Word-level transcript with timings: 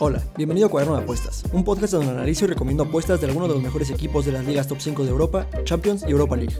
Hola, 0.00 0.20
bienvenido 0.36 0.66
a 0.66 0.70
Cuaderno 0.70 0.96
de 0.96 1.02
Apuestas, 1.04 1.44
un 1.52 1.62
podcast 1.62 1.92
donde 1.92 2.10
analizo 2.10 2.46
y 2.46 2.48
recomiendo 2.48 2.82
apuestas 2.82 3.20
de 3.20 3.28
algunos 3.28 3.48
de 3.48 3.54
los 3.54 3.62
mejores 3.62 3.90
equipos 3.90 4.26
de 4.26 4.32
las 4.32 4.44
ligas 4.44 4.66
top 4.66 4.78
5 4.80 5.04
de 5.04 5.10
Europa, 5.10 5.46
Champions 5.62 6.04
y 6.04 6.10
Europa 6.10 6.36
League. 6.36 6.56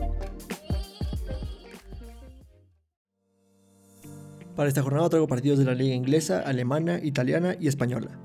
Para 4.55 4.69
esta 4.69 4.83
jornada 4.83 5.09
traigo 5.09 5.27
partidos 5.27 5.59
de 5.59 5.65
la 5.65 5.75
liga 5.75 5.95
inglesa, 5.95 6.41
alemana, 6.41 7.01
italiana 7.03 7.57
y 7.59 7.67
española. 7.67 8.21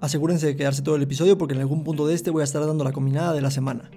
Asegúrense 0.00 0.46
de 0.46 0.56
quedarse 0.56 0.80
todo 0.80 0.96
el 0.96 1.02
episodio 1.02 1.36
porque 1.36 1.52
en 1.52 1.60
algún 1.60 1.84
punto 1.84 2.06
de 2.06 2.14
este 2.14 2.30
voy 2.30 2.40
a 2.40 2.44
estar 2.44 2.64
dando 2.64 2.84
la 2.84 2.92
combinada 2.92 3.34
de 3.34 3.42
la 3.42 3.50
semana. 3.50 3.90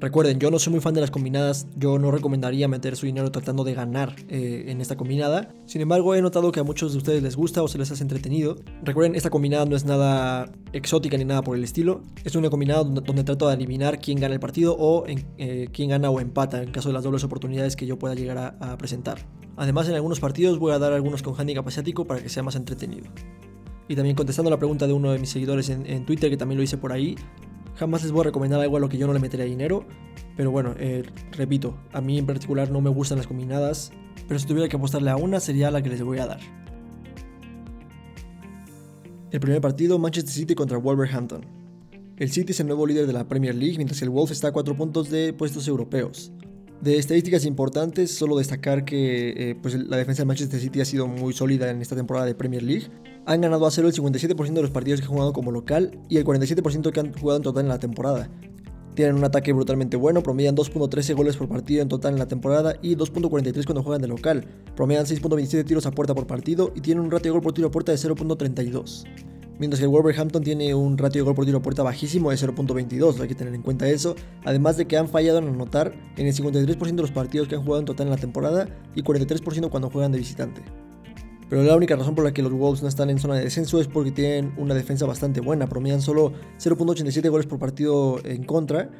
Recuerden, 0.00 0.38
yo 0.38 0.50
no 0.50 0.58
soy 0.58 0.72
muy 0.72 0.80
fan 0.80 0.94
de 0.94 1.00
las 1.00 1.10
combinadas, 1.10 1.66
yo 1.76 1.98
no 1.98 2.10
recomendaría 2.10 2.68
meter 2.68 2.96
su 2.96 3.06
dinero 3.06 3.30
tratando 3.30 3.64
de 3.64 3.74
ganar 3.74 4.14
eh, 4.28 4.64
en 4.68 4.80
esta 4.80 4.96
combinada. 4.96 5.54
Sin 5.66 5.80
embargo, 5.80 6.14
he 6.14 6.22
notado 6.22 6.52
que 6.52 6.60
a 6.60 6.64
muchos 6.64 6.92
de 6.92 6.98
ustedes 6.98 7.22
les 7.22 7.36
gusta 7.36 7.62
o 7.62 7.68
se 7.68 7.78
les 7.78 7.90
hace 7.90 8.02
entretenido. 8.02 8.56
Recuerden, 8.82 9.14
esta 9.14 9.30
combinada 9.30 9.64
no 9.64 9.76
es 9.76 9.84
nada 9.84 10.50
exótica 10.72 11.16
ni 11.16 11.24
nada 11.24 11.42
por 11.42 11.56
el 11.56 11.64
estilo. 11.64 12.02
Es 12.24 12.34
una 12.34 12.50
combinada 12.50 12.84
donde, 12.84 13.24
trato 13.24 13.46
de 13.48 13.54
adivinar 13.54 13.98
quién 13.98 14.18
gana 14.18 14.34
el 14.34 14.40
partido 14.40 14.76
o 14.78 15.04
eh, 15.06 15.68
quién 15.72 15.90
gana 15.90 16.10
o 16.10 16.20
empata 16.20 16.62
en 16.62 16.70
caso 16.70 16.88
de 16.88 16.94
las 16.94 17.04
dobles 17.04 17.24
oportunidades 17.24 17.76
que 17.76 17.86
yo 17.86 17.98
pueda 17.98 18.14
llegar 18.14 18.56
a, 18.60 18.76
presentar. 18.78 19.18
Además, 19.56 19.88
en 19.88 19.94
algunos 19.94 20.18
partidos 20.18 20.58
voy 20.58 20.72
a 20.72 20.78
dar 20.78 20.92
algunos 20.92 21.22
con 21.22 21.38
handicap 21.38 21.66
asiático 21.66 22.04
para 22.04 22.20
que 22.20 22.28
sea 22.28 22.42
más 22.42 22.56
entretenido. 22.56 23.06
Y 23.88 23.94
también 23.94 24.16
contestando 24.16 24.50
la 24.50 24.58
pregunta 24.58 24.86
de 24.86 24.92
uno 24.92 25.12
de 25.12 25.18
mis 25.18 25.30
seguidores 25.30 25.68
en, 25.68 25.86
en 25.86 26.04
Twitter, 26.06 26.30
que 26.30 26.36
también 26.36 26.56
lo 26.56 26.64
hice 26.64 26.78
por 26.78 26.92
ahí, 26.92 27.16
Jamás 27.76 28.02
les 28.02 28.12
voy 28.12 28.20
a 28.20 28.24
recomendar 28.24 28.60
algo 28.60 28.76
a 28.76 28.80
lo 28.80 28.88
que 28.88 28.98
yo 28.98 29.06
no 29.06 29.12
le 29.12 29.18
metería 29.18 29.46
dinero. 29.46 29.84
Pero 30.36 30.50
bueno, 30.50 30.74
eh, 30.78 31.04
repito, 31.32 31.76
a 31.92 32.00
mí 32.00 32.18
en 32.18 32.26
particular 32.26 32.70
no 32.70 32.80
me 32.80 32.90
gustan 32.90 33.18
las 33.18 33.26
combinadas. 33.26 33.92
Pero 34.28 34.38
si 34.38 34.46
tuviera 34.46 34.68
que 34.68 34.76
apostarle 34.76 35.10
a 35.10 35.16
una, 35.16 35.40
sería 35.40 35.70
la 35.70 35.82
que 35.82 35.88
les 35.88 36.02
voy 36.02 36.18
a 36.18 36.26
dar. 36.26 36.40
El 39.30 39.40
primer 39.40 39.60
partido, 39.60 39.98
Manchester 39.98 40.32
City 40.32 40.54
contra 40.54 40.78
Wolverhampton. 40.78 41.44
El 42.16 42.30
City 42.30 42.52
es 42.52 42.60
el 42.60 42.68
nuevo 42.68 42.86
líder 42.86 43.08
de 43.08 43.12
la 43.12 43.26
Premier 43.26 43.54
League, 43.54 43.76
mientras 43.76 43.98
que 43.98 44.04
el 44.04 44.10
Wolves 44.10 44.30
está 44.30 44.48
a 44.48 44.52
4 44.52 44.76
puntos 44.76 45.10
de 45.10 45.32
puestos 45.32 45.66
europeos. 45.66 46.30
De 46.80 46.98
estadísticas 46.98 47.44
importantes, 47.44 48.14
solo 48.14 48.36
destacar 48.36 48.84
que 48.84 49.30
eh, 49.36 49.56
pues 49.60 49.74
la 49.74 49.96
defensa 49.96 50.22
de 50.22 50.26
Manchester 50.26 50.60
City 50.60 50.80
ha 50.80 50.84
sido 50.84 51.08
muy 51.08 51.32
sólida 51.32 51.70
en 51.70 51.82
esta 51.82 51.96
temporada 51.96 52.26
de 52.26 52.36
Premier 52.36 52.62
League. 52.62 52.86
Han 53.26 53.40
ganado 53.40 53.66
a 53.66 53.70
cero 53.70 53.88
el 53.88 53.94
57% 53.94 54.52
de 54.52 54.62
los 54.62 54.70
partidos 54.70 55.00
que 55.00 55.06
han 55.06 55.12
jugado 55.12 55.32
como 55.32 55.50
local 55.50 55.98
y 56.08 56.18
el 56.18 56.24
47% 56.24 56.92
que 56.92 57.00
han 57.00 57.12
jugado 57.12 57.38
en 57.38 57.42
total 57.42 57.64
en 57.64 57.68
la 57.68 57.78
temporada. 57.78 58.28
Tienen 58.94 59.16
un 59.16 59.24
ataque 59.24 59.52
brutalmente 59.52 59.96
bueno, 59.96 60.22
promedian 60.22 60.54
2.13 60.54 61.16
goles 61.16 61.36
por 61.36 61.48
partido 61.48 61.82
en 61.82 61.88
total 61.88 62.12
en 62.12 62.18
la 62.18 62.28
temporada 62.28 62.76
y 62.82 62.96
2.43 62.96 63.64
cuando 63.64 63.82
juegan 63.82 64.02
de 64.02 64.08
local. 64.08 64.44
Promedian 64.76 65.06
6.27 65.06 65.64
tiros 65.64 65.86
a 65.86 65.90
puerta 65.90 66.14
por 66.14 66.26
partido 66.26 66.70
y 66.74 66.80
tienen 66.80 67.02
un 67.02 67.10
ratio 67.10 67.30
de 67.30 67.32
gol 67.32 67.42
por 67.42 67.54
tiro 67.54 67.68
a 67.68 67.70
puerta 67.70 67.92
de 67.92 67.98
0.32 67.98 69.04
mientras 69.58 69.78
que 69.78 69.84
el 69.84 69.90
Wolverhampton 69.90 70.42
tiene 70.42 70.74
un 70.74 70.98
ratio 70.98 71.22
de 71.22 71.24
gol 71.26 71.34
por 71.34 71.44
tiro 71.44 71.58
a 71.58 71.62
puerta 71.62 71.82
bajísimo 71.82 72.30
de 72.30 72.36
0.22, 72.36 73.20
hay 73.20 73.28
que 73.28 73.34
tener 73.34 73.54
en 73.54 73.62
cuenta 73.62 73.88
eso, 73.88 74.16
además 74.44 74.76
de 74.76 74.86
que 74.86 74.96
han 74.96 75.08
fallado 75.08 75.38
en 75.38 75.48
anotar 75.48 75.94
en 76.16 76.26
el 76.26 76.34
53% 76.34 76.94
de 76.94 77.02
los 77.02 77.12
partidos 77.12 77.48
que 77.48 77.54
han 77.54 77.62
jugado 77.62 77.80
en 77.80 77.86
total 77.86 78.06
en 78.06 78.12
la 78.12 78.18
temporada 78.18 78.68
y 78.94 79.02
43% 79.02 79.70
cuando 79.70 79.90
juegan 79.90 80.12
de 80.12 80.18
visitante. 80.18 80.62
Pero 81.48 81.62
la 81.62 81.76
única 81.76 81.94
razón 81.96 82.14
por 82.14 82.24
la 82.24 82.32
que 82.32 82.42
los 82.42 82.52
Wolves 82.52 82.82
no 82.82 82.88
están 82.88 83.10
en 83.10 83.18
zona 83.18 83.34
de 83.34 83.44
descenso 83.44 83.80
es 83.80 83.86
porque 83.86 84.10
tienen 84.10 84.54
una 84.56 84.74
defensa 84.74 85.06
bastante 85.06 85.40
buena, 85.40 85.66
promedian 85.66 86.00
solo 86.00 86.32
0.87 86.58 87.28
goles 87.30 87.46
por 87.46 87.58
partido 87.58 88.18
en 88.24 88.44
contra 88.44 88.90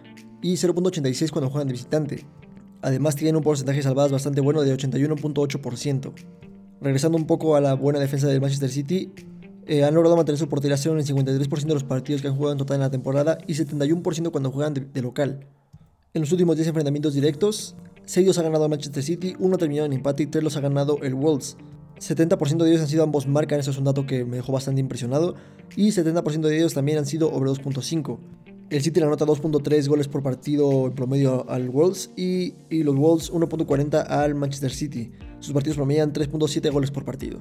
y 0.43 0.55
0.86 0.55 1.31
cuando 1.31 1.51
juegan 1.51 1.69
de 1.69 1.73
visitante. 1.73 2.27
Además 2.83 3.17
tienen 3.17 3.37
un 3.37 3.43
porcentaje 3.43 3.79
de 3.79 3.83
salvadas 3.83 4.13
bastante 4.13 4.43
bueno 4.43 4.61
de 4.61 4.77
81.8%. 4.77 6.13
Regresando 6.83 7.17
un 7.17 7.27
poco 7.27 7.57
a 7.57 7.61
la 7.63 7.73
buena 7.75 7.99
defensa 7.99 8.27
del 8.27 8.43
Manchester 8.43 8.69
City, 8.69 9.11
eh, 9.67 9.85
han 9.85 9.95
logrado 9.95 10.17
mantener 10.17 10.39
su 10.39 10.49
portería 10.49 10.77
cero 10.77 10.95
en 10.95 11.01
el 11.01 11.07
53% 11.07 11.65
de 11.65 11.75
los 11.75 11.85
partidos 11.85 12.21
que 12.21 12.29
han 12.29 12.37
jugado 12.37 12.53
en 12.53 12.59
total 12.59 12.75
en 12.77 12.81
la 12.83 12.91
temporada 12.91 13.39
y 13.47 13.55
71% 13.55 14.31
cuando 14.31 14.51
juegan 14.51 14.75
de, 14.75 15.03
local. 15.03 15.47
En 16.13 16.21
los 16.21 16.31
últimos 16.33 16.57
10 16.57 16.69
enfrentamientos 16.69 17.15
directos, 17.15 17.75
6 18.05 18.27
los 18.27 18.39
ha 18.39 18.43
ganado 18.43 18.65
el 18.65 18.71
Manchester 18.71 19.03
City, 19.03 19.35
1 19.39 19.57
terminado 19.57 19.87
en 19.87 19.95
empate 19.95 20.25
y 20.25 20.27
3 20.27 20.45
los 20.45 20.57
ha 20.59 20.61
ganado 20.61 20.99
el 21.03 21.15
Wolves. 21.15 21.57
70% 21.99 22.65
de 22.65 22.71
ellos 22.71 22.83
han 22.83 22.89
sido 22.89 23.03
ambos 23.03 23.27
marcan, 23.27 23.61
eso 23.61 23.71
es 23.71 23.79
un 23.79 23.85
dato 23.85 24.07
que 24.07 24.25
me 24.25 24.37
dejó 24.37 24.53
bastante 24.53 24.81
impresionado, 24.81 25.35
y 25.77 25.89
70% 25.89 26.41
de 26.41 26.57
ellos 26.57 26.75
también 26.75 26.99
han 26.99 27.07
sido 27.07 27.33
over 27.33 27.49
2.5. 27.49 28.19
El 28.71 28.83
City 28.83 28.99
le 28.99 29.07
anota 29.07 29.27
2.3 29.27 29.89
goles 29.89 30.09
por 30.09 30.23
partido 30.23 30.87
en 30.87 30.95
promedio 30.95 31.49
al 31.49 31.69
Wolves 31.69 32.11
y, 32.17 32.55
los 32.71 32.97
Wolves 32.97 33.33
1.40 33.33 34.07
al 34.09 34.35
Manchester 34.35 34.73
City. 34.73 35.13
Sus 35.39 35.53
partidos 35.53 35.77
promedian 35.77 36.13
3.7 36.13 36.73
goles 36.73 36.91
por 36.91 37.05
partido. 37.05 37.41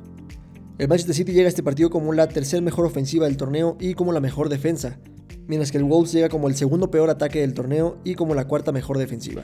El 0.78 0.88
Manchester 0.88 1.16
City 1.16 1.32
llega 1.32 1.46
a 1.46 1.50
este 1.50 1.64
partido 1.64 1.90
como 1.90 2.14
la 2.14 2.28
tercera 2.28 2.62
mejor 2.62 2.86
ofensiva 2.86 3.26
del 3.26 3.38
torneo 3.38 3.78
y 3.80 3.94
como 3.94 4.12
la 4.12 4.20
mejor 4.20 4.50
defensa, 4.50 5.00
mientras 5.48 5.72
que 5.72 5.78
el 5.78 5.86
Wolves 5.86 6.12
llega 6.12 6.30
como 6.30 6.50
el 6.50 6.56
segundo 6.56 6.92
peor 6.92 7.10
ataque 7.10 7.40
del 7.40 7.54
torneo 7.54 7.98
y 8.04 8.16
como 8.16 8.36
la 8.36 8.48
cuarta 8.48 8.72
mejor 8.72 8.98
defensiva. 8.98 9.44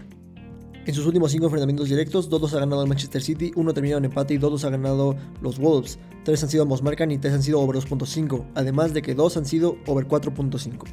En 0.85 0.95
sus 0.95 1.05
últimos 1.05 1.31
5 1.31 1.45
enfrentamientos 1.45 1.89
directos, 1.89 2.29
2 2.29 2.53
ha 2.53 2.59
ganado 2.59 2.81
el 2.81 2.89
Manchester 2.89 3.21
City, 3.21 3.51
1 3.55 3.73
terminado 3.73 3.99
en 3.99 4.05
empate 4.05 4.33
y 4.33 4.37
2 4.37 4.63
ha 4.63 4.69
ganado 4.69 5.15
los 5.41 5.59
Wolves. 5.59 5.99
3 6.23 6.43
han 6.43 6.49
sido 6.49 6.63
ambos 6.63 6.81
marcan 6.81 7.11
y 7.11 7.17
3 7.17 7.33
han 7.33 7.43
sido 7.43 7.59
over 7.59 7.75
2.5, 7.75 8.45
además 8.55 8.93
de 8.93 9.01
que 9.01 9.13
2 9.13 9.37
han 9.37 9.45
sido 9.45 9.77
over 9.87 10.07
4.5. 10.07 10.85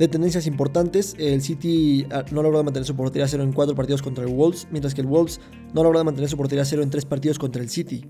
De 0.00 0.08
tendencias 0.08 0.46
importantes, 0.46 1.14
el 1.18 1.42
City 1.42 2.06
ah, 2.10 2.24
no 2.32 2.40
ha 2.40 2.42
logrado 2.42 2.64
mantener 2.64 2.86
su 2.86 2.96
portería 2.96 3.28
cero 3.28 3.42
en 3.42 3.52
4 3.52 3.76
partidos 3.76 4.00
contra 4.00 4.24
el 4.24 4.32
Wolves, 4.32 4.66
mientras 4.70 4.94
que 4.94 5.02
el 5.02 5.06
Wolves 5.06 5.40
no 5.74 5.82
ha 5.82 5.84
logrado 5.84 6.06
mantener 6.06 6.30
su 6.30 6.38
portería 6.38 6.64
cero 6.64 6.82
en 6.82 6.88
3 6.88 7.04
partidos 7.04 7.38
contra 7.38 7.62
el 7.62 7.68
City. 7.68 8.06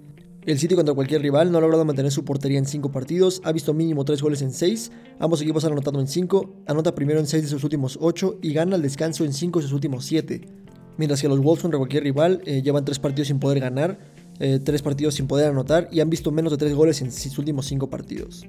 El 0.46 0.58
City 0.58 0.74
contra 0.74 0.94
cualquier 0.94 1.20
rival 1.20 1.50
no 1.50 1.58
ha 1.58 1.60
logrado 1.60 1.84
mantener 1.84 2.12
su 2.12 2.24
portería 2.24 2.58
en 2.58 2.64
5 2.64 2.92
partidos, 2.92 3.42
ha 3.44 3.50
visto 3.50 3.74
mínimo 3.74 4.04
3 4.04 4.22
goles 4.22 4.40
en 4.40 4.52
6, 4.52 4.92
ambos 5.18 5.42
equipos 5.42 5.64
han 5.64 5.72
anotado 5.72 6.00
en 6.00 6.06
5, 6.06 6.62
anota 6.66 6.94
primero 6.94 7.18
en 7.18 7.26
6 7.26 7.42
de 7.42 7.48
sus 7.48 7.64
últimos 7.64 7.98
8 8.00 8.38
y 8.40 8.52
gana 8.52 8.76
el 8.76 8.82
descanso 8.82 9.24
en 9.24 9.32
5 9.32 9.58
de 9.58 9.62
sus 9.64 9.72
últimos 9.72 10.04
7. 10.04 10.59
Mientras 11.00 11.22
que 11.22 11.28
los 11.28 11.40
Wolves 11.40 11.62
contra 11.62 11.78
cualquier 11.78 12.02
rival 12.02 12.42
eh, 12.44 12.60
llevan 12.60 12.84
3 12.84 12.98
partidos 12.98 13.28
sin 13.28 13.38
poder 13.38 13.58
ganar, 13.58 13.98
3 14.36 14.68
eh, 14.68 14.82
partidos 14.84 15.14
sin 15.14 15.26
poder 15.26 15.48
anotar 15.48 15.88
y 15.90 16.00
han 16.00 16.10
visto 16.10 16.30
menos 16.30 16.52
de 16.52 16.58
3 16.58 16.74
goles 16.74 17.00
en 17.00 17.10
sus 17.10 17.38
últimos 17.38 17.64
5 17.64 17.88
partidos. 17.88 18.44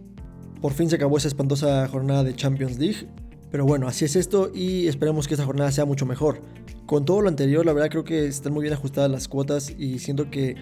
Por 0.60 0.74
fin 0.74 0.90
se 0.90 0.98
acabó 0.98 1.16
esa 1.16 1.30
espantosa 1.30 1.88
jornada 1.88 2.26
de 2.26 2.36
Champions 2.36 2.78
League, 2.78 3.08
pero 3.52 3.66
bueno, 3.66 3.88
así 3.88 4.04
es 4.04 4.18
esto 4.18 4.52
y 4.54 4.88
esperemos 4.88 5.30
que 5.30 5.36
esta 5.36 5.46
jornada 5.46 5.72
sea 5.72 5.86
mucho 5.86 6.06
mejor. 6.06 6.42
Con 6.86 7.06
todo 7.06 7.22
lo 7.22 7.30
anterior, 7.30 7.66
la 7.66 7.72
verdad 7.72 7.90
creo 7.90 8.04
que 8.04 8.28
están 8.28 8.52
muy 8.52 8.64
bien 8.64 8.74
ajustadas 8.74 9.10
las 9.10 9.30
cuotas 9.30 9.74
y 9.78 10.00
siento 10.00 10.30
que 10.30 10.58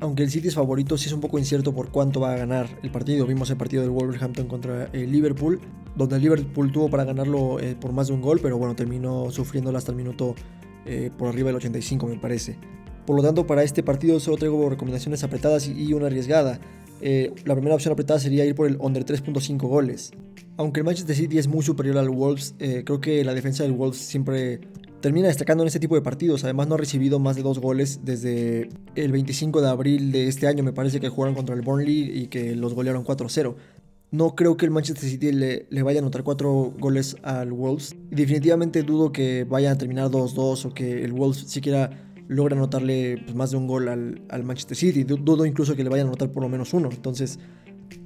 aunque 0.00 0.22
el 0.22 0.30
City 0.30 0.48
es 0.48 0.54
favorito, 0.54 0.96
sí 0.96 1.08
es 1.08 1.12
un 1.12 1.20
poco 1.20 1.38
incierto 1.38 1.74
por 1.74 1.90
cuánto 1.90 2.20
va 2.20 2.32
a 2.32 2.36
ganar 2.38 2.66
el 2.82 2.90
partido. 2.90 3.26
Vimos 3.26 3.50
el 3.50 3.58
partido 3.58 3.82
del 3.82 3.90
Wolverhampton 3.90 4.46
contra 4.46 4.86
el 4.94 5.12
Liverpool, 5.12 5.60
donde 5.96 6.16
el 6.16 6.22
Liverpool 6.22 6.72
tuvo 6.72 6.88
para 6.88 7.04
ganarlo 7.04 7.60
eh, 7.60 7.76
por 7.78 7.92
más 7.92 8.08
de 8.08 8.14
un 8.14 8.22
gol, 8.22 8.40
pero 8.40 8.56
bueno, 8.56 8.74
terminó 8.74 9.30
sufriéndolo 9.30 9.76
hasta 9.76 9.90
el 9.90 9.98
minuto 9.98 10.34
eh, 10.86 11.10
por 11.16 11.28
arriba 11.28 11.48
del 11.48 11.56
85, 11.56 12.06
me 12.06 12.16
parece. 12.16 12.56
Por 13.06 13.16
lo 13.16 13.22
tanto, 13.22 13.46
para 13.46 13.62
este 13.62 13.82
partido 13.82 14.20
solo 14.20 14.36
traigo 14.36 14.68
recomendaciones 14.68 15.24
apretadas 15.24 15.68
y 15.68 15.92
una 15.92 16.06
arriesgada. 16.06 16.60
Eh, 17.00 17.32
la 17.44 17.54
primera 17.54 17.74
opción 17.74 17.92
apretada 17.92 18.20
sería 18.20 18.44
ir 18.44 18.54
por 18.54 18.66
el 18.66 18.76
under 18.78 19.04
3.5 19.04 19.58
goles. 19.58 20.12
Aunque 20.56 20.80
el 20.80 20.84
Manchester 20.84 21.16
City 21.16 21.38
es 21.38 21.48
muy 21.48 21.62
superior 21.62 21.96
al 21.96 22.10
Wolves, 22.10 22.54
creo 22.58 23.00
que 23.00 23.24
la 23.24 23.32
defensa 23.32 23.62
del 23.62 23.72
Wolves 23.72 23.96
siempre 23.96 24.60
termina 25.00 25.28
destacando 25.28 25.64
en 25.64 25.68
este 25.68 25.80
tipo 25.80 25.94
de 25.94 26.02
partidos. 26.02 26.44
Además 26.44 26.68
no 26.68 26.74
ha 26.74 26.78
recibido 26.78 27.18
más 27.18 27.36
de 27.36 27.42
dos 27.42 27.58
goles 27.58 28.00
desde 28.04 28.68
el 28.94 29.12
25 29.12 29.60
de 29.60 29.68
abril 29.68 30.12
de 30.12 30.28
este 30.28 30.46
año. 30.46 30.62
Me 30.62 30.72
parece 30.72 31.00
que 31.00 31.08
jugaron 31.08 31.34
contra 31.34 31.54
el 31.54 31.62
Burnley 31.62 32.18
y 32.18 32.26
que 32.28 32.54
los 32.54 32.74
golearon 32.74 33.04
4-0. 33.04 33.54
No 34.10 34.34
creo 34.34 34.56
que 34.56 34.64
el 34.64 34.72
Manchester 34.72 35.08
City 35.08 35.32
le, 35.32 35.82
vaya 35.82 36.00
a 36.00 36.02
anotar 36.02 36.24
cuatro 36.24 36.74
goles 36.78 37.16
al 37.22 37.52
Wolves. 37.52 37.94
Y 38.10 38.14
definitivamente 38.16 38.82
dudo 38.82 39.12
que 39.12 39.44
vayan 39.44 39.72
a 39.74 39.78
terminar 39.78 40.08
2-2 40.10 40.66
o 40.66 40.74
que 40.74 41.04
el 41.04 41.12
Wolves 41.12 41.44
siquiera 41.46 41.90
logre 42.26 42.56
anotarle 42.56 43.18
pues, 43.24 43.34
más 43.34 43.50
de 43.52 43.56
un 43.56 43.66
gol 43.66 43.88
al, 43.88 44.22
al 44.28 44.42
Manchester 44.42 44.76
City. 44.76 45.04
Dudo 45.04 45.46
incluso 45.46 45.76
que 45.76 45.84
le 45.84 45.90
vayan 45.90 46.06
a 46.06 46.10
anotar 46.10 46.32
por 46.32 46.42
lo 46.42 46.48
menos 46.48 46.74
uno. 46.74 46.88
Entonces 46.90 47.38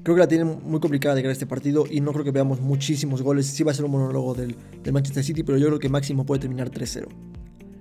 Creo 0.02 0.16
que 0.16 0.20
la 0.20 0.28
tienen 0.28 0.60
muy 0.64 0.80
complicada 0.80 1.14
de 1.14 1.22
ganar 1.22 1.32
este 1.32 1.46
partido 1.46 1.84
y 1.90 2.00
no 2.00 2.12
creo 2.12 2.24
que 2.24 2.30
veamos 2.30 2.60
muchísimos 2.60 3.22
goles. 3.22 3.46
Sí 3.46 3.62
va 3.64 3.72
a 3.72 3.74
ser 3.74 3.84
un 3.84 3.92
monólogo 3.92 4.34
del, 4.34 4.56
Manchester 4.90 5.24
City, 5.24 5.42
pero 5.42 5.58
yo 5.58 5.66
creo 5.66 5.78
que 5.78 5.88
máximo 5.88 6.26
puede 6.26 6.40
terminar 6.40 6.70
3-0. 6.70 7.06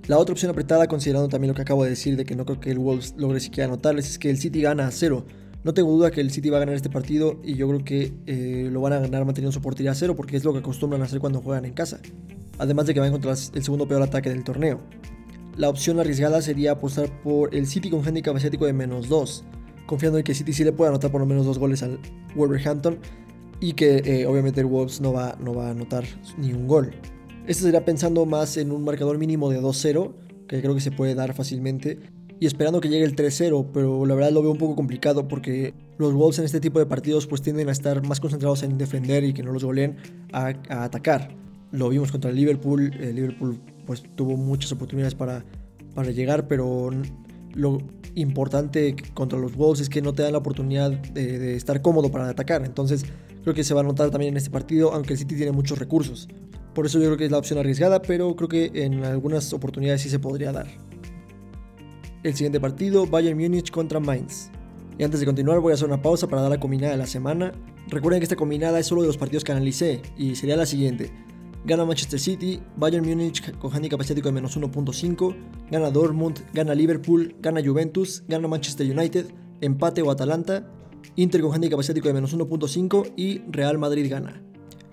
La 0.07 0.17
otra 0.17 0.33
opción 0.33 0.51
apretada, 0.51 0.87
considerando 0.87 1.29
también 1.29 1.49
lo 1.49 1.55
que 1.55 1.61
acabo 1.61 1.83
de 1.83 1.91
decir 1.91 2.17
de 2.17 2.25
que 2.25 2.35
no 2.35 2.45
creo 2.45 2.59
que 2.59 2.71
el 2.71 2.79
Wolves 2.79 3.15
logre 3.17 3.39
siquiera 3.39 3.67
anotarles, 3.67 4.09
es 4.09 4.19
que 4.19 4.29
el 4.29 4.37
City 4.37 4.61
gana 4.61 4.87
a 4.87 4.91
0. 4.91 5.25
No 5.63 5.73
tengo 5.73 5.91
duda 5.91 6.11
que 6.11 6.21
el 6.21 6.31
City 6.31 6.49
va 6.49 6.57
a 6.57 6.59
ganar 6.59 6.75
este 6.75 6.89
partido 6.89 7.39
y 7.43 7.55
yo 7.55 7.67
creo 7.67 7.83
que 7.83 8.13
eh, 8.25 8.69
lo 8.71 8.81
van 8.81 8.93
a 8.93 8.99
ganar 8.99 9.25
manteniendo 9.25 9.51
su 9.51 9.61
portería 9.61 9.91
a 9.91 9.95
0 9.95 10.15
porque 10.15 10.35
es 10.35 10.43
lo 10.43 10.53
que 10.53 10.59
acostumbran 10.59 11.01
a 11.01 11.05
hacer 11.05 11.19
cuando 11.19 11.41
juegan 11.41 11.65
en 11.65 11.73
casa. 11.73 11.99
Además 12.57 12.85
de 12.85 12.93
que 12.93 12.99
van 12.99 13.11
contra 13.11 13.31
el 13.31 13.63
segundo 13.63 13.87
peor 13.87 14.01
ataque 14.01 14.29
del 14.29 14.43
torneo. 14.43 14.79
La 15.57 15.69
opción 15.69 15.99
arriesgada 15.99 16.41
sería 16.41 16.71
apostar 16.71 17.09
por 17.21 17.55
el 17.55 17.67
City 17.67 17.89
con 17.89 18.05
handicap 18.05 18.35
asiático 18.35 18.65
de 18.65 18.73
menos 18.73 19.07
2 19.07 19.45
confiando 19.85 20.17
en 20.17 20.23
que 20.23 20.33
City 20.33 20.53
sí 20.53 20.63
le 20.63 20.71
pueda 20.71 20.89
anotar 20.89 21.11
por 21.11 21.21
lo 21.21 21.27
menos 21.27 21.45
dos 21.45 21.59
goles 21.59 21.83
al 21.83 21.99
Wolverhampton 22.35 22.99
y 23.59 23.73
que 23.73 23.97
eh, 23.97 24.25
obviamente 24.25 24.61
el 24.61 24.67
Wolves 24.67 25.01
no 25.01 25.13
va, 25.13 25.37
no 25.39 25.53
va 25.53 25.67
a 25.67 25.71
anotar 25.71 26.03
ni 26.37 26.53
un 26.53 26.67
gol. 26.67 26.91
Esto 27.47 27.65
sería 27.65 27.85
pensando 27.85 28.25
más 28.25 28.57
en 28.57 28.71
un 28.71 28.83
marcador 28.83 29.17
mínimo 29.17 29.49
de 29.49 29.61
2-0, 29.61 30.13
que 30.47 30.61
creo 30.61 30.73
que 30.73 30.81
se 30.81 30.91
puede 30.91 31.15
dar 31.15 31.33
fácilmente. 31.33 31.99
Y 32.43 32.45
esperando 32.45 32.81
que 32.81 32.89
llegue 32.89 33.05
el 33.05 33.15
3-0, 33.15 33.67
pero 33.73 34.05
la 34.05 34.15
verdad 34.15 34.31
lo 34.31 34.41
veo 34.41 34.51
un 34.51 34.57
poco 34.57 34.75
complicado 34.75 35.29
porque 35.29 35.73
los 35.97 36.11
Wolves 36.11 36.39
en 36.39 36.43
este 36.43 36.59
tipo 36.59 36.77
de 36.77 36.85
partidos 36.85 37.25
pues 37.25 37.41
tienden 37.41 37.69
a 37.69 37.71
estar 37.71 38.05
más 38.05 38.19
concentrados 38.19 38.63
en 38.63 38.77
defender 38.77 39.23
y 39.23 39.31
que 39.31 39.43
no 39.43 39.53
los 39.53 39.63
goleen 39.63 39.95
a, 40.33 40.47
atacar. 40.67 41.29
Lo 41.71 41.87
vimos 41.87 42.11
contra 42.11 42.31
el 42.31 42.35
Liverpool, 42.35 42.93
el 42.99 43.15
Liverpool 43.15 43.61
pues 43.87 44.03
tuvo 44.17 44.35
muchas 44.35 44.73
oportunidades 44.73 45.15
para, 45.15 45.45
para 45.95 46.11
llegar, 46.11 46.49
pero 46.49 46.89
lo 47.53 47.77
importante 48.13 48.93
contra 49.13 49.39
los 49.39 49.55
Wolves 49.55 49.79
es 49.79 49.87
que 49.87 50.01
no 50.01 50.11
te 50.11 50.23
dan 50.23 50.33
la 50.33 50.39
oportunidad 50.39 50.91
de, 50.91 51.39
de, 51.39 51.55
estar 51.55 51.81
cómodo 51.81 52.11
para 52.11 52.27
atacar. 52.27 52.65
Entonces 52.65 53.05
creo 53.43 53.55
que 53.55 53.63
se 53.63 53.73
va 53.73 53.79
a 53.79 53.83
notar 53.83 54.11
también 54.11 54.33
en 54.33 54.37
este 54.37 54.49
partido, 54.49 54.91
aunque 54.91 55.13
el 55.13 55.19
City 55.19 55.37
tiene 55.37 55.53
muchos 55.53 55.79
recursos. 55.79 56.27
Por 56.75 56.87
eso 56.87 56.99
yo 56.99 57.05
creo 57.05 57.17
que 57.17 57.23
es 57.23 57.31
la 57.31 57.37
opción 57.37 57.57
arriesgada, 57.57 58.01
pero 58.01 58.35
creo 58.35 58.49
que 58.49 58.69
en 58.83 59.05
algunas 59.05 59.53
oportunidades 59.53 60.01
sí 60.01 60.09
se 60.09 60.19
podría 60.19 60.51
dar. 60.51 60.67
El 62.23 62.33
siguiente 62.35 62.61
partido, 62.61 63.05
Bayern 63.05 63.37
Múnich 63.37 63.69
contra 63.69 63.99
Mainz. 63.99 64.49
Y 64.97 65.03
antes 65.03 65.19
de 65.19 65.25
continuar 65.25 65.59
voy 65.59 65.71
a 65.71 65.75
hacer 65.75 65.87
una 65.87 66.01
pausa 66.01 66.27
para 66.27 66.41
dar 66.41 66.51
la 66.51 66.59
combinada 66.59 66.93
de 66.93 66.97
la 66.97 67.05
semana. 67.05 67.51
Recuerden 67.89 68.21
que 68.21 68.23
esta 68.23 68.37
combinada 68.37 68.79
es 68.79 68.87
solo 68.87 69.01
de 69.01 69.07
los 69.07 69.17
partidos 69.17 69.43
que 69.43 69.51
analicé 69.51 70.01
y 70.17 70.35
sería 70.35 70.55
la 70.55 70.65
siguiente. 70.65 71.11
Gana 71.65 71.83
Manchester 71.83 72.21
City, 72.21 72.61
Bayern 72.77 73.05
Múnich 73.05 73.57
con 73.57 73.73
handicap 73.73 73.99
asiático 73.99 74.29
de 74.29 74.33
menos 74.33 74.57
1.5, 74.57 75.35
gana 75.69 75.91
Dortmund, 75.91 76.39
gana 76.53 76.73
Liverpool, 76.73 77.35
gana 77.41 77.61
Juventus, 77.61 78.23
gana 78.29 78.47
Manchester 78.47 78.89
United, 78.89 79.25
empate 79.59 80.01
o 80.01 80.09
Atalanta, 80.09 80.65
Inter 81.17 81.41
con 81.41 81.53
handicap 81.53 81.79
asiático 81.79 82.07
de 82.07 82.13
menos 82.13 82.33
1.5 82.33 83.13
y 83.17 83.39
Real 83.51 83.77
Madrid 83.77 84.09
gana. 84.09 84.41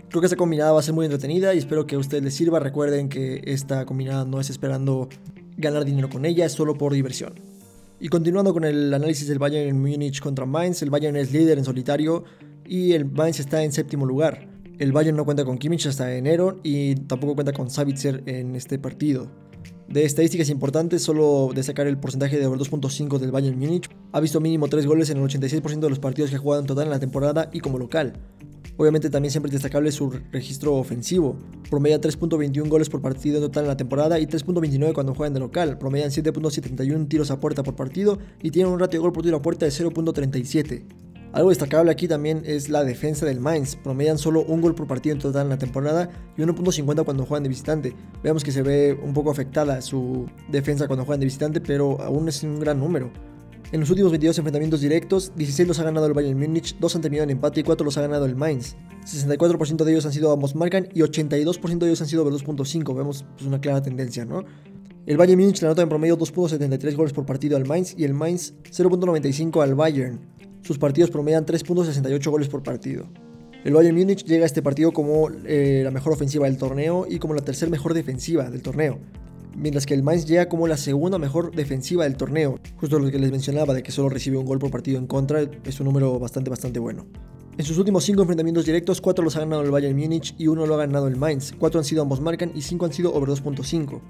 Creo 0.09 0.21
que 0.21 0.27
esta 0.27 0.37
combinada 0.37 0.73
va 0.73 0.81
a 0.81 0.83
ser 0.83 0.95
muy 0.95 1.05
entretenida 1.05 1.55
y 1.55 1.59
espero 1.59 1.87
que 1.87 1.95
a 1.95 1.99
ustedes 1.99 2.25
les 2.25 2.35
sirva. 2.35 2.59
Recuerden 2.59 3.09
que 3.09 3.41
esta 3.45 3.87
combinada 3.87 4.25
no 4.25 4.41
es 4.41 4.51
esperando 4.51 5.09
ganar 5.61 5.85
dinero 5.85 6.09
con 6.09 6.25
ella, 6.25 6.47
es 6.47 6.53
solo 6.53 6.75
por 6.75 6.93
diversión. 6.93 7.35
Y 8.01 8.09
continuando 8.09 8.53
con 8.55 8.65
el 8.65 8.93
análisis 8.95 9.29
del 9.29 9.39
Bayern 9.39 9.79
Múnich 9.79 10.21
contra 10.21 10.47
Mainz, 10.47 10.83
el 10.83 10.91
Bayern 10.91 11.17
es 11.17 11.33
líder 11.33 11.59
en 11.59 11.65
solitario 11.65 12.25
y 12.67 12.93
el 12.93 13.05
Mainz 13.05 13.41
está 13.41 13.63
en 13.63 13.73
séptimo 13.73 14.07
lugar. 14.07 14.49
El 14.79 14.93
Bayern 14.93 15.17
no 15.17 15.27
cuenta 15.27 15.45
con 15.45 15.59
Kimmich 15.59 15.87
hasta 15.87 16.17
enero 16.17 16.59
y 16.63 16.95
tampoco 16.95 17.35
cuenta 17.35 17.53
con 17.53 17.69
Savitzer 17.69 18.23
en 18.25 18.57
este 18.57 18.79
partido. 18.79 19.31
De 19.89 20.05
estadísticas 20.05 20.49
importantes, 20.49 21.03
solo 21.03 21.51
destacar 21.55 21.87
el 21.89 21.99
porcentaje 21.99 22.39
de 22.39 22.47
over 22.47 22.59
2.5 22.59 23.19
del 23.19 23.33
Bayern 23.33 23.59
Múnich. 23.59 23.91
Ha 24.13 24.21
visto 24.21 24.41
mínimo 24.41 24.69
3 24.69 24.87
goles 24.87 25.11
en 25.11 25.19
el 25.19 25.25
86% 25.25 25.81
de 25.81 25.91
los 25.91 25.99
partidos 25.99 26.31
que 26.31 26.37
ha 26.37 26.39
jugado 26.39 26.63
en 26.63 26.67
total 26.69 26.85
en 26.85 26.91
la 26.91 27.01
temporada 27.01 27.51
y 27.53 27.61
como 27.61 27.79
local. 27.79 28.15
Obviamente 28.77 29.11
también 29.11 29.31
siempre 29.31 29.49
es 29.49 29.55
destacable 29.55 29.93
su 29.93 30.11
registro 30.33 30.75
ofensivo. 30.77 31.37
Promedia 31.69 32.01
3.21 32.01 32.69
goles 32.69 32.89
por 32.89 33.03
partido 33.03 33.37
en 33.37 33.43
total 33.43 33.65
en 33.65 33.69
la 33.69 33.77
temporada 33.77 34.19
y 34.19 34.27
3.29 34.27 34.93
cuando 34.93 35.15
juegan 35.15 35.35
de 35.35 35.41
local. 35.41 35.79
Promedian 35.79 36.11
7.71 36.11 37.09
tiros 37.09 37.31
a 37.31 37.41
puerta 37.41 37.63
por 37.63 37.77
partido 37.77 38.19
y 38.43 38.51
tienen 38.51 38.73
un 38.73 38.79
ratio 38.79 39.01
de 39.01 39.03
gol 39.03 39.13
por 39.13 39.23
tiro 39.23 39.37
a 39.37 39.43
puerta 39.43 39.67
de 39.67 39.73
0.37. 39.73 40.85
Algo 41.33 41.51
destacable 41.51 41.93
aquí 41.93 42.09
también 42.09 42.43
es 42.45 42.69
la 42.69 42.83
defensa 42.83 43.25
del 43.25 43.39
Mainz. 43.39 43.77
Promedian 43.77 44.19
solo 44.19 44.43
un 44.43 44.61
gol 44.61 44.75
por 44.75 44.89
partido 44.89 45.15
en 45.15 45.21
total 45.21 45.43
en 45.43 45.51
la 45.51 45.59
temporada 45.59 46.11
y 46.37 46.43
1.50 46.43 47.05
cuando 47.05 47.25
juegan 47.25 47.45
de 47.45 47.49
visitante. 47.49 47.95
Vemos 48.23 48.43
que 48.43 48.51
se 48.51 48.63
ve 48.63 48.99
un 49.01 49.15
poco 49.15 49.31
afectada 49.31 49.81
su 49.81 50.27
defensa 50.49 50.89
cuando 50.89 51.05
juegan 51.05 51.21
de 51.21 51.27
visitante, 51.27 51.61
pero 51.61 52.01
aún 52.01 52.29
es 52.29 52.43
un 52.43 52.59
gran 52.59 52.81
número. 52.81 53.13
En 53.73 53.79
los 53.79 53.89
últimos 53.89 54.11
22 54.11 54.37
enfrentamientos 54.39 54.81
directos, 54.81 55.33
16 55.37 55.69
los 55.69 55.79
ha 55.79 55.85
ganado 55.85 56.07
el 56.07 56.13
Bayern 56.13 56.37
Múnich, 56.37 56.77
2 56.81 56.97
han 56.97 57.03
terminado 57.03 57.25
en 57.25 57.31
empate 57.31 57.61
y 57.61 57.63
4 57.63 57.85
los 57.85 57.97
ha 57.97 58.01
ganado 58.01 58.27
el 58.27 58.35
Mainz. 58.35 58.75
64% 59.05 59.85
de 59.85 59.93
ellos 59.93 60.05
han 60.07 60.13
sido 60.13 60.33
ambos 60.33 60.57
marcan 60.57 60.89
y 60.93 61.03
82% 61.03 61.79
de 61.79 61.87
ellos 61.87 62.01
han 62.01 62.09
sido 62.09 62.23
over 62.23 62.35
2.5. 62.35 62.97
Vemos 62.97 63.25
pues, 63.37 63.47
una 63.47 63.61
clara 63.61 63.81
tendencia, 63.81 64.25
¿no? 64.25 64.45
El 65.07 65.17
Bayern 65.17 65.41
Múnich 65.41 65.61
le 65.61 65.69
anota 65.69 65.83
en 65.83 65.89
promedio 65.89 66.19
2.73 66.19 66.97
goles 66.97 67.13
por 67.13 67.25
partido 67.27 67.57
al 67.57 67.65
Mainz 67.65 67.95
y 67.97 68.03
el 68.03 68.13
Mainz 68.13 68.55
0.95 68.65 69.63
al 69.63 69.77
Bayern. 69.77 70.19
Sus 70.63 70.77
partidos 70.77 71.11
promedian 71.11 71.47
3.68 71.47 72.29
goles 72.29 72.49
por 72.49 72.65
partido. 72.65 73.07
El 73.63 73.75
Bayern 73.75 73.97
Múnich 73.97 74.25
llega 74.25 74.43
a 74.43 74.47
este 74.47 74.63
partido 74.63 74.91
como 74.91 75.31
eh, 75.47 75.83
la 75.85 75.93
mejor 75.93 76.15
ofensiva 76.15 76.47
del 76.47 76.59
torneo 76.59 77.07
y 77.09 77.21
como 77.21 77.35
la 77.35 77.43
tercera 77.43 77.71
mejor 77.71 77.95
defensiva 77.95 78.51
del 78.51 78.63
torneo 78.63 78.99
mientras 79.57 79.87
que 79.87 79.95
el 79.95 80.03
Mainz 80.03 80.27
llega 80.27 80.49
como 80.49 80.67
la 80.67 80.77
segunda 80.77 81.19
mejor 81.19 81.55
defensiva 81.55 82.05
del 82.05 82.17
torneo. 82.17 82.59
Justo 82.77 82.99
lo 82.99 83.11
que 83.11 83.19
les 83.19 83.31
mencionaba 83.31 83.75
de 83.75 83.83
que 83.83 83.93
solo 83.93 84.09
recibe 84.09 84.37
un 84.37 84.47
gol 84.47 84.59
por 84.59 84.71
partido 84.71 84.99
en 84.99 85.07
contra, 85.07 85.43
es 85.65 85.81
un 85.81 85.87
número 85.87 86.19
bastante, 86.19 86.51
bastante 86.51 86.79
bueno. 86.79 87.07
En 87.59 87.65
sus 87.65 87.77
últimos 87.79 88.05
5 88.05 88.23
enfrentamientos 88.23 88.65
directos, 88.65 89.01
4 89.01 89.23
los 89.23 89.37
ha 89.37 89.41
ganado 89.41 89.63
el 89.63 89.71
Bayern 89.71 89.97
Múnich 89.97 90.35
y 90.39 90.47
1 90.47 90.67
lo 90.67 90.75
ha 90.75 90.79
ganado 90.79 91.09
el 91.09 91.17
Mainz. 91.17 91.53
4 91.59 91.81
han 91.81 91.85
sido 91.85 92.03
ambos 92.03 92.21
marcan 92.21 92.53
y 92.55 92.63
5 92.63 92.87
han 92.87 92.93
sido 92.93 93.13
over 93.13 93.29
2.5. 93.29 94.01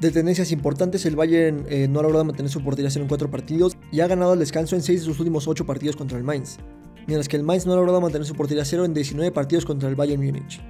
De 0.00 0.10
tendencias 0.10 0.52
importantes, 0.52 1.06
el 1.06 1.14
Bayern 1.14 1.66
eh, 1.68 1.86
no 1.88 2.00
ha 2.00 2.02
logrado 2.02 2.24
mantener 2.24 2.50
su 2.50 2.62
portería 2.62 2.90
en 2.94 3.06
4 3.06 3.30
partidos 3.30 3.76
y 3.92 4.00
ha 4.00 4.06
ganado 4.06 4.32
el 4.32 4.38
descanso 4.38 4.74
en 4.74 4.82
6 4.82 5.00
de 5.00 5.06
sus 5.06 5.18
últimos 5.20 5.46
8 5.46 5.66
partidos 5.66 5.96
contra 5.96 6.18
el 6.18 6.24
Mainz, 6.24 6.56
mientras 7.06 7.28
que 7.28 7.36
el 7.36 7.42
Mainz 7.42 7.66
no 7.66 7.72
ha 7.72 7.76
logrado 7.76 8.00
mantener 8.00 8.26
su 8.26 8.34
portería 8.34 8.64
0 8.64 8.86
en 8.86 8.94
19 8.94 9.32
partidos 9.32 9.64
contra 9.64 9.88
el 9.88 9.94
Bayern 9.94 10.24
Múnich. 10.24 10.60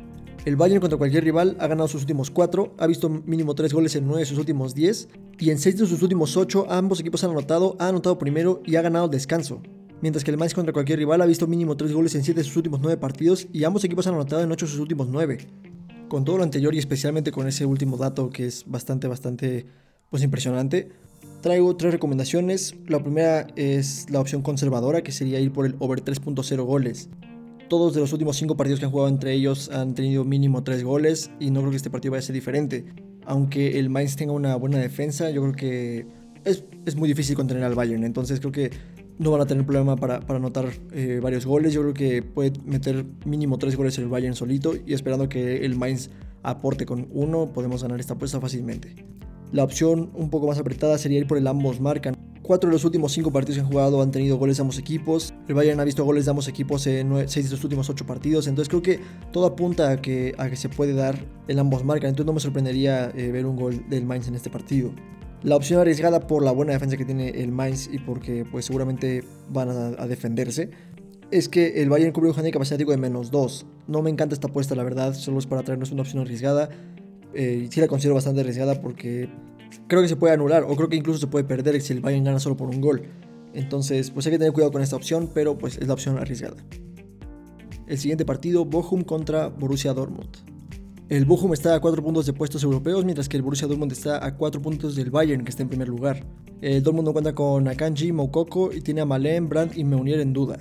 El 0.45 0.57
Bayern 0.57 0.81
contra 0.81 0.99
cualquier 0.99 1.25
rival 1.25 1.57
ha 1.59 1.67
ganado 1.67 1.89
sus 1.89 2.03
últimos 2.03 2.31
4, 2.31 2.75
ha 2.77 2.87
visto 2.87 3.09
mínimo 3.09 3.55
3 3.55 3.73
goles 3.73 3.97
en 3.97 4.07
9 4.07 4.21
de 4.21 4.27
sus 4.27 4.37
últimos 4.37 4.75
10 4.75 5.09
y 5.39 5.49
en 5.49 5.59
6 5.59 5.79
de 5.79 5.87
sus 5.87 6.03
últimos 6.03 6.37
8 6.37 6.67
ambos 6.69 7.01
equipos 7.01 7.25
han 7.25 7.31
anotado, 7.31 7.77
ha 7.79 7.89
anotado 7.89 8.19
primero 8.19 8.63
y 8.67 8.77
ha 8.77 8.83
ganado 8.83 9.09
descanso. 9.09 9.63
Mientras 10.03 10.23
que 10.23 10.31
el 10.31 10.37
Mainz 10.37 10.53
contra 10.53 10.75
cualquier 10.75 10.99
rival 10.99 11.23
ha 11.23 11.27
visto 11.27 11.47
mínimo 11.47 11.79
3 11.79 11.95
goles 11.95 12.15
en 12.15 12.25
7 12.25 12.41
de 12.41 12.45
sus 12.45 12.59
últimos 12.59 12.81
9 12.81 12.99
partidos 12.99 13.47
y 13.55 13.65
ambos 13.65 13.85
equipos 13.85 14.07
han 14.07 14.17
anotado 14.17 14.43
en 14.43 14.53
8 14.53 14.67
de 14.67 14.71
sus 14.71 14.81
últimos 14.81 15.09
9. 15.09 15.39
Con 16.09 16.27
todo 16.27 16.37
lo 16.37 16.43
anterior 16.43 16.75
y 16.75 16.79
especialmente 16.79 17.33
con 17.33 17.49
ese 17.49 17.65
último 17.65 17.97
dato 17.97 18.29
que 18.29 18.45
es 18.45 18.65
bastante, 18.67 19.09
bastante 19.09 19.65
pues 20.11 20.23
impresionante, 20.23 20.91
traigo 21.41 21.75
tres 21.75 21.95
recomendaciones. 21.95 22.75
La 22.87 23.03
primera 23.03 23.47
es 23.57 24.11
la 24.11 24.21
opción 24.21 24.43
conservadora 24.43 25.03
que 25.03 25.11
sería 25.11 25.41
ir 25.41 25.53
por 25.53 25.65
el 25.65 25.75
over 25.79 26.05
3.0 26.05 26.63
goles. 26.65 27.09
Todos 27.69 27.95
de 27.95 28.01
los 28.01 28.13
últimos 28.13 28.37
5 28.37 28.57
partidos 28.57 28.79
que 28.79 28.87
han 28.87 28.93
jugado 28.93 29.09
entre 29.09 29.33
ellos 29.33 29.71
han 29.71 29.95
tenido 29.95 30.25
mínimo 30.25 30.63
3 30.63 30.85
goles 30.85 31.31
y 31.41 31.51
no 31.51 31.61
creo 31.61 31.71
que 31.71 31.77
este 31.79 31.91
partido 31.91 32.13
vaya 32.13 32.21
a 32.21 32.23
ser 32.23 32.35
diferente. 32.35 32.85
Aunque 33.27 33.79
el 33.79 33.89
Mainz 33.89 34.17
tenga 34.17 34.33
una 34.33 34.55
buena 34.57 34.79
defensa, 34.79 35.31
yo 35.31 35.41
creo 35.43 35.55
que 35.55 36.07
es, 36.45 36.97
muy 36.97 37.09
difícil 37.09 37.37
contener 37.37 37.65
al 37.65 37.75
Bayern. 37.75 38.05
Entonces 38.05 38.41
creo 38.41 38.53
que 38.53 38.71
no 39.19 39.31
van 39.31 39.41
a 39.41 39.47
tener 39.47 39.65
problema 39.65 39.97
para, 39.97 40.21
anotar 40.29 40.67
eh, 40.93 41.21
varios 41.23 41.47
goles. 41.47 41.73
Yo 41.73 41.81
creo 41.81 41.95
que 41.95 42.23
puede 42.23 42.53
meter 42.65 43.07
mínimo 43.25 43.59
3 43.59 43.77
goles 43.77 43.97
el 43.99 44.09
Bayern 44.09 44.35
solito 44.35 44.75
y 44.87 44.93
esperando 44.93 45.29
que 45.29 45.65
el 45.65 45.77
Mainz 45.77 46.11
aporte 46.43 46.85
con 46.85 47.09
uno, 47.13 47.53
podemos 47.53 47.83
ganar 47.83 47.99
esta 47.99 48.15
apuesta 48.15 48.41
fácilmente. 48.41 48.95
La 49.53 49.65
opción 49.65 50.11
un 50.15 50.31
poco 50.31 50.47
más 50.47 50.59
apretada 50.59 50.99
sería 50.99 51.19
ir 51.19 51.27
por 51.27 51.39
el 51.39 51.47
ambos 51.47 51.81
marcan. 51.81 52.17
Cuatro 52.45 52.69
de 52.69 52.75
los 52.75 52.85
últimos 52.85 53.13
cinco 53.13 53.33
partidos 53.33 53.57
que 53.57 53.61
han 53.63 53.71
jugado 53.71 54.03
han 54.03 54.11
tenido 54.11 54.37
goles 54.37 54.59
de 54.59 54.61
ambos 54.61 54.79
equipos. 54.79 55.33
El 55.49 55.55
Bayern 55.55 55.81
ha 55.81 55.85
visto 55.85 56.05
goles 56.05 56.27
de 56.27 56.31
ambos 56.31 56.47
equipos 56.47 56.87
en 56.87 57.27
seis 57.27 57.47
de 57.47 57.53
los 57.53 57.65
últimos 57.65 57.89
ocho 57.89 58.05
partidos. 58.05 58.49
Entonces 58.49 58.69
creo 58.69 58.83
que 58.83 59.01
todo 59.33 59.47
apunta 59.47 59.91
a 59.91 60.03
que, 60.03 60.35
a 60.37 60.51
que 60.51 60.57
se 60.57 60.69
puede 60.69 60.93
dar 60.93 61.25
el 61.49 61.59
ambos 61.59 61.85
marcan. 61.85 62.11
Entonces 62.11 62.27
no 62.27 62.35
me 62.35 62.41
sorprendería 62.41 63.11
eh, 63.17 63.33
ver 63.33 63.47
un 63.47 63.57
gol 63.57 63.89
del 63.89 64.05
Mainz 64.05 64.29
en 64.29 64.35
este 64.35 64.51
partido. 64.51 64.91
La 65.43 65.57
opción 65.57 65.81
arriesgada 65.81 66.27
por 66.27 66.45
la 66.45 66.53
buena 66.53 66.75
defensa 66.75 66.99
que 66.99 67.07
tiene 67.07 67.31
el 67.31 67.51
Mainz 67.51 67.89
y 67.91 67.99
porque 67.99 68.45
pues 68.45 68.67
seguramente 68.67 69.25
van 69.49 69.71
a, 69.71 70.07
defenderse 70.07 70.69
es 71.31 71.49
que 71.49 71.81
el 71.81 71.89
Bayern 71.89 72.13
cubre 72.13 72.29
un 72.29 72.39
handicap 72.39 72.61
asiático 72.61 72.91
de 72.91 72.99
menos 72.99 73.31
2. 73.31 73.65
No 73.89 74.03
me 74.03 74.11
encanta 74.11 74.35
esta 74.35 74.49
apuesta, 74.49 74.75
la 74.75 74.85
verdad, 74.85 75.15
solo 75.15 75.39
es 75.39 75.47
para 75.47 75.63
traernos 75.63 75.93
una 75.93 76.03
opción 76.03 76.21
arriesgada. 76.21 76.69
Eh, 77.33 77.67
sí 77.71 77.81
la 77.81 77.89
considero 77.89 78.15
bastante 78.15 78.43
arriesgada 78.43 78.83
porque 78.83 79.31
creo 79.87 80.03
que 80.03 80.09
se 80.09 80.17
puede 80.17 80.35
anular 80.35 80.65
o 80.65 80.75
creo 80.77 80.89
que 80.89 80.97
incluso 80.97 81.19
se 81.21 81.27
puede 81.27 81.45
perder 81.45 81.81
si 81.81 81.93
el 81.93 82.01
Bayern 82.01 82.25
gana 82.25 82.41
solo 82.41 82.57
por 82.57 82.69
un 82.69 82.81
gol. 82.81 83.03
Entonces, 83.53 84.11
pues 84.11 84.27
hay 84.27 84.33
que 84.33 84.39
tener 84.39 84.53
cuidado 84.53 84.73
con 84.73 84.83
esta 84.83 84.97
opción, 84.97 85.31
pero 85.33 85.57
pues 85.57 85.79
es 85.79 85.87
la 85.87 85.95
opción 85.95 86.19
arriesgada. 86.19 86.57
El 87.87 87.99
siguiente 87.99 88.25
partido, 88.25 88.65
Bochum 88.65 89.03
contra 89.03 89.49
Borussia 89.49 89.93
Dortmund. 89.93 90.31
El 91.11 91.27
Bochum 91.27 91.53
está 91.53 91.75
a 91.75 91.81
4 91.81 92.03
puntos 92.03 92.25
de 92.25 92.33
puestos 92.33 92.63
europeos, 92.65 93.05
mientras 93.05 93.29
que 93.29 93.37
el 93.37 93.43
Borussia 93.43 93.69
Dortmund 93.69 93.93
está 93.93 94.25
a 94.25 94.37
4 94.37 94.63
puntos 94.63 94.97
del 94.97 95.11
Bayern, 95.11 95.45
que 95.45 95.51
está 95.51 95.63
en 95.63 95.69
primer 95.69 95.89
lugar. 95.89 96.25
El 96.63 96.83
Dortmund 96.83 97.07
no 97.07 97.13
cuenta 97.13 97.35
con 97.35 97.69
Akanji, 97.69 98.11
Moukoko 98.11 98.73
y 98.73 98.81
tiene 98.81 99.03
a 99.03 99.05
Malén, 99.05 99.49
Brandt 99.49 99.77
y 99.77 99.85
Meunier 99.85 100.21
en 100.21 100.33
duda. 100.33 100.59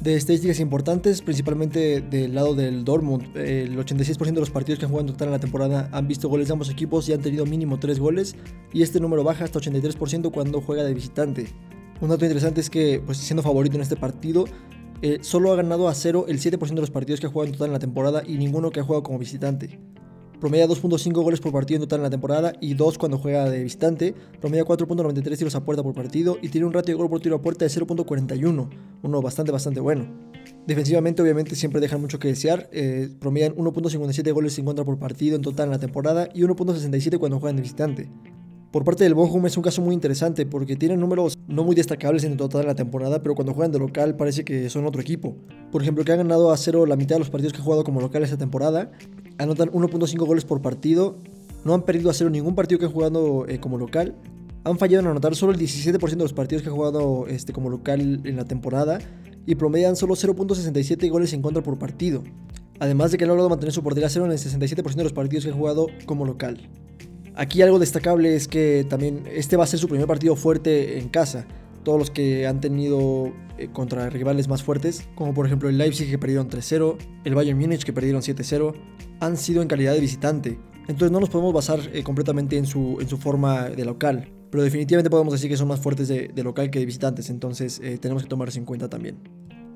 De 0.00 0.14
estadísticas 0.14 0.60
importantes, 0.60 1.22
principalmente 1.22 2.00
del 2.00 2.32
lado 2.32 2.54
del 2.54 2.84
Dortmund, 2.84 3.36
el 3.36 3.76
86% 3.76 4.32
de 4.32 4.40
los 4.40 4.50
partidos 4.50 4.78
que 4.78 4.84
han 4.84 4.92
jugado 4.92 5.08
en 5.08 5.12
total 5.12 5.28
en 5.28 5.32
la 5.32 5.40
temporada 5.40 5.88
han 5.90 6.06
visto 6.06 6.28
goles 6.28 6.46
de 6.46 6.52
ambos 6.52 6.70
equipos 6.70 7.08
y 7.08 7.12
han 7.12 7.20
tenido 7.20 7.44
mínimo 7.46 7.80
3 7.80 7.98
goles, 7.98 8.36
y 8.72 8.82
este 8.82 9.00
número 9.00 9.24
baja 9.24 9.42
hasta 9.42 9.58
83% 9.58 10.30
cuando 10.30 10.60
juega 10.60 10.84
de 10.84 10.94
visitante. 10.94 11.48
Un 12.00 12.10
dato 12.10 12.24
interesante 12.24 12.60
es 12.60 12.70
que, 12.70 13.02
pues 13.04 13.18
siendo 13.18 13.42
favorito 13.42 13.74
en 13.74 13.82
este 13.82 13.96
partido, 13.96 14.44
eh, 15.02 15.18
solo 15.20 15.52
ha 15.52 15.56
ganado 15.56 15.88
a 15.88 15.94
0 15.94 16.26
el 16.28 16.38
7% 16.38 16.74
de 16.74 16.80
los 16.80 16.92
partidos 16.92 17.18
que 17.18 17.26
ha 17.26 17.30
jugado 17.30 17.48
en 17.48 17.52
total 17.54 17.68
en 17.68 17.72
la 17.72 17.78
temporada 17.80 18.22
y 18.24 18.38
ninguno 18.38 18.70
que 18.70 18.78
ha 18.78 18.84
jugado 18.84 19.02
como 19.02 19.18
visitante. 19.18 19.80
Promedia 20.40 20.68
2.5 20.68 21.12
goles 21.22 21.40
por 21.40 21.52
partido 21.52 21.76
en 21.76 21.88
total 21.88 21.98
en 21.98 22.04
la 22.04 22.10
temporada 22.10 22.52
y 22.60 22.74
2 22.74 22.96
cuando 22.96 23.18
juega 23.18 23.50
de 23.50 23.62
visitante. 23.62 24.14
Promedia 24.40 24.64
4.93 24.64 25.36
tiros 25.36 25.54
a 25.56 25.64
puerta 25.64 25.82
por 25.82 25.94
partido 25.94 26.38
y 26.40 26.48
tiene 26.48 26.66
un 26.66 26.72
ratio 26.72 26.94
de 26.94 26.98
gol 26.98 27.10
por 27.10 27.20
tiro 27.20 27.36
a 27.36 27.42
puerta 27.42 27.64
de 27.64 27.70
0.41, 27.70 28.68
uno 29.02 29.22
bastante 29.22 29.50
bastante 29.50 29.80
bueno. 29.80 30.06
Defensivamente 30.66 31.22
obviamente 31.22 31.56
siempre 31.56 31.80
dejan 31.80 32.00
mucho 32.00 32.18
que 32.18 32.28
desear, 32.28 32.68
eh, 32.72 33.08
promedian 33.18 33.54
1.57 33.56 34.32
goles 34.32 34.58
en 34.58 34.64
contra 34.64 34.84
por 34.84 34.98
partido 34.98 35.34
en 35.34 35.42
total 35.42 35.66
en 35.66 35.72
la 35.72 35.78
temporada 35.78 36.28
y 36.32 36.42
1.67 36.42 37.18
cuando 37.18 37.40
juegan 37.40 37.56
de 37.56 37.62
visitante. 37.62 38.08
Por 38.70 38.84
parte 38.84 39.02
del 39.02 39.14
Bochum 39.14 39.46
es 39.46 39.56
un 39.56 39.62
caso 39.62 39.80
muy 39.80 39.94
interesante 39.94 40.44
porque 40.44 40.76
tienen 40.76 41.00
números 41.00 41.38
no 41.46 41.64
muy 41.64 41.74
destacables 41.74 42.22
en 42.24 42.36
total 42.36 42.66
la 42.66 42.74
temporada, 42.74 43.22
pero 43.22 43.34
cuando 43.34 43.54
juegan 43.54 43.72
de 43.72 43.78
local 43.78 44.14
parece 44.14 44.44
que 44.44 44.68
son 44.68 44.84
otro 44.84 45.00
equipo. 45.00 45.36
Por 45.72 45.80
ejemplo, 45.80 46.04
que 46.04 46.12
han 46.12 46.18
ganado 46.18 46.52
a 46.52 46.56
cero 46.58 46.84
la 46.84 46.94
mitad 46.94 47.16
de 47.16 47.20
los 47.20 47.30
partidos 47.30 47.54
que 47.54 47.60
han 47.60 47.64
jugado 47.64 47.82
como 47.82 48.02
local 48.02 48.22
esta 48.22 48.36
temporada, 48.36 48.90
anotan 49.38 49.70
1.5 49.70 50.18
goles 50.18 50.44
por 50.44 50.60
partido, 50.60 51.16
no 51.64 51.72
han 51.72 51.82
perdido 51.82 52.10
a 52.10 52.12
cero 52.12 52.28
ningún 52.28 52.54
partido 52.54 52.78
que 52.78 52.84
han 52.84 52.92
jugado 52.92 53.48
eh, 53.48 53.58
como 53.58 53.78
local, 53.78 54.14
han 54.64 54.76
fallado 54.76 55.00
en 55.00 55.06
anotar 55.12 55.34
solo 55.34 55.52
el 55.52 55.58
17% 55.58 55.98
de 55.98 56.16
los 56.16 56.34
partidos 56.34 56.62
que 56.62 56.68
han 56.68 56.74
jugado 56.74 57.26
este, 57.26 57.54
como 57.54 57.70
local 57.70 58.20
en 58.24 58.36
la 58.36 58.44
temporada 58.44 58.98
y 59.46 59.54
promedian 59.54 59.96
solo 59.96 60.14
0.67 60.14 61.10
goles 61.10 61.32
en 61.32 61.40
contra 61.40 61.62
por 61.62 61.78
partido. 61.78 62.22
Además 62.80 63.12
de 63.12 63.16
que 63.16 63.24
han 63.24 63.28
logrado 63.28 63.48
mantener 63.48 63.72
su 63.72 63.82
portería 63.82 64.10
cero 64.10 64.26
en 64.26 64.32
el 64.32 64.38
67% 64.38 64.94
de 64.94 65.04
los 65.04 65.14
partidos 65.14 65.46
que 65.46 65.52
han 65.52 65.56
jugado 65.56 65.86
como 66.04 66.26
local. 66.26 66.68
Aquí 67.38 67.62
algo 67.62 67.78
destacable 67.78 68.34
es 68.34 68.48
que 68.48 68.84
también 68.90 69.22
este 69.32 69.56
va 69.56 69.62
a 69.62 69.66
ser 69.68 69.78
su 69.78 69.86
primer 69.86 70.08
partido 70.08 70.34
fuerte 70.34 70.98
en 70.98 71.08
casa. 71.08 71.46
Todos 71.84 71.96
los 71.96 72.10
que 72.10 72.48
han 72.48 72.60
tenido 72.60 73.32
eh, 73.58 73.68
contra 73.72 74.10
rivales 74.10 74.48
más 74.48 74.64
fuertes, 74.64 75.08
como 75.14 75.32
por 75.34 75.46
ejemplo 75.46 75.68
el 75.68 75.78
Leipzig 75.78 76.10
que 76.10 76.18
perdieron 76.18 76.50
3-0, 76.50 76.96
el 77.22 77.34
Bayern 77.36 77.56
Múnich 77.56 77.84
que 77.84 77.92
perdieron 77.92 78.22
7-0, 78.22 78.74
han 79.20 79.36
sido 79.36 79.62
en 79.62 79.68
calidad 79.68 79.92
de 79.92 80.00
visitante. 80.00 80.58
Entonces 80.88 81.12
no 81.12 81.20
nos 81.20 81.30
podemos 81.30 81.54
basar 81.54 81.78
eh, 81.92 82.02
completamente 82.02 82.56
en 82.56 82.66
su, 82.66 82.98
en 83.00 83.08
su 83.08 83.18
forma 83.18 83.68
de 83.68 83.84
local. 83.84 84.32
Pero 84.50 84.64
definitivamente 84.64 85.08
podemos 85.08 85.32
decir 85.32 85.48
que 85.48 85.56
son 85.56 85.68
más 85.68 85.78
fuertes 85.78 86.08
de, 86.08 86.32
local 86.42 86.72
que 86.72 86.80
de 86.80 86.86
visitantes. 86.86 87.30
Entonces 87.30 87.80
eh, 87.84 87.98
tenemos 87.98 88.24
que 88.24 88.28
tomarse 88.28 88.58
en 88.58 88.64
cuenta 88.64 88.88
también. 88.88 89.16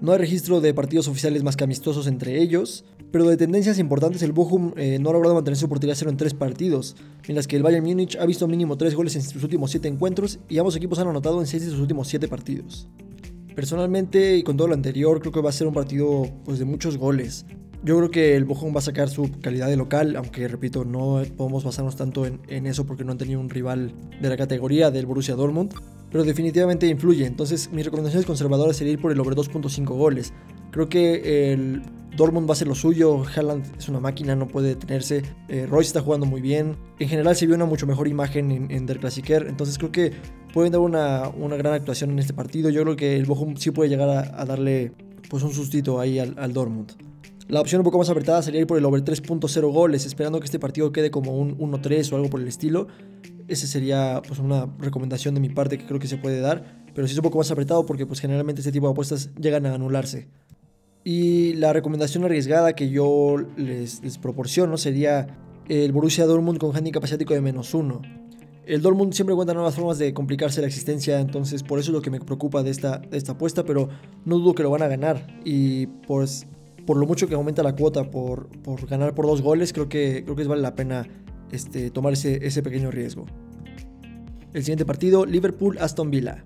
No 0.02 0.10
hay 0.10 0.18
registro 0.18 0.60
de 0.60 0.74
partidos 0.74 1.06
oficiales 1.06 1.44
más 1.44 1.54
que 1.54 1.62
amistosos 1.62 2.08
entre 2.08 2.42
ellos, 2.42 2.84
pero 3.12 3.28
de 3.28 3.36
tendencias 3.36 3.78
importantes 3.78 4.20
el 4.22 4.32
Bochum 4.32 4.72
eh, 4.76 4.98
no 5.00 5.10
ha 5.10 5.12
logrado 5.12 5.36
mantener 5.36 5.56
su 5.56 5.68
portería 5.68 5.94
cero 5.94 6.10
en 6.10 6.16
tres 6.16 6.34
partidos, 6.34 6.96
mientras 7.28 7.46
que 7.46 7.54
el 7.54 7.62
Bayern 7.62 7.86
Múnich 7.86 8.16
ha 8.16 8.26
visto 8.26 8.48
mínimo 8.48 8.76
tres 8.76 8.96
goles 8.96 9.14
en 9.14 9.22
sus 9.22 9.40
últimos 9.44 9.70
siete 9.70 9.86
encuentros 9.86 10.40
y 10.48 10.58
ambos 10.58 10.74
equipos 10.74 10.98
han 10.98 11.06
anotado 11.06 11.38
en 11.38 11.46
seis 11.46 11.64
de 11.64 11.70
sus 11.70 11.78
últimos 11.78 12.08
siete 12.08 12.26
partidos. 12.26 12.88
Personalmente 13.54 14.36
y 14.36 14.42
con 14.42 14.56
todo 14.56 14.66
lo 14.66 14.74
anterior 14.74 15.20
creo 15.20 15.30
que 15.30 15.40
va 15.40 15.50
a 15.50 15.52
ser 15.52 15.68
un 15.68 15.74
partido 15.74 16.24
pues, 16.44 16.58
de 16.58 16.64
muchos 16.64 16.98
goles. 16.98 17.46
Yo 17.84 17.96
creo 17.96 18.10
que 18.10 18.34
el 18.34 18.44
Bochum 18.44 18.74
va 18.74 18.80
a 18.80 18.82
sacar 18.82 19.08
su 19.08 19.30
calidad 19.40 19.68
de 19.68 19.76
local, 19.76 20.16
aunque 20.16 20.48
repito, 20.48 20.84
no 20.84 21.22
podemos 21.36 21.62
basarnos 21.62 21.94
tanto 21.94 22.26
en, 22.26 22.40
en 22.48 22.66
eso 22.66 22.86
porque 22.86 23.04
no 23.04 23.12
han 23.12 23.18
tenido 23.18 23.38
un 23.38 23.50
rival 23.50 23.94
de 24.20 24.28
la 24.28 24.36
categoría 24.36 24.90
del 24.90 25.06
Borussia 25.06 25.36
Dortmund 25.36 25.72
pero 26.12 26.24
definitivamente 26.24 26.86
influye. 26.86 27.26
Entonces, 27.26 27.72
mi 27.72 27.82
recomendación 27.82 28.22
conservadora 28.24 28.74
sería 28.74 28.96
por 28.98 29.10
el 29.10 29.18
over 29.18 29.34
2.5 29.34 29.84
goles. 29.96 30.32
Creo 30.70 30.88
que 30.88 31.52
el 31.52 31.82
Dortmund 32.16 32.48
va 32.48 32.52
a 32.52 32.56
ser 32.56 32.68
lo 32.68 32.74
suyo. 32.74 33.24
Haaland 33.34 33.78
es 33.78 33.88
una 33.88 33.98
máquina, 33.98 34.36
no 34.36 34.46
puede 34.46 34.68
detenerse. 34.68 35.22
Eh, 35.48 35.66
Royce 35.66 35.88
está 35.88 36.02
jugando 36.02 36.26
muy 36.26 36.42
bien. 36.42 36.76
En 36.98 37.08
general, 37.08 37.34
se 37.34 37.46
vio 37.46 37.56
una 37.56 37.64
mucho 37.64 37.86
mejor 37.86 38.08
imagen 38.08 38.70
en, 38.70 38.86
Der 38.86 39.00
Klassiker. 39.00 39.46
Entonces, 39.48 39.78
creo 39.78 39.90
que 39.90 40.12
pueden 40.52 40.72
dar 40.72 40.82
una, 40.82 41.30
una, 41.30 41.56
gran 41.56 41.72
actuación 41.72 42.10
en 42.10 42.18
este 42.18 42.34
partido. 42.34 42.68
Yo 42.68 42.82
creo 42.82 42.94
que 42.94 43.16
el 43.16 43.24
Bochum 43.24 43.56
sí 43.56 43.70
puede 43.70 43.88
llegar 43.88 44.10
a, 44.10 44.44
darle 44.44 44.92
pues, 45.30 45.42
un 45.42 45.52
sustito 45.52 45.98
ahí 45.98 46.18
al, 46.18 46.34
al 46.38 46.52
Dortmund. 46.52 46.92
La 47.48 47.60
opción 47.60 47.80
un 47.80 47.84
poco 47.84 47.98
más 47.98 48.08
apretada 48.08 48.40
sería 48.42 48.60
ir 48.60 48.66
por 48.66 48.78
el 48.78 48.84
over 48.84 49.02
3.0 49.02 49.72
goles, 49.72 50.06
esperando 50.06 50.38
que 50.40 50.44
este 50.44 50.58
partido 50.58 50.92
quede 50.92 51.10
como 51.10 51.36
un 51.36 51.58
1-3 51.58 52.12
o 52.12 52.16
algo 52.16 52.30
por 52.30 52.40
el 52.40 52.48
estilo. 52.48 52.86
Esa 53.48 53.66
sería 53.66 54.22
pues, 54.26 54.38
una 54.38 54.66
recomendación 54.78 55.34
de 55.34 55.40
mi 55.40 55.48
parte 55.48 55.78
que 55.78 55.86
creo 55.86 55.98
que 55.98 56.06
se 56.06 56.16
puede 56.16 56.40
dar, 56.40 56.84
pero 56.94 57.06
sí 57.06 57.12
es 57.12 57.18
un 57.18 57.24
poco 57.24 57.38
más 57.38 57.50
apretado 57.50 57.86
porque 57.86 58.06
pues, 58.06 58.20
generalmente 58.20 58.60
este 58.60 58.72
tipo 58.72 58.86
de 58.86 58.92
apuestas 58.92 59.30
llegan 59.40 59.66
a 59.66 59.74
anularse. 59.74 60.28
Y 61.04 61.54
la 61.54 61.72
recomendación 61.72 62.24
arriesgada 62.24 62.74
que 62.74 62.88
yo 62.88 63.36
les, 63.56 64.02
les 64.02 64.18
proporciono 64.18 64.76
sería 64.76 65.26
el 65.68 65.92
Borussia 65.92 66.26
Dortmund 66.26 66.58
con 66.58 66.76
handicap 66.76 67.02
asiático 67.02 67.34
de 67.34 67.40
menos 67.40 67.74
uno. 67.74 68.02
El 68.64 68.80
Dortmund 68.80 69.12
siempre 69.12 69.32
encuentra 69.32 69.54
nuevas 69.54 69.74
formas 69.74 69.98
de 69.98 70.14
complicarse 70.14 70.60
la 70.60 70.68
existencia, 70.68 71.18
entonces 71.18 71.64
por 71.64 71.80
eso 71.80 71.90
es 71.90 71.94
lo 71.94 72.02
que 72.02 72.10
me 72.10 72.20
preocupa 72.20 72.62
de 72.62 72.70
esta, 72.70 72.98
de 72.98 73.16
esta 73.18 73.32
apuesta, 73.32 73.64
pero 73.64 73.88
no 74.24 74.38
dudo 74.38 74.54
que 74.54 74.62
lo 74.62 74.70
van 74.70 74.82
a 74.82 74.88
ganar. 74.88 75.40
Y 75.44 75.86
pues 75.86 76.46
por 76.86 76.96
lo 76.96 77.06
mucho 77.06 77.26
que 77.28 77.34
aumenta 77.34 77.62
la 77.62 77.74
cuota 77.74 78.10
por, 78.10 78.48
por 78.62 78.86
ganar 78.86 79.14
por 79.14 79.26
dos 79.26 79.42
goles, 79.42 79.72
creo 79.72 79.88
que, 79.88 80.22
creo 80.24 80.36
que 80.36 80.44
vale 80.44 80.62
la 80.62 80.76
pena 80.76 81.08
este, 81.52 81.90
tomar 81.90 82.14
ese, 82.14 82.44
ese 82.44 82.62
pequeño 82.62 82.90
riesgo. 82.90 83.26
El 84.52 84.62
siguiente 84.62 84.84
partido, 84.84 85.24
Liverpool-Aston 85.24 86.10
Villa. 86.10 86.44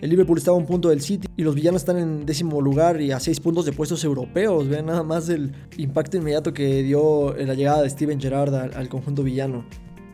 El 0.00 0.10
Liverpool 0.10 0.36
estaba 0.36 0.56
a 0.56 0.60
un 0.60 0.66
punto 0.66 0.90
del 0.90 1.00
City 1.00 1.26
y 1.36 1.42
los 1.42 1.54
villanos 1.54 1.80
están 1.80 1.96
en 1.96 2.26
décimo 2.26 2.60
lugar 2.60 3.00
y 3.00 3.12
a 3.12 3.20
seis 3.20 3.40
puntos 3.40 3.64
de 3.64 3.72
puestos 3.72 4.04
europeos. 4.04 4.68
Vean 4.68 4.86
nada 4.86 5.02
más 5.02 5.28
el 5.30 5.54
impacto 5.78 6.18
inmediato 6.18 6.52
que 6.52 6.82
dio 6.82 7.34
la 7.34 7.54
llegada 7.54 7.82
de 7.82 7.88
Steven 7.88 8.20
Gerrard 8.20 8.54
al, 8.54 8.88
conjunto 8.90 9.22
villano. 9.22 9.64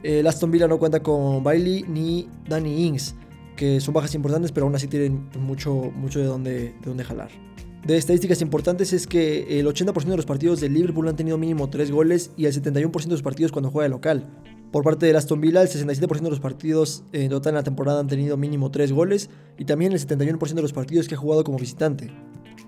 El 0.05 0.27
Aston 0.27 0.53
Villa 0.53 0.69
no 0.69 0.79
cuenta 0.79 1.03
con 1.03 1.43
Bailey 1.43 1.85
ni 1.89 2.29
Danny 2.49 2.87
Ings, 2.87 3.17
que 3.57 3.81
son 3.81 3.93
bajas 3.93 4.15
importantes, 4.15 4.53
pero 4.53 4.67
aún 4.67 4.75
así 4.75 4.87
tienen 4.87 5.29
mucho, 5.41 5.75
mucho 5.75 6.21
de, 6.21 6.27
dónde, 6.27 6.75
de 6.85 7.05
jalar 7.05 7.31
de 7.85 7.97
estadísticas 7.97 8.41
importantes 8.43 8.93
es 8.93 9.09
que 9.09 9.59
el 9.59 9.67
80% 9.67 10.05
de 10.05 10.17
los 10.17 10.27
partidos 10.27 10.61
del 10.61 10.73
Liverpool 10.73 11.09
han 11.09 11.17
tenido 11.17 11.37
mínimo 11.37 11.69
3 11.69 11.91
goles 11.91 12.31
y 12.37 12.47
el 12.47 12.53
71% 12.53 13.05
de 13.05 13.11
los 13.11 13.23
partidos 13.23 13.51
cuando 13.51 13.71
juega 13.71 13.85
de 13.85 13.91
local. 13.91 14.31
Por 14.71 14.85
parte 14.85 15.07
del 15.07 15.17
Aston 15.17 15.41
Villa, 15.41 15.63
el 15.63 15.69
67% 15.69 16.21
de 16.21 16.31
los 16.31 16.41
partidos 16.41 17.05
en 17.13 17.29
total 17.29 17.51
en 17.51 17.57
la 17.57 17.63
temporada 17.65 18.01
han 18.01 18.07
tenido 18.07 18.37
mínimo 18.37 18.71
3 18.71 18.93
goles 18.93 19.31
y 19.59 19.65
también 19.65 19.93
el 19.93 19.99
71% 19.99 20.55
de 20.55 20.63
los 20.63 20.73
partidos 20.73 21.09
que 21.09 21.17
ha 21.17 21.19
jugado 21.19 21.43
como 21.43 21.59
visitante. 21.59 22.11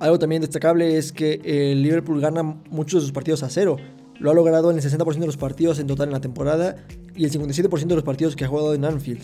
Algo 0.00 0.18
también 0.18 0.42
destacable 0.42 0.98
es 0.98 1.12
que 1.12 1.40
el 1.44 1.82
Liverpool 1.82 2.20
gana 2.20 2.42
muchos 2.42 3.02
de 3.02 3.06
sus 3.06 3.12
partidos 3.12 3.44
a 3.44 3.48
cero. 3.48 3.76
Lo 4.18 4.32
ha 4.32 4.34
logrado 4.34 4.70
en 4.70 4.76
el 4.76 4.82
60% 4.82 5.18
de 5.18 5.26
los 5.26 5.36
partidos 5.36 5.78
en 5.78 5.86
total 5.86 6.08
en 6.08 6.12
la 6.12 6.20
temporada 6.20 6.76
y 7.14 7.24
el 7.24 7.30
57% 7.30 7.86
de 7.86 7.94
los 7.94 8.04
partidos 8.04 8.34
que 8.34 8.44
ha 8.44 8.48
jugado 8.48 8.74
en 8.74 8.84
Anfield. 8.84 9.22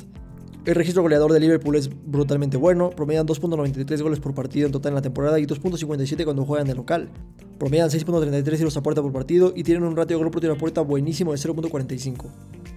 El 0.66 0.74
registro 0.74 1.02
goleador 1.02 1.32
de 1.32 1.40
Liverpool 1.40 1.74
es 1.76 1.88
brutalmente 1.88 2.58
bueno, 2.58 2.90
promedian 2.90 3.26
2.93 3.26 4.02
goles 4.02 4.20
por 4.20 4.34
partido 4.34 4.66
en 4.66 4.72
total 4.72 4.90
en 4.90 4.96
la 4.96 5.02
temporada 5.02 5.40
y 5.40 5.46
2.57 5.46 6.24
cuando 6.24 6.44
juegan 6.44 6.66
de 6.66 6.74
local. 6.74 7.08
Promedian 7.58 7.88
6.33 7.88 8.56
tiros 8.56 8.76
a 8.76 8.82
puerta 8.82 9.00
por 9.00 9.10
partido 9.10 9.54
y 9.56 9.62
tienen 9.62 9.84
un 9.84 9.96
ratio 9.96 10.18
de 10.18 10.22
gol 10.22 10.30
por 10.30 10.42
tiro 10.42 10.52
a 10.52 10.58
puerta 10.58 10.82
buenísimo 10.82 11.32
de 11.32 11.38
0.45. 11.38 12.26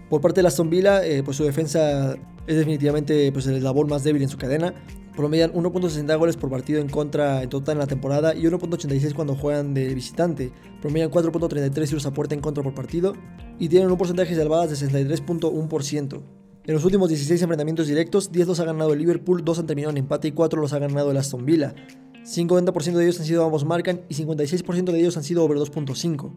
Por 0.09 0.21
parte 0.21 0.41
de 0.41 0.47
Aston 0.47 0.69
Villa, 0.69 1.05
eh, 1.05 1.23
pues 1.23 1.35
su 1.35 1.43
defensa 1.43 2.15
es 2.47 2.55
definitivamente 2.55 3.29
pues, 3.33 3.47
el 3.47 3.55
eslabón 3.55 3.89
más 3.89 4.05
débil 4.05 4.21
en 4.21 4.29
su 4.29 4.37
cadena. 4.37 4.73
Promedian 5.13 5.51
1.60 5.51 6.17
goles 6.17 6.37
por 6.37 6.49
partido 6.49 6.79
en 6.79 6.87
contra 6.87 7.43
en 7.43 7.49
total 7.49 7.73
en 7.73 7.79
la 7.79 7.87
temporada 7.87 8.33
y 8.33 8.43
1.86 8.43 9.13
cuando 9.13 9.35
juegan 9.35 9.73
de 9.73 9.93
visitante. 9.93 10.53
Promedian 10.81 11.11
4.33 11.11 11.85
tiros 11.85 12.05
a 12.05 12.13
puerta 12.13 12.33
en 12.33 12.39
contra 12.41 12.63
por 12.63 12.73
partido 12.73 13.13
y 13.59 13.67
tienen 13.67 13.91
un 13.91 13.97
porcentaje 13.97 14.35
de 14.35 14.41
salvadas 14.41 14.69
de 14.69 14.87
63.1%. 14.87 16.42
En 16.65 16.73
los 16.73 16.85
últimos 16.85 17.09
16 17.09 17.41
enfrentamientos 17.41 17.87
directos, 17.87 18.31
10 18.31 18.47
los 18.47 18.59
ha 18.61 18.63
ganado 18.63 18.93
el 18.93 18.99
Liverpool, 18.99 19.43
2 19.43 19.59
han 19.59 19.67
terminado 19.67 19.91
en 19.91 19.97
empate 19.97 20.29
y 20.29 20.31
4 20.31 20.61
los 20.61 20.71
ha 20.71 20.79
ganado 20.79 21.11
el 21.11 21.17
Aston 21.17 21.45
Villa. 21.45 21.75
50% 22.23 22.93
de 22.93 23.03
ellos 23.03 23.19
han 23.19 23.25
sido 23.25 23.43
ambos 23.43 23.65
marcan 23.65 23.99
y 24.07 24.15
56% 24.15 24.93
de 24.93 24.97
ellos 24.97 25.17
han 25.17 25.25
sido 25.25 25.43
over 25.43 25.57
2.5. 25.57 26.31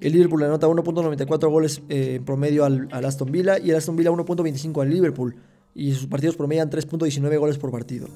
El 0.00 0.12
Liverpool 0.12 0.44
anota 0.44 0.66
1.94 0.66 1.50
goles 1.50 1.82
eh, 1.90 2.14
en 2.14 2.24
promedio 2.24 2.64
al, 2.64 2.88
Aston 2.90 3.30
Villa 3.30 3.58
y 3.58 3.68
el 3.68 3.76
Aston 3.76 3.96
Villa 3.96 4.10
1.25 4.10 4.80
al 4.80 4.88
Liverpool 4.88 5.36
y 5.74 5.92
sus 5.92 6.06
partidos 6.06 6.36
promedian 6.36 6.70
3.19 6.70 7.38
goles 7.38 7.58
por 7.58 7.70
partido. 7.70 8.08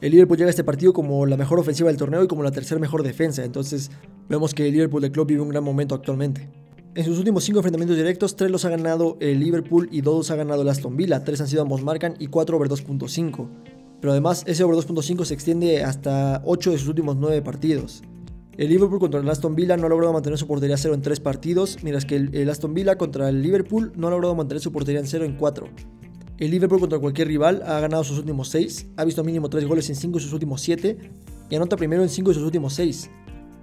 El 0.00 0.10
Liverpool 0.10 0.36
llega 0.36 0.48
a 0.48 0.50
este 0.50 0.64
partido 0.64 0.92
como 0.92 1.26
la 1.26 1.36
mejor 1.36 1.60
ofensiva 1.60 1.90
del 1.90 1.96
torneo 1.96 2.24
y 2.24 2.26
como 2.26 2.42
la 2.42 2.50
tercera 2.50 2.80
mejor 2.80 3.04
defensa, 3.04 3.44
entonces 3.44 3.92
vemos 4.28 4.52
que 4.52 4.66
el 4.66 4.72
Liverpool 4.72 5.02
de 5.02 5.12
club 5.12 5.28
vive 5.28 5.42
un 5.42 5.50
gran 5.50 5.62
momento 5.62 5.94
actualmente. 5.94 6.48
En 6.94 7.04
sus 7.04 7.18
últimos 7.18 7.44
5 7.44 7.58
enfrentamientos 7.58 7.96
directos, 7.96 8.34
3 8.34 8.50
los 8.50 8.64
ha 8.64 8.70
ganado 8.70 9.18
el 9.20 9.38
Liverpool 9.38 9.88
y 9.92 10.00
2 10.00 10.16
los 10.16 10.30
ha 10.30 10.36
ganado 10.36 10.62
el 10.62 10.68
Aston 10.68 10.96
Villa, 10.96 11.22
3 11.22 11.42
han 11.42 11.48
sido 11.48 11.62
ambos 11.62 11.82
marcan 11.82 12.14
y 12.18 12.28
4 12.28 12.56
over 12.56 12.68
2.5. 12.68 13.48
Pero 14.00 14.12
además 14.12 14.42
ese 14.46 14.64
over 14.64 14.76
2.5 14.76 15.24
se 15.24 15.34
extiende 15.34 15.84
hasta 15.84 16.42
8 16.44 16.72
de 16.72 16.78
sus 16.78 16.88
últimos 16.88 17.16
9 17.16 17.42
partidos. 17.42 18.02
El 18.56 18.70
Liverpool 18.70 18.98
contra 18.98 19.20
el 19.20 19.28
Aston 19.28 19.54
Villa 19.54 19.76
no 19.76 19.86
ha 19.86 19.88
logrado 19.88 20.12
mantener 20.12 20.38
su 20.38 20.48
portería 20.48 20.76
cero 20.76 20.94
en 20.94 21.02
3 21.02 21.20
partidos, 21.20 21.78
mientras 21.82 22.04
que 22.04 22.16
el, 22.16 22.50
Aston 22.50 22.74
Villa 22.74 22.98
contra 22.98 23.28
el 23.28 23.42
Liverpool 23.42 23.92
no 23.94 24.08
ha 24.08 24.10
logrado 24.10 24.34
mantener 24.34 24.60
su 24.60 24.72
portería 24.72 25.00
en 25.00 25.06
0 25.06 25.24
en 25.24 25.36
4. 25.36 25.68
El 26.38 26.50
Liverpool 26.50 26.80
contra 26.80 26.98
cualquier 26.98 27.28
rival 27.28 27.62
ha 27.66 27.78
ganado 27.80 28.02
sus 28.02 28.18
últimos 28.18 28.48
6, 28.48 28.88
ha 28.96 29.04
visto 29.04 29.22
mínimo 29.22 29.48
3 29.48 29.64
goles 29.66 29.88
en 29.90 29.94
5 29.94 30.18
de 30.18 30.24
sus 30.24 30.32
últimos 30.32 30.60
7 30.62 30.98
y 31.50 31.54
anota 31.54 31.76
primero 31.76 32.02
en 32.02 32.08
5 32.08 32.30
de 32.30 32.34
sus 32.34 32.44
últimos 32.44 32.74
6 32.74 33.10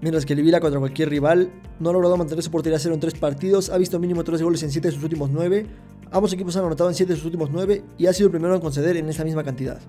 mientras 0.02 0.26
que 0.26 0.34
el 0.34 0.60
contra 0.60 0.80
cualquier 0.80 1.10
rival 1.10 1.52
no 1.80 1.90
ha 1.90 1.94
logrado 1.94 2.18
mantener 2.18 2.44
su 2.44 2.52
portería 2.52 2.80
cero 2.80 2.94
en 2.94 3.00
3 3.00 3.16
partidos, 3.16 3.70
ha 3.70 3.78
visto 3.78 4.00
mínimo 4.00 4.24
3 4.24 4.42
goles 4.42 4.64
en 4.64 4.72
7 4.72 4.88
de 4.88 4.94
sus 4.94 5.04
últimos 5.04 5.30
9, 5.30 5.66
ambos 6.12 6.34
equipos 6.34 6.56
han 6.58 6.66
anotado 6.66 6.90
en 6.90 6.96
7 6.96 7.12
de 7.12 7.18
sus 7.18 7.26
últimos 7.26 7.50
9 7.52 7.84
y 7.98 8.06
ha 8.08 8.14
sido 8.14 8.28
el 8.28 8.32
primero 8.32 8.56
en 8.56 8.62
conceder 8.62 8.98
en 8.98 9.10
esa 9.10 9.24
misma 9.24 9.44
cantidad. 9.44 9.80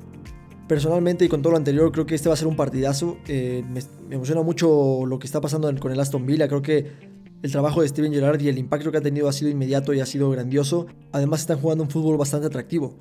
Personalmente 0.68 1.25
y 1.25 1.28
con 1.28 1.42
todo 1.42 1.52
lo 1.52 1.58
anterior 1.58 1.92
creo 1.92 2.06
que 2.06 2.14
este 2.16 2.28
va 2.28 2.34
a 2.34 2.36
ser 2.36 2.48
un 2.48 2.56
partidazo, 2.56 3.18
eh, 3.28 3.64
me, 3.68 3.80
emociona 4.14 4.42
mucho 4.42 5.06
lo 5.06 5.18
que 5.18 5.26
está 5.26 5.40
pasando 5.40 5.72
con 5.78 5.92
el 5.92 6.00
Aston 6.00 6.26
Villa, 6.26 6.48
creo 6.48 6.62
que 6.62 7.16
el 7.42 7.52
trabajo 7.52 7.82
de 7.82 7.88
Steven 7.88 8.12
Gerrard 8.12 8.40
y 8.40 8.48
el 8.48 8.58
impacto 8.58 8.90
que 8.90 8.98
ha 8.98 9.02
tenido 9.02 9.28
ha 9.28 9.32
sido 9.32 9.50
inmediato 9.50 9.94
y 9.94 10.00
ha 10.00 10.06
sido 10.06 10.30
grandioso, 10.30 10.86
además 11.12 11.40
están 11.40 11.60
jugando 11.60 11.84
un 11.84 11.90
fútbol 11.90 12.16
bastante 12.16 12.46
atractivo. 12.46 12.98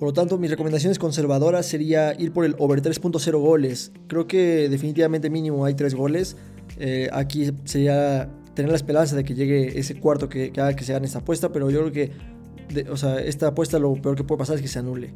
Por 0.00 0.08
lo 0.08 0.12
tanto, 0.14 0.38
mis 0.38 0.48
recomendaciones 0.48 0.98
conservadoras 0.98 1.66
sería 1.66 2.18
ir 2.18 2.32
por 2.32 2.46
el 2.46 2.56
over 2.58 2.80
3.0 2.80 3.38
goles. 3.38 3.92
Creo 4.06 4.26
que 4.26 4.70
definitivamente 4.70 5.28
mínimo 5.28 5.66
hay 5.66 5.74
3 5.74 5.94
goles. 5.94 6.38
Eh, 6.78 7.10
aquí 7.12 7.52
sería 7.64 8.30
tener 8.54 8.70
la 8.70 8.76
esperanza 8.76 9.14
de 9.14 9.24
que 9.24 9.34
llegue 9.34 9.78
ese 9.78 10.00
cuarto 10.00 10.30
que, 10.30 10.52
haga 10.56 10.74
que 10.74 10.84
se 10.84 10.94
gane 10.94 11.04
esta 11.04 11.18
apuesta, 11.18 11.52
pero 11.52 11.68
yo 11.68 11.80
creo 11.80 11.92
que 11.92 12.12
o 12.90 12.96
sea, 12.96 13.20
esta 13.20 13.48
apuesta 13.48 13.78
lo 13.78 13.92
peor 13.94 14.16
que 14.16 14.24
puede 14.24 14.38
pasar 14.38 14.56
es 14.56 14.62
que 14.62 14.68
se 14.68 14.78
anule. 14.78 15.12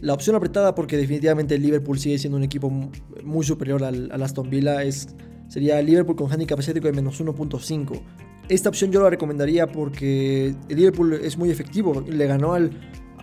La 0.00 0.14
opción 0.14 0.34
apretada, 0.36 0.74
porque 0.74 0.96
definitivamente 0.96 1.58
Liverpool 1.58 1.98
sigue 1.98 2.16
siendo 2.16 2.38
un 2.38 2.44
equipo 2.44 2.70
muy 2.70 3.44
superior 3.44 3.84
al, 3.84 4.10
Aston 4.22 4.48
Villa, 4.48 4.82
es, 4.84 5.08
sería 5.48 5.82
Liverpool 5.82 6.16
con 6.16 6.32
handicap 6.32 6.58
asiático 6.58 6.86
de 6.86 6.94
menos 6.94 7.20
1.5. 7.20 8.00
Esta 8.48 8.70
opción 8.70 8.90
yo 8.90 9.02
la 9.02 9.10
recomendaría 9.10 9.66
porque 9.66 10.54
el 10.70 10.76
Liverpool 10.76 11.12
es 11.12 11.36
muy 11.36 11.50
efectivo. 11.50 12.02
Le 12.06 12.26
ganó 12.26 12.54
al, 12.54 12.70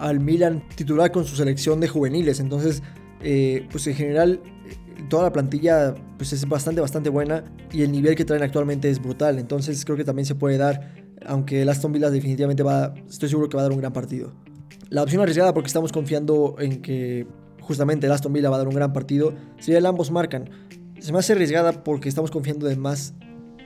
al 0.01 0.20
Milan 0.20 0.63
titular 0.75 1.12
con 1.12 1.25
su 1.25 1.36
selección 1.36 1.79
de 1.79 1.88
juveniles. 1.88 2.39
Entonces, 2.39 2.81
eh, 3.22 3.67
pues 3.72 3.86
en 3.88 3.93
general, 3.93 4.41
toda 5.10 5.24
la 5.24 5.31
plantilla 5.31 5.93
pues 6.17 6.34
es 6.34 6.48
bastante, 6.50 6.81
bastante 6.81 7.10
buena. 7.10 7.43
Y 7.72 7.84
el 7.84 7.91
nivel 7.91 8.15
que 8.15 8.25
traen 8.25 8.43
actualmente 8.43 8.89
es 8.89 9.01
brutal. 9.01 9.38
Entonces, 9.39 9.86
creo 9.86 9.96
que 9.96 10.03
también 10.03 10.25
se 10.25 10.36
puede 10.36 10.58
dar. 10.58 10.96
Aunque 11.25 11.62
el 11.62 11.70
Aston 11.70 11.91
Villa 11.91 12.10
definitivamente 12.10 12.63
va, 12.63 12.96
estoy 13.08 13.29
seguro 13.29 13.48
que 13.48 13.55
va 13.55 13.62
a 13.62 13.63
dar 13.63 13.72
un 13.72 13.77
gran 13.77 13.93
partido. 13.93 14.34
La 14.89 15.03
opción 15.03 15.22
arriesgada 15.22 15.53
porque 15.53 15.67
estamos 15.67 15.91
confiando 15.91 16.55
en 16.60 16.81
que 16.81 17.27
justamente 17.62 18.08
el 18.08 18.12
Aston 18.12 18.34
Villa 18.34 18.50
va 18.50 18.55
a 18.55 18.60
dar 18.60 18.67
un 18.67 18.74
gran 18.74 18.91
partido 18.91 19.36
sería 19.60 19.77
el 19.77 19.86
ambos 19.86 20.10
marcan. 20.10 20.50
Se 21.00 21.13
me 21.13 21.20
hace 21.20 21.34
arriesgada 21.34 21.84
porque 21.84 22.10
estamos 22.10 22.31
confiando 22.31 22.67
de 22.67 22.75
más 22.75 23.13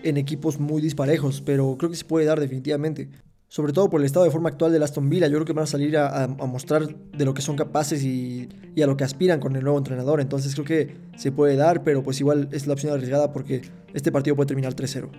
en 0.03 0.17
equipos 0.17 0.59
muy 0.59 0.81
disparejos, 0.81 1.41
pero 1.41 1.77
creo 1.77 1.89
que 1.89 1.97
se 1.97 2.05
puede 2.05 2.25
dar 2.25 2.39
definitivamente. 2.39 3.09
Sobre 3.55 3.71
todo 3.71 3.89
por 3.89 4.01
el 4.01 4.05
estado 4.05 4.25
de 4.25 4.31
forma 4.31 4.49
actual 4.49 4.73
de 4.73 4.83
Aston 4.83 5.09
Villa, 5.09 5.29
yo 5.29 5.35
creo 5.35 5.45
que 5.45 5.53
van 5.53 5.63
a 5.63 5.65
salir 5.65 5.97
a, 5.97 6.27
mostrar 6.27 6.93
de 6.93 7.23
lo 7.23 7.33
que 7.33 7.41
son 7.41 7.55
capaces 7.55 8.03
y, 8.03 8.49
a 8.83 8.85
lo 8.85 8.97
que 8.97 9.05
aspiran 9.05 9.39
con 9.39 9.55
el 9.55 9.63
nuevo 9.63 9.77
entrenador. 9.77 10.19
Entonces 10.19 10.53
creo 10.55 10.65
que 10.65 10.97
se 11.15 11.31
puede 11.31 11.55
dar, 11.55 11.81
pero 11.81 12.03
pues 12.03 12.19
igual 12.19 12.49
es 12.51 12.67
la 12.67 12.73
opción 12.73 12.91
arriesgada 12.91 13.31
porque 13.31 13.61
este 13.93 14.11
partido 14.11 14.35
puede 14.35 14.47
terminar 14.47 14.75
3-0. 14.75 15.09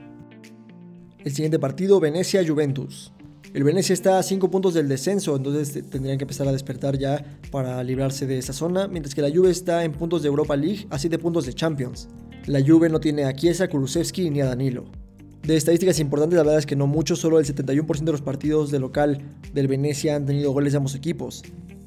El 1.24 1.32
siguiente 1.32 1.58
partido, 1.58 1.98
Venecia-Juventus. 1.98 3.10
El 3.54 3.64
Venecia 3.64 3.94
está 3.94 4.18
a 4.18 4.22
5 4.22 4.50
puntos 4.50 4.74
del 4.74 4.86
descenso, 4.86 5.34
entonces 5.34 5.88
tendrían 5.88 6.18
que 6.18 6.24
empezar 6.24 6.46
a 6.46 6.52
despertar 6.52 6.98
ya 6.98 7.24
para 7.50 7.82
librarse 7.82 8.26
de 8.26 8.36
esa 8.36 8.52
zona, 8.52 8.86
mientras 8.86 9.14
que 9.14 9.22
la 9.22 9.34
Juve 9.34 9.48
está 9.48 9.82
en 9.82 9.92
puntos 9.92 10.20
de 10.20 10.28
Europa 10.28 10.56
League 10.56 10.86
a 10.90 10.98
7 10.98 11.18
puntos 11.18 11.46
de 11.46 11.54
Champions. 11.54 12.10
La 12.44 12.60
Juve 12.60 12.90
no 12.90 13.00
tiene 13.00 13.24
a 13.24 13.32
Chiesa, 13.32 13.66
Kulusevski 13.66 14.28
ni 14.28 14.42
a 14.42 14.44
Danilo. 14.44 15.05
De 15.46 15.56
estadísticas 15.56 16.00
importantes, 16.00 16.36
la 16.36 16.42
verdad 16.42 16.58
es 16.58 16.66
que 16.66 16.74
no 16.74 16.88
mucho, 16.88 17.14
solo 17.14 17.38
el 17.38 17.46
71% 17.46 18.02
de 18.02 18.10
los 18.10 18.20
partidos 18.20 18.72
de 18.72 18.80
local 18.80 19.22
del 19.54 19.68
Venecia 19.68 20.16
han 20.16 20.26
tenido 20.26 20.50
goles 20.50 20.72
de 20.72 20.78
ambos 20.78 20.96
equipos. 20.96 21.44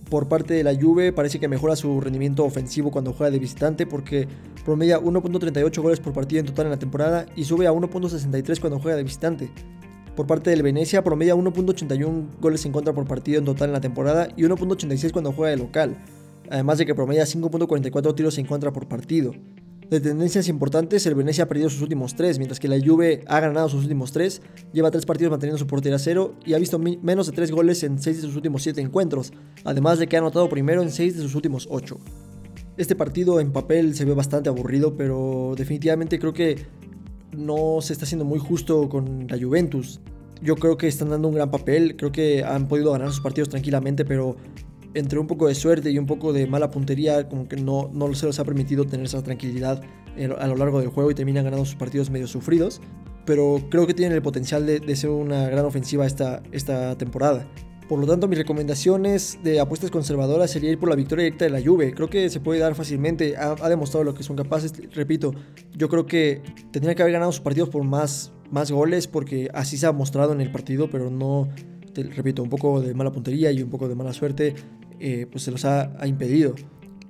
Por 0.10 0.30
parte 0.30 0.54
de 0.54 0.64
la 0.64 0.74
Juve 0.74 1.12
parece 1.12 1.42
que 1.42 1.50
mejora 1.50 1.76
su 1.76 2.00
rendimiento 2.00 2.46
ofensivo 2.46 2.90
cuando 2.90 3.12
juega 3.12 3.32
de 3.32 3.40
visitante 3.40 3.86
porque 3.86 4.30
promedia 4.64 5.02
1.38 5.02 5.82
goles 5.82 6.00
por 6.00 6.14
partido 6.14 6.40
en 6.40 6.46
total 6.46 6.68
en 6.68 6.72
la 6.72 6.80
temporada 6.80 7.26
y 7.36 7.44
sube 7.44 7.68
a 7.68 7.74
1.63 7.74 8.62
cuando 8.62 8.80
juega 8.80 8.96
de 8.96 9.04
visitante. 9.04 9.52
Por 10.16 10.26
parte 10.26 10.52
del 10.52 10.64
Venecia 10.64 11.04
promedia 11.04 11.36
1.81 11.36 12.40
goles 12.40 12.66
en 12.66 12.72
contra 12.72 12.94
por 12.94 13.08
partido 13.08 13.40
en 13.40 13.46
total 13.46 13.68
en 13.68 13.74
la 13.74 13.82
temporada 13.82 14.30
y 14.38 14.44
1.86 14.44 15.12
cuando 15.12 15.34
juega 15.34 15.52
de 15.52 15.58
local, 15.58 15.98
además 16.50 16.78
de 16.78 16.86
que 16.86 16.96
promedia 16.96 17.26
5.44 17.26 18.16
tiros 18.16 18.38
en 18.38 18.46
contra 18.46 18.72
por 18.72 18.88
partido. 18.88 19.34
De 19.90 20.00
tendencias 20.00 20.48
importantes, 20.50 21.08
el 21.08 21.16
Venecia 21.16 21.46
ha 21.46 21.48
perdido 21.48 21.68
sus 21.68 21.82
últimos 21.82 22.14
tres, 22.16 22.38
mientras 22.38 22.60
que 22.60 22.68
la 22.68 22.78
Juve 22.80 23.24
ha 23.26 23.40
ganado 23.40 23.70
sus 23.70 23.82
últimos 23.82 24.12
tres, 24.12 24.40
lleva 24.72 24.92
tres 24.92 25.04
partidos 25.04 25.32
manteniendo 25.32 25.58
su 25.58 25.66
portería 25.66 25.98
cero 25.98 26.36
y 26.46 26.54
ha 26.54 26.60
visto 26.60 26.78
menos 26.78 27.26
de 27.26 27.34
tres 27.34 27.50
goles 27.50 27.82
en 27.82 27.98
seis 27.98 28.18
de 28.18 28.22
sus 28.22 28.36
últimos 28.36 28.62
siete 28.62 28.82
encuentros, 28.82 29.34
además 29.64 29.98
de 29.98 30.06
que 30.06 30.16
ha 30.16 30.20
anotado 30.20 30.48
primero 30.48 30.84
en 30.84 30.92
seis 30.92 31.16
de 31.16 31.24
sus 31.24 31.34
últimos 31.34 31.68
ocho. 31.72 31.98
Este 32.78 32.96
partido 32.96 33.40
en 33.40 33.52
papel 33.52 33.96
se 33.96 34.06
ve 34.06 34.14
bastante 34.14 34.48
aburrido, 34.48 34.96
pero 34.96 35.56
definitivamente 35.58 36.20
creo 36.20 36.34
que 36.34 36.68
no 37.36 37.82
se 37.82 37.94
está 37.94 38.06
haciendo 38.06 38.26
muy 38.26 38.38
justo 38.38 38.90
con 38.90 39.26
la 39.28 39.40
Juventus. 39.40 40.02
Yo 40.44 40.56
creo 40.56 40.78
que 40.78 40.88
están 40.88 41.10
dando 41.10 41.30
un 41.30 41.34
gran 41.34 41.50
papel, 41.50 41.96
creo 41.98 42.12
que 42.12 42.44
han 42.44 42.68
podido 42.68 42.92
ganar 42.92 43.10
sus 43.10 43.22
partidos 43.22 43.50
tranquilamente, 43.50 44.06
pero 44.06 44.36
entre 44.94 45.20
un 45.20 45.28
poco 45.28 45.48
de 45.48 45.56
suerte 45.56 45.92
y 45.92 45.98
un 45.98 46.06
poco 46.06 46.34
de 46.34 46.48
mala 46.48 46.72
puntería, 46.72 47.28
como 47.28 47.48
que 47.48 47.56
no, 47.56 47.90
no 47.94 48.14
se 48.14 48.26
les 48.26 48.40
ha 48.40 48.46
permitido 48.46 48.86
tener 48.86 49.06
esa 49.06 49.24
tranquilidad 49.24 49.82
a 50.38 50.48
lo 50.48 50.56
largo 50.56 50.80
del 50.80 50.90
juego 50.90 51.12
y 51.12 51.16
terminan 51.16 51.46
ganando 51.46 51.66
sus 51.66 51.76
partidos 51.76 52.10
medio 52.10 52.28
sufridos. 52.28 52.82
Pero 53.26 53.62
creo 53.70 53.86
que 53.86 53.94
tienen 53.94 54.16
el 54.16 54.22
potencial 54.22 54.66
de, 54.66 54.96
ser 54.96 55.12
una 55.12 55.50
gran 55.50 55.66
ofensiva 55.66 56.06
esta, 56.06 56.42
esta 56.52 56.98
temporada. 56.98 57.48
Por 57.88 58.00
lo 58.00 58.06
tanto, 58.06 58.28
mis 58.28 58.38
recomendaciones 58.38 59.40
de 59.44 59.60
apuestas 59.60 59.90
conservadoras 59.90 60.52
sería 60.52 60.70
ir 60.70 60.80
por 60.80 60.90
la 60.90 60.96
victoria 60.96 61.24
directa 61.24 61.46
de 61.46 61.52
la 61.52 61.60
Juve. 61.60 61.94
Creo 61.94 62.08
que 62.08 62.30
se 62.30 62.40
puede 62.40 62.60
dar 62.60 62.76
fácilmente. 62.76 63.36
Ha, 63.36 63.68
demostrado 63.68 64.04
lo 64.04 64.14
que 64.14 64.24
son 64.24 64.36
capaces. 64.36 64.74
Repito, 64.94 65.34
yo 65.76 65.90
creo 65.90 66.06
que 66.06 66.42
tendrían 66.72 66.96
que 66.96 67.02
haber 67.02 67.14
ganado 67.14 67.32
sus 67.32 67.42
partidos 67.42 67.70
por 67.70 67.84
más, 67.84 68.32
más 68.52 68.72
goles 68.72 69.08
porque 69.08 69.50
así 69.56 69.78
se 69.78 69.88
ha 69.88 69.92
mostrado 69.92 70.34
en 70.34 70.42
el 70.42 70.52
partido, 70.52 70.90
pero 70.92 71.10
no, 71.10 71.50
repito, 72.16 72.44
un 72.44 72.50
poco 72.50 72.80
de 72.80 72.94
mala 72.94 73.12
puntería 73.12 73.52
y 73.52 73.64
un 73.64 73.72
poco 73.72 73.88
de 73.88 73.96
mala 73.96 74.14
suerte 74.14 74.54
eh, 75.00 75.28
pues 75.32 75.44
se 75.44 75.52
los 75.52 75.66
ha, 75.66 75.92
impedido. 76.06 76.56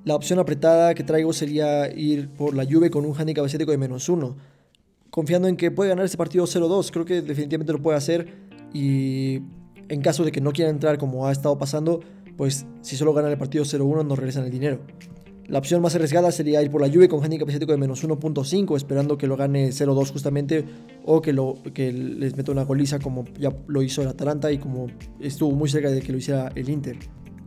La 0.05 0.15
opción 0.15 0.39
apretada 0.39 0.93
que 0.93 1.03
traigo 1.03 1.33
sería 1.33 1.91
ir 1.93 2.29
por 2.29 2.55
la 2.55 2.65
Juve 2.65 2.89
con 2.89 3.05
un 3.05 3.15
handicap 3.15 3.45
asiático 3.45 3.71
de 3.71 3.77
menos 3.77 4.09
uno. 4.09 4.37
Confiando 5.09 5.47
en 5.47 5.57
que 5.57 5.71
puede 5.71 5.89
ganar 5.89 6.05
este 6.05 6.17
partido 6.17 6.45
0-2, 6.45 6.91
creo 6.91 7.05
que 7.05 7.21
definitivamente 7.21 7.73
lo 7.73 7.81
puede 7.81 7.97
hacer. 7.97 8.27
Y 8.73 9.41
en 9.89 10.01
caso 10.01 10.23
de 10.23 10.31
que 10.31 10.41
no 10.41 10.51
quiera 10.51 10.69
entrar 10.69 10.97
como 10.97 11.27
ha 11.27 11.31
estado 11.31 11.57
pasando, 11.57 12.01
pues 12.37 12.65
si 12.81 12.95
solo 12.95 13.13
gana 13.13 13.29
el 13.29 13.37
partido 13.37 13.65
0-1 13.65 14.05
nos 14.05 14.17
regresan 14.17 14.45
el 14.45 14.51
dinero. 14.51 14.79
La 15.49 15.57
opción 15.57 15.81
más 15.81 15.95
arriesgada 15.95 16.31
sería 16.31 16.61
ir 16.61 16.69
por 16.69 16.79
la 16.79 16.93
Juve 16.93 17.09
con 17.09 17.23
handicap 17.23 17.47
asiático 17.47 17.71
de 17.71 17.79
menos 17.79 18.03
1.5, 18.07 18.77
esperando 18.77 19.17
que 19.17 19.25
lo 19.25 19.35
gane 19.35 19.69
0-2 19.69 20.11
justamente, 20.11 20.63
o 21.05 21.23
que, 21.23 21.33
lo, 21.33 21.55
que 21.73 21.91
les 21.91 22.37
meta 22.37 22.51
una 22.51 22.65
goliza 22.65 22.99
como 22.99 23.25
ya 23.39 23.51
lo 23.65 23.81
hizo 23.81 24.03
el 24.03 24.09
Atalanta 24.09 24.51
y 24.51 24.59
como 24.59 24.85
estuvo 25.19 25.51
muy 25.51 25.67
cerca 25.67 25.89
de 25.89 26.01
que 26.01 26.11
lo 26.11 26.19
hiciera 26.19 26.51
el 26.53 26.69
Inter. 26.69 26.97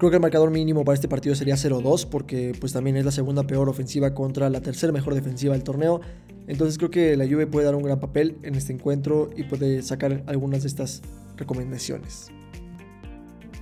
Creo 0.03 0.11
que 0.11 0.17
el 0.17 0.23
marcador 0.23 0.51
mínimo 0.51 0.85
para 0.85 0.97
este 0.97 1.07
partido 1.07 1.37
sería 1.37 1.55
0-2 1.55 2.09
porque 2.09 2.57
pues 2.59 2.73
también 2.73 2.97
es 2.97 3.05
la 3.05 3.12
segunda 3.12 3.45
peor 3.45 3.69
ofensiva 3.69 4.12
contra 4.12 4.51
la 4.51 4.61
tercera 4.61 4.93
mejor 4.93 5.15
defensiva 5.15 5.55
del 5.55 5.62
torneo. 5.62 6.01
Entonces 6.49 6.77
creo 6.77 6.91
que 6.91 7.17
la 7.17 7.25
Juve 7.25 7.47
puede 7.47 7.67
dar 7.67 7.77
un 7.77 7.85
gran 7.85 8.01
papel 8.01 8.37
en 8.43 8.57
este 8.57 8.73
encuentro 8.73 9.31
y 9.37 9.45
puede 9.45 9.81
sacar 9.83 10.25
algunas 10.27 10.62
de 10.62 10.69
estas 10.71 11.03
recomendaciones. 11.37 12.33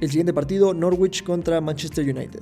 El 0.00 0.08
siguiente 0.08 0.32
partido, 0.32 0.72
Norwich 0.72 1.24
contra 1.24 1.60
Manchester 1.60 2.08
United. 2.08 2.40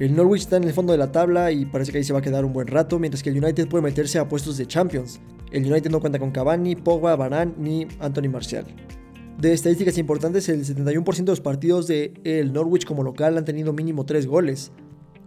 El 0.00 0.16
Norwich 0.16 0.40
está 0.40 0.56
en 0.56 0.64
el 0.64 0.72
fondo 0.72 0.90
de 0.90 0.98
la 0.98 1.12
tabla 1.12 1.52
y 1.52 1.64
parece 1.64 1.92
que 1.92 1.98
ahí 1.98 2.04
se 2.04 2.12
va 2.12 2.18
a 2.18 2.22
quedar 2.22 2.44
un 2.44 2.52
buen 2.52 2.66
rato, 2.66 2.98
mientras 2.98 3.22
que 3.22 3.30
el 3.30 3.40
United 3.40 3.68
puede 3.68 3.82
meterse 3.82 4.18
a 4.18 4.28
puestos 4.28 4.56
de 4.56 4.66
Champions. 4.66 5.20
El 5.52 5.64
United 5.64 5.92
no 5.92 6.00
cuenta 6.00 6.18
con 6.18 6.32
Cavani, 6.32 6.74
Pogba, 6.74 7.14
Varane 7.14 7.54
ni 7.56 7.86
Anthony 8.00 8.28
Martial. 8.28 8.66
De 9.38 9.52
estadísticas 9.52 9.96
importantes, 9.98 10.48
el 10.48 10.64
71% 10.64 11.16
de 11.18 11.30
los 11.30 11.40
partidos 11.40 11.86
de 11.86 12.12
el 12.24 12.52
Norwich 12.52 12.84
como 12.84 13.04
local 13.04 13.38
han 13.38 13.44
tenido 13.44 13.72
mínimo 13.72 14.04
3 14.04 14.26
goles. 14.26 14.72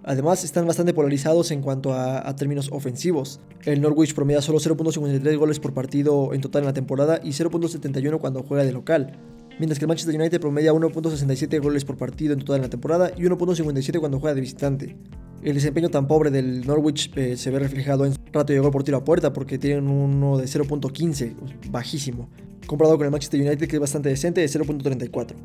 Además, 0.03 0.43
están 0.43 0.67
bastante 0.67 0.93
polarizados 0.93 1.49
en 1.51 1.61
cuanto 1.61 1.93
a, 1.93 2.35
términos 2.35 2.67
ofensivos. 2.73 3.39
El 3.63 3.79
Norwich 3.79 4.13
promedia 4.13 4.41
solo 4.41 4.59
0.53 4.59 5.37
goles 5.37 5.61
por 5.61 5.73
partido 5.73 6.33
en 6.33 6.41
total 6.41 6.63
en 6.63 6.65
la 6.65 6.73
temporada 6.73 7.21
y 7.23 7.29
0.71 7.29 8.19
cuando 8.19 8.43
juega 8.43 8.65
de 8.65 8.73
local. 8.73 9.17
Mientras 9.61 9.77
que 9.77 9.85
el 9.85 9.89
Manchester 9.89 10.19
United 10.19 10.41
promedia 10.41 10.73
1.67 10.73 11.61
goles 11.61 11.85
por 11.85 11.95
partido 11.95 12.33
en 12.33 12.39
en 12.39 12.61
la 12.63 12.69
temporada 12.71 13.11
y 13.15 13.21
1.57 13.21 13.99
cuando 13.99 14.19
juega 14.19 14.33
de 14.33 14.41
visitante. 14.41 14.97
El 15.43 15.53
desempeño 15.53 15.89
tan 15.89 16.07
pobre 16.07 16.31
del 16.31 16.65
Norwich 16.65 17.15
eh, 17.15 17.37
se 17.37 17.51
ve 17.51 17.59
reflejado 17.59 18.07
en 18.07 18.15
rato 18.33 18.53
de 18.53 18.59
gol 18.59 18.71
por 18.71 18.81
tiro 18.81 18.97
a 18.97 19.03
puerta 19.03 19.31
porque 19.31 19.59
tienen 19.59 19.87
uno 19.87 20.39
de 20.39 20.45
0.15, 20.45 21.35
bajísimo 21.69 22.27
comparado 22.65 22.97
con 22.97 23.05
el 23.05 23.11
Manchester 23.11 23.39
United 23.39 23.67
que 23.67 23.75
es 23.75 23.79
bastante 23.79 24.09
decente 24.09 24.41
de 24.41 24.47
0.34. 24.47 25.35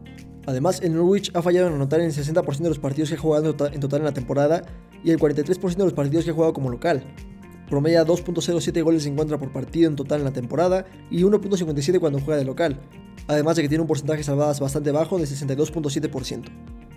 Además, 0.46 0.80
el 0.80 0.94
Norwich 0.94 1.30
ha 1.34 1.42
fallado 1.42 1.68
en 1.68 1.74
anotar 1.74 2.00
en 2.00 2.06
el 2.06 2.14
60% 2.14 2.56
de 2.56 2.68
los 2.70 2.78
partidos 2.78 3.10
que 3.10 3.16
ha 3.16 3.18
jugado 3.18 3.50
en 3.50 3.80
total 3.80 4.00
en 4.00 4.04
la 4.06 4.14
temporada 4.14 4.62
y 5.04 5.10
el 5.10 5.18
43% 5.18 5.76
de 5.76 5.84
los 5.84 5.92
partidos 5.92 6.24
que 6.24 6.30
ha 6.30 6.34
jugado 6.34 6.54
como 6.54 6.70
local. 6.70 7.04
Promedia 7.68 8.06
2.07 8.06 8.82
goles 8.82 9.04
en 9.04 9.14
contra 9.14 9.36
por 9.36 9.52
partido 9.52 9.90
en 9.90 9.96
total 9.96 10.20
en 10.20 10.24
la 10.24 10.32
temporada 10.32 10.86
y 11.10 11.20
1.57 11.20 12.00
cuando 12.00 12.18
juega 12.18 12.38
de 12.38 12.46
local, 12.46 12.80
además 13.28 13.56
de 13.56 13.62
que 13.62 13.68
tiene 13.68 13.82
un 13.82 13.88
porcentaje 13.88 14.22
salvadas 14.22 14.60
bastante 14.60 14.90
bajo 14.90 15.18
de 15.18 15.24
62.7%. 15.24 16.44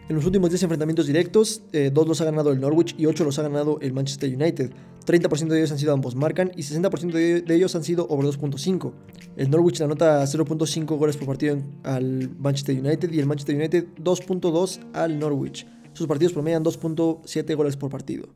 En 0.09 0.15
los 0.15 0.25
últimos 0.25 0.49
10 0.49 0.63
enfrentamientos 0.63 1.05
directos, 1.05 1.61
2 1.71 1.73
eh, 1.73 1.91
los 1.93 2.19
ha 2.21 2.25
ganado 2.25 2.51
el 2.51 2.59
Norwich 2.59 2.95
y 2.97 3.05
8 3.05 3.23
los 3.23 3.37
ha 3.37 3.43
ganado 3.43 3.77
el 3.79 3.93
Manchester 3.93 4.33
United. 4.33 4.71
30% 5.05 5.47
de 5.47 5.57
ellos 5.59 5.71
han 5.71 5.77
sido 5.77 5.93
ambos 5.93 6.15
marcan 6.15 6.51
y 6.55 6.63
60% 6.63 7.43
de 7.43 7.55
ellos 7.55 7.75
han 7.75 7.83
sido 7.83 8.07
over 8.09 8.25
2.5. 8.25 8.91
El 9.37 9.51
Norwich 9.51 9.81
anota 9.81 10.23
0.5 10.23 10.97
goles 10.97 11.15
por 11.15 11.27
partido 11.27 11.57
al 11.83 12.31
Manchester 12.39 12.79
United 12.79 13.11
y 13.11 13.19
el 13.19 13.27
Manchester 13.27 13.55
United 13.55 13.85
2.2 14.03 14.79
al 14.93 15.19
Norwich. 15.19 15.67
Sus 15.93 16.07
partidos 16.07 16.33
promedian 16.33 16.63
2.7 16.63 17.55
goles 17.55 17.77
por 17.77 17.91
partido. 17.91 18.29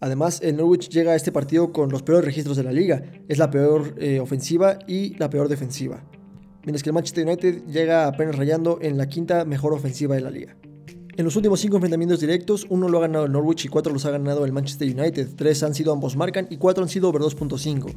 Además, 0.00 0.40
el 0.42 0.56
Norwich 0.56 0.88
llega 0.88 1.12
a 1.12 1.14
este 1.14 1.30
partido 1.30 1.72
con 1.72 1.88
los 1.90 2.02
peores 2.02 2.24
registros 2.24 2.56
de 2.56 2.64
la 2.64 2.72
liga. 2.72 3.04
Es 3.28 3.38
la 3.38 3.50
peor 3.50 3.94
eh, 3.98 4.18
ofensiva 4.18 4.80
y 4.88 5.14
la 5.18 5.30
peor 5.30 5.48
defensiva. 5.48 6.02
Mientras 6.64 6.82
que 6.82 6.90
el 6.90 6.94
Manchester 6.94 7.26
United 7.26 7.64
llega 7.66 8.06
apenas 8.06 8.36
rayando 8.36 8.78
en 8.80 8.96
la 8.96 9.08
quinta 9.08 9.44
mejor 9.44 9.72
ofensiva 9.72 10.14
de 10.14 10.20
la 10.20 10.30
liga. 10.30 10.56
En 11.14 11.26
los 11.26 11.36
últimos 11.36 11.60
5 11.60 11.76
enfrentamientos 11.76 12.20
directos, 12.20 12.66
uno 12.70 12.88
lo 12.88 12.98
ha 12.98 13.02
ganado 13.02 13.26
el 13.26 13.32
Norwich 13.32 13.66
y 13.66 13.68
4 13.68 13.92
los 13.92 14.06
ha 14.06 14.10
ganado 14.10 14.46
el 14.46 14.52
Manchester 14.52 14.88
United, 14.88 15.28
3 15.36 15.62
han 15.64 15.74
sido 15.74 15.92
ambos 15.92 16.16
marcan 16.16 16.46
y 16.48 16.56
4 16.56 16.82
han 16.82 16.88
sido 16.88 17.10
over 17.10 17.20
2.5. 17.20 17.94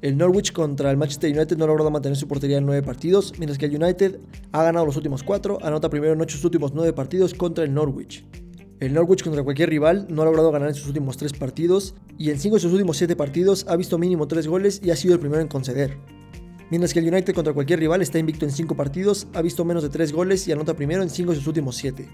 El 0.00 0.16
Norwich 0.16 0.52
contra 0.52 0.90
el 0.90 0.96
Manchester 0.96 1.36
United 1.36 1.56
no 1.56 1.64
ha 1.64 1.68
logrado 1.68 1.90
mantener 1.90 2.16
su 2.16 2.26
portería 2.26 2.58
en 2.58 2.66
9 2.66 2.82
partidos, 2.82 3.32
mientras 3.38 3.58
que 3.58 3.66
el 3.66 3.80
United 3.80 4.18
ha 4.50 4.64
ganado 4.64 4.86
los 4.86 4.96
últimos 4.96 5.22
4, 5.22 5.58
anota 5.62 5.88
primero 5.88 6.14
en 6.14 6.20
8 6.20 6.36
sus 6.36 6.44
últimos 6.44 6.72
9 6.72 6.92
partidos 6.94 7.34
contra 7.34 7.62
el 7.62 7.72
Norwich. 7.74 8.24
El 8.80 8.94
Norwich 8.94 9.22
contra 9.22 9.42
cualquier 9.42 9.70
rival 9.70 10.06
no 10.08 10.22
ha 10.22 10.24
logrado 10.24 10.50
ganar 10.50 10.68
en 10.68 10.74
sus 10.74 10.86
últimos 10.86 11.16
3 11.16 11.32
partidos 11.34 11.94
y 12.16 12.30
en 12.30 12.38
5 12.38 12.56
de 12.56 12.60
sus 12.60 12.72
últimos 12.72 12.96
7 12.96 13.16
partidos 13.16 13.66
ha 13.68 13.76
visto 13.76 13.98
mínimo 13.98 14.26
3 14.28 14.46
goles 14.48 14.80
y 14.84 14.90
ha 14.90 14.96
sido 14.96 15.14
el 15.14 15.20
primero 15.20 15.42
en 15.42 15.48
conceder. 15.48 16.17
Mientras 16.70 16.92
que 16.92 16.98
el 16.98 17.08
United 17.08 17.34
contra 17.34 17.54
cualquier 17.54 17.78
rival 17.78 18.02
está 18.02 18.18
invicto 18.18 18.44
en 18.44 18.50
5 18.50 18.76
partidos, 18.76 19.26
ha 19.32 19.40
visto 19.40 19.64
menos 19.64 19.82
de 19.82 19.88
3 19.88 20.12
goles 20.12 20.46
y 20.46 20.52
anota 20.52 20.74
primero 20.74 21.02
en 21.02 21.08
5 21.08 21.30
de 21.30 21.36
sus 21.38 21.46
últimos 21.46 21.76
7. 21.76 22.08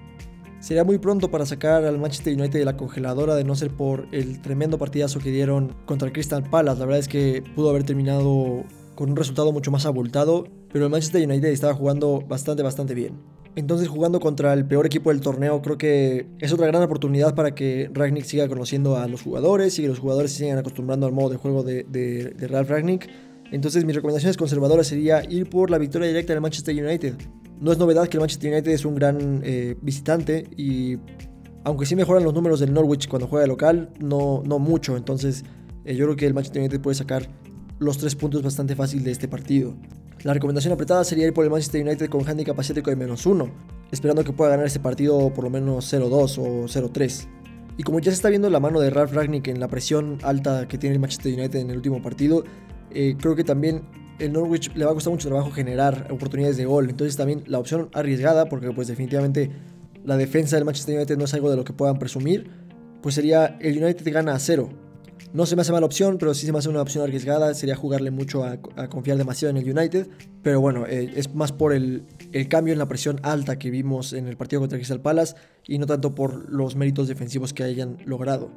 Sería 0.60 0.84
muy 0.84 0.98
pronto 0.98 1.30
para 1.30 1.44
sacar 1.44 1.84
al 1.84 1.98
Manchester 1.98 2.32
United 2.32 2.60
de 2.60 2.64
la 2.64 2.76
congeladora 2.76 3.34
de 3.34 3.44
no 3.44 3.54
ser 3.54 3.70
por 3.70 4.06
el 4.12 4.40
tremendo 4.40 4.78
partidazo 4.78 5.18
que 5.18 5.30
dieron 5.30 5.74
contra 5.84 6.06
el 6.06 6.12
Crystal 6.12 6.42
Palace. 6.42 6.78
La 6.78 6.86
verdad 6.86 7.00
es 7.00 7.08
que 7.08 7.42
pudo 7.54 7.68
haber 7.68 7.82
terminado 7.82 8.64
con 8.94 9.10
un 9.10 9.16
resultado 9.16 9.52
mucho 9.52 9.70
más 9.70 9.86
abultado, 9.86 10.46
pero 10.72 10.86
el 10.86 10.90
Manchester 10.90 11.28
United 11.28 11.48
estaba 11.48 11.74
jugando 11.74 12.24
bastante, 12.26 12.62
bastante 12.62 12.94
bien. 12.94 13.18
Entonces 13.56 13.88
jugando 13.88 14.18
contra 14.20 14.52
el 14.52 14.64
peor 14.64 14.86
equipo 14.86 15.10
del 15.10 15.20
torneo 15.20 15.62
creo 15.62 15.78
que 15.78 16.26
es 16.40 16.52
otra 16.52 16.66
gran 16.66 16.82
oportunidad 16.82 17.34
para 17.34 17.54
que 17.54 17.88
Ragnick 17.92 18.24
siga 18.24 18.48
conociendo 18.48 18.96
a 18.96 19.06
los 19.06 19.22
jugadores 19.22 19.78
y 19.78 19.82
que 19.82 19.88
los 19.88 20.00
jugadores 20.00 20.32
se 20.32 20.38
sigan 20.38 20.58
acostumbrando 20.58 21.06
al 21.06 21.12
modo 21.12 21.30
de 21.30 21.36
juego 21.36 21.62
de, 21.62 21.84
de, 21.84 22.48
Ralph 22.48 22.68
Ragnick. 22.68 23.08
Entonces 23.50 23.84
mis 23.84 23.94
recomendaciones 23.94 24.36
conservadoras 24.36 24.86
sería 24.86 25.22
ir 25.28 25.48
por 25.48 25.70
la 25.70 25.78
victoria 25.78 26.08
directa 26.08 26.32
del 26.32 26.42
Manchester 26.42 26.74
United. 26.74 27.14
No 27.60 27.72
es 27.72 27.78
novedad 27.78 28.08
que 28.08 28.16
el 28.16 28.20
Manchester 28.20 28.52
United 28.52 28.72
es 28.72 28.84
un 28.84 28.94
gran 28.94 29.40
eh, 29.44 29.76
visitante 29.80 30.48
y 30.56 30.98
aunque 31.64 31.86
sí 31.86 31.96
mejoran 31.96 32.24
los 32.24 32.34
números 32.34 32.60
del 32.60 32.72
Norwich 32.72 33.08
cuando 33.08 33.26
juega 33.26 33.46
local, 33.46 33.90
no, 34.00 34.42
no 34.44 34.58
mucho. 34.58 34.96
Entonces 34.96 35.44
eh, 35.84 35.94
yo 35.94 36.04
creo 36.06 36.16
que 36.16 36.26
el 36.26 36.34
Manchester 36.34 36.60
United 36.60 36.80
puede 36.80 36.96
sacar 36.96 37.28
los 37.78 37.98
tres 37.98 38.14
puntos 38.14 38.42
bastante 38.42 38.74
fácil 38.74 39.04
de 39.04 39.10
este 39.10 39.28
partido. 39.28 39.74
La 40.22 40.32
recomendación 40.32 40.72
apretada 40.72 41.04
sería 41.04 41.26
ir 41.26 41.34
por 41.34 41.44
el 41.44 41.50
Manchester 41.50 41.86
United 41.86 42.08
con 42.08 42.26
handicap 42.26 42.58
asiático 42.58 42.88
de 42.88 42.96
menos 42.96 43.26
1, 43.26 43.50
esperando 43.92 44.24
que 44.24 44.32
pueda 44.32 44.52
ganar 44.52 44.66
este 44.66 44.80
partido 44.80 45.32
por 45.34 45.44
lo 45.44 45.50
menos 45.50 45.92
0-2 45.92 46.38
o 46.38 46.64
0-3. 46.64 47.28
Y 47.76 47.82
como 47.82 47.98
ya 47.98 48.10
se 48.10 48.16
está 48.16 48.30
viendo 48.30 48.48
la 48.48 48.60
mano 48.60 48.80
de 48.80 48.88
Ralph 48.88 49.12
Ragnick 49.12 49.48
en 49.48 49.60
la 49.60 49.68
presión 49.68 50.18
alta 50.22 50.66
que 50.66 50.78
tiene 50.78 50.94
el 50.94 51.00
Manchester 51.00 51.34
United 51.34 51.58
en 51.58 51.70
el 51.70 51.76
último 51.76 52.00
partido, 52.00 52.44
eh, 52.94 53.16
creo 53.18 53.34
que 53.36 53.44
también 53.44 53.82
el 54.18 54.32
Norwich 54.32 54.72
le 54.74 54.84
va 54.84 54.92
a 54.92 54.94
costar 54.94 55.12
mucho 55.12 55.28
trabajo 55.28 55.50
generar 55.50 56.08
oportunidades 56.10 56.56
de 56.56 56.64
gol. 56.64 56.88
Entonces 56.88 57.16
también 57.16 57.42
la 57.46 57.58
opción 57.58 57.88
arriesgada, 57.92 58.48
porque 58.48 58.70
pues 58.70 58.88
definitivamente 58.88 59.50
la 60.04 60.16
defensa 60.16 60.56
del 60.56 60.64
Manchester 60.64 60.96
United 60.96 61.16
no 61.16 61.24
es 61.24 61.34
algo 61.34 61.50
de 61.50 61.56
lo 61.56 61.64
que 61.64 61.72
puedan 61.72 61.98
presumir, 61.98 62.50
pues 63.02 63.14
sería 63.14 63.58
el 63.60 63.82
United 63.82 64.12
gana 64.12 64.34
a 64.34 64.38
0. 64.38 64.68
No 65.32 65.46
se 65.46 65.56
me 65.56 65.62
hace 65.62 65.72
mala 65.72 65.86
opción, 65.86 66.16
pero 66.18 66.32
sí 66.32 66.46
se 66.46 66.52
me 66.52 66.58
hace 66.58 66.68
una 66.68 66.80
opción 66.80 67.02
arriesgada. 67.02 67.54
Sería 67.54 67.74
jugarle 67.74 68.12
mucho 68.12 68.44
a, 68.44 68.58
confiar 68.88 69.16
demasiado 69.18 69.50
en 69.50 69.56
el 69.56 69.76
United. 69.76 70.06
Pero 70.42 70.60
bueno, 70.60 70.86
eh, 70.86 71.12
es 71.16 71.34
más 71.34 71.50
por 71.50 71.72
el, 71.72 72.06
cambio 72.48 72.72
en 72.72 72.78
la 72.78 72.86
presión 72.86 73.18
alta 73.24 73.58
que 73.58 73.70
vimos 73.70 74.12
en 74.12 74.28
el 74.28 74.36
partido 74.36 74.60
contra 74.60 74.78
Crystal 74.78 75.00
Palace 75.00 75.34
y 75.66 75.78
no 75.78 75.86
tanto 75.86 76.14
por 76.14 76.50
los 76.52 76.76
méritos 76.76 77.08
defensivos 77.08 77.52
que 77.52 77.64
hayan 77.64 77.98
logrado. 78.04 78.50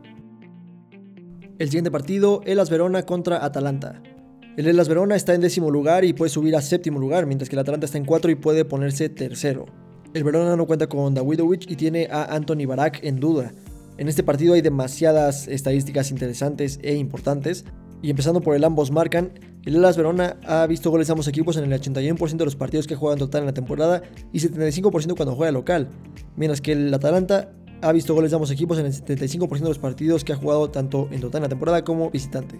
El 1.57 1.69
siguiente 1.69 1.89
partido, 1.89 2.41
Elas 2.45 2.69
Verona 2.69 3.03
contra 3.03 3.43
Atalanta. 3.43 4.03
El 4.57 4.65
Elas 4.65 4.87
Verona 4.87 5.15
está 5.15 5.35
en 5.35 5.41
décimo 5.41 5.69
lugar 5.69 6.03
y 6.03 6.13
puede 6.13 6.31
subir 6.31 6.55
a 6.55 6.63
séptimo 6.63 6.97
lugar, 6.97 7.27
mientras 7.27 7.47
que 7.47 7.55
el 7.55 7.59
Atalanta 7.59 7.85
está 7.85 7.99
en 7.99 8.05
cuatro 8.05 8.31
y 8.31 8.35
puede 8.35 8.65
ponerse 8.65 9.07
tercero. 9.07 9.67
El 10.15 10.23
Verona 10.23 10.55
no 10.55 10.65
cuenta 10.65 10.87
con 10.87 11.13
Dawidovic 11.13 11.69
y 11.69 11.75
tiene 11.75 12.07
a 12.09 12.23
Anthony 12.35 12.65
Barak 12.65 13.03
en 13.03 13.19
duda. 13.19 13.53
En 13.99 14.07
este 14.07 14.23
partido 14.23 14.55
hay 14.55 14.61
demasiadas 14.61 15.47
estadísticas 15.47 16.09
interesantes 16.09 16.79
e 16.81 16.95
importantes. 16.95 17.65
Y 18.01 18.09
empezando 18.09 18.41
por 18.41 18.55
el 18.55 18.63
ambos 18.63 18.89
marcan, 18.89 19.31
el 19.63 19.75
Elas 19.75 19.95
Verona 19.95 20.37
ha 20.47 20.65
visto 20.65 20.89
goles 20.89 21.05
de 21.05 21.11
ambos 21.11 21.27
equipos 21.27 21.55
en 21.57 21.71
el 21.71 21.79
81% 21.79 22.37
de 22.37 22.45
los 22.45 22.55
partidos 22.55 22.87
que 22.87 22.95
juegan 22.95 23.19
total 23.19 23.41
en 23.41 23.47
la 23.47 23.53
temporada 23.53 24.01
y 24.33 24.39
75% 24.39 25.15
cuando 25.15 25.35
juega 25.35 25.51
local. 25.51 25.87
Mientras 26.35 26.61
que 26.61 26.71
el 26.71 26.91
Atalanta 26.91 27.53
ha 27.83 27.91
visto 27.91 28.15
goles 28.15 28.31
de 28.31 28.35
ambos 28.37 28.49
equipos 28.49 28.79
en 28.79 28.87
el 28.87 28.93
75% 28.93 29.59
de 29.59 29.69
los 29.69 29.77
partidos 29.77 30.23
que 30.23 30.33
ha 30.33 30.35
jugado 30.35 30.71
tanto 30.71 31.09
en 31.11 31.21
total 31.21 31.41
en 31.41 31.43
la 31.43 31.49
temporada 31.49 31.83
como 31.83 32.09
visitante. 32.09 32.59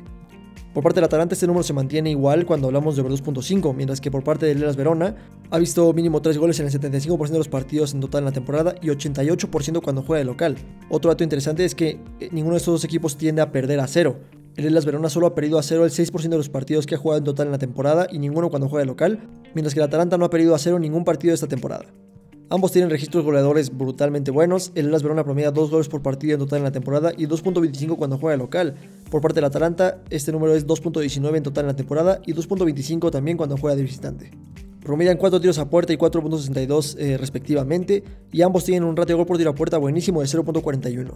Por 0.78 0.84
parte 0.84 0.98
del 1.00 1.06
Atalanta 1.06 1.34
este 1.34 1.48
número 1.48 1.64
se 1.64 1.74
mantiene 1.74 2.12
igual 2.12 2.46
cuando 2.46 2.68
hablamos 2.68 2.96
de 2.96 3.02
over 3.02 3.12
2.5, 3.12 3.74
mientras 3.74 4.00
que 4.00 4.12
por 4.12 4.24
parte 4.24 4.46
del 4.46 4.62
Elas 4.62 4.76
Verona 4.76 5.16
ha 5.50 5.58
visto 5.58 5.92
mínimo 5.92 6.22
3 6.22 6.38
goles 6.38 6.60
en 6.60 6.68
el 6.68 6.72
75% 6.72 7.30
de 7.30 7.38
los 7.40 7.48
partidos 7.48 7.96
en 7.96 8.00
total 8.00 8.20
en 8.20 8.26
la 8.26 8.32
temporada 8.32 8.76
y 8.80 8.90
88% 8.90 9.82
cuando 9.82 10.04
juega 10.04 10.20
de 10.20 10.26
local. 10.26 10.56
Otro 10.92 11.10
dato 11.10 11.24
interesante 11.24 11.66
es 11.66 11.74
que 11.74 12.00
eh, 12.20 12.30
ninguno 12.32 12.54
de 12.54 12.58
estos 12.58 12.76
dos 12.76 12.84
equipos 12.84 13.18
tiende 13.18 13.42
a 13.42 13.52
perder 13.52 13.80
a 13.80 13.88
cero. 13.88 14.20
El 14.56 14.66
Elas 14.66 14.86
Verona 14.86 15.10
solo 15.10 15.26
ha 15.26 15.34
perdido 15.34 15.58
a 15.58 15.64
cero 15.64 15.84
el 15.84 15.90
6% 15.90 16.30
de 16.30 16.38
los 16.38 16.50
partidos 16.50 16.86
que 16.86 16.94
ha 16.94 17.00
jugado 17.00 17.18
en 17.18 17.24
total 17.24 17.48
en 17.48 17.54
la 17.54 17.58
temporada 17.58 18.06
y 18.12 18.20
ninguno 18.20 18.52
cuando 18.52 18.70
juega 18.70 18.82
de 18.82 18.86
local, 18.86 19.28
mientras 19.56 19.74
que 19.74 19.80
el 19.80 19.88
Atalanta 19.88 20.20
no 20.20 20.26
ha 20.26 20.30
perdido 20.30 20.54
a 20.54 20.60
cero 20.60 20.78
ningún 20.78 21.04
partido 21.04 21.32
de 21.32 21.36
esta 21.38 21.48
temporada. 21.48 21.88
Ambos 22.50 22.72
tienen 22.72 22.90
registros 22.90 23.26
goleadores 23.26 23.76
brutalmente 23.76 24.32
buenos. 24.32 24.72
El 24.74 24.88
Elas 24.88 25.04
Verona 25.04 25.26
promedia 25.26 25.52
2 25.52 25.70
goles 25.70 25.90
por 25.90 26.02
partido 26.02 26.36
en 26.36 26.40
total 26.40 26.60
en 26.60 26.64
la 26.64 26.72
temporada 26.72 27.12
y 27.18 27.26
2.25 27.26 27.98
cuando 27.98 28.18
juega 28.18 28.38
local. 28.38 28.76
Por 29.10 29.22
parte 29.22 29.36
del 29.36 29.46
Atalanta, 29.46 30.02
este 30.10 30.32
número 30.32 30.56
es 30.56 30.68
2.19 30.68 31.38
en 31.38 31.44
total 31.44 31.66
en 31.66 31.68
la 31.68 31.76
temporada 31.76 32.22
y 32.26 32.34
2.25 32.34 33.12
también 33.12 33.38
cuando 33.38 33.58
juega 33.58 33.76
de 33.76 33.84
visitante. 33.84 34.32
Promedian 34.82 35.18
4 35.18 35.42
tiros 35.42 35.60
a 35.60 35.70
puerta 35.70 35.94
y 35.94 35.98
4.62 35.98 36.96
eh, 36.98 37.18
respectivamente, 37.18 38.04
y 38.32 38.42
ambos 38.42 38.64
tienen 38.64 38.84
un 38.84 38.96
ratio 38.96 39.16
de 39.16 39.18
gol 39.18 39.26
por 39.26 39.38
tiro 39.38 39.50
a 39.50 39.56
puerta 39.56 39.78
buenísimo 39.78 40.22
de 40.22 40.28
0.41. 40.28 41.12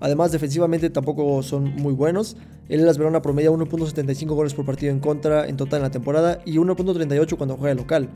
Además, 0.00 0.30
defensivamente 0.30 0.90
tampoco 0.90 1.42
son 1.42 1.74
muy 1.76 1.92
buenos. 1.92 2.36
El 2.68 2.80
Elas 2.80 2.98
Verona 2.98 3.22
promedia 3.22 3.50
1.75 3.50 4.26
goles 4.28 4.54
por 4.54 4.64
partido 4.64 4.92
en 4.92 5.00
contra 5.00 5.48
en 5.48 5.56
total 5.56 5.78
en 5.78 5.84
la 5.84 5.90
temporada 5.90 6.40
y 6.44 6.56
1.38 6.56 7.36
cuando 7.36 7.56
juega 7.56 7.74
local 7.74 8.08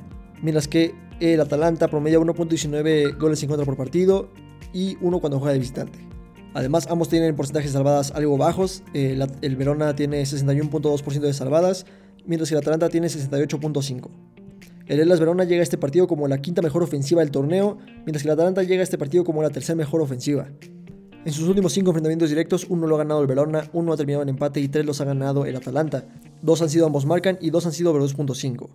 mientras 0.42 0.68
que 0.68 0.94
el 1.20 1.40
Atalanta 1.40 1.88
promedia 1.88 2.18
1.19 2.18 3.16
goles 3.16 3.42
en 3.42 3.48
contra 3.48 3.64
por 3.64 3.76
partido 3.76 4.28
y 4.72 4.98
uno 5.00 5.20
cuando 5.20 5.38
juega 5.38 5.52
de 5.52 5.60
visitante. 5.60 6.11
Además, 6.54 6.86
ambos 6.90 7.08
tienen 7.08 7.34
porcentajes 7.34 7.72
de 7.72 7.78
salvadas 7.78 8.10
algo 8.12 8.36
bajos. 8.36 8.82
El, 8.94 9.26
el 9.40 9.56
Verona 9.56 9.96
tiene 9.96 10.22
61.2% 10.22 11.20
de 11.20 11.32
salvadas, 11.32 11.86
mientras 12.26 12.48
que 12.48 12.54
el 12.54 12.60
Atalanta 12.60 12.88
tiene 12.88 13.06
68.5%. 13.08 14.10
El 14.86 15.00
Elas 15.00 15.20
Verona 15.20 15.44
llega 15.44 15.60
a 15.60 15.62
este 15.62 15.78
partido 15.78 16.06
como 16.06 16.28
la 16.28 16.42
quinta 16.42 16.60
mejor 16.60 16.82
ofensiva 16.82 17.22
del 17.22 17.30
torneo, 17.30 17.78
mientras 18.04 18.22
que 18.22 18.28
el 18.28 18.32
Atalanta 18.34 18.62
llega 18.62 18.80
a 18.80 18.84
este 18.84 18.98
partido 18.98 19.24
como 19.24 19.42
la 19.42 19.50
tercera 19.50 19.76
mejor 19.76 20.02
ofensiva. 20.02 20.48
En 21.24 21.32
sus 21.32 21.48
últimos 21.48 21.72
cinco 21.72 21.90
enfrentamientos 21.90 22.28
directos, 22.28 22.66
uno 22.68 22.86
lo 22.86 22.96
ha 22.96 22.98
ganado 22.98 23.20
el 23.20 23.28
Verona, 23.28 23.70
uno 23.72 23.92
ha 23.92 23.96
terminado 23.96 24.22
en 24.22 24.28
empate 24.28 24.60
y 24.60 24.68
tres 24.68 24.84
los 24.84 25.00
ha 25.00 25.04
ganado 25.04 25.46
el 25.46 25.54
Atalanta. 25.54 26.04
Dos 26.42 26.60
han 26.62 26.68
sido 26.68 26.84
ambos 26.84 27.06
marcan 27.06 27.38
y 27.40 27.50
dos 27.50 27.64
han 27.64 27.72
sido 27.72 27.92
over 27.92 28.02
2.5 28.02 28.70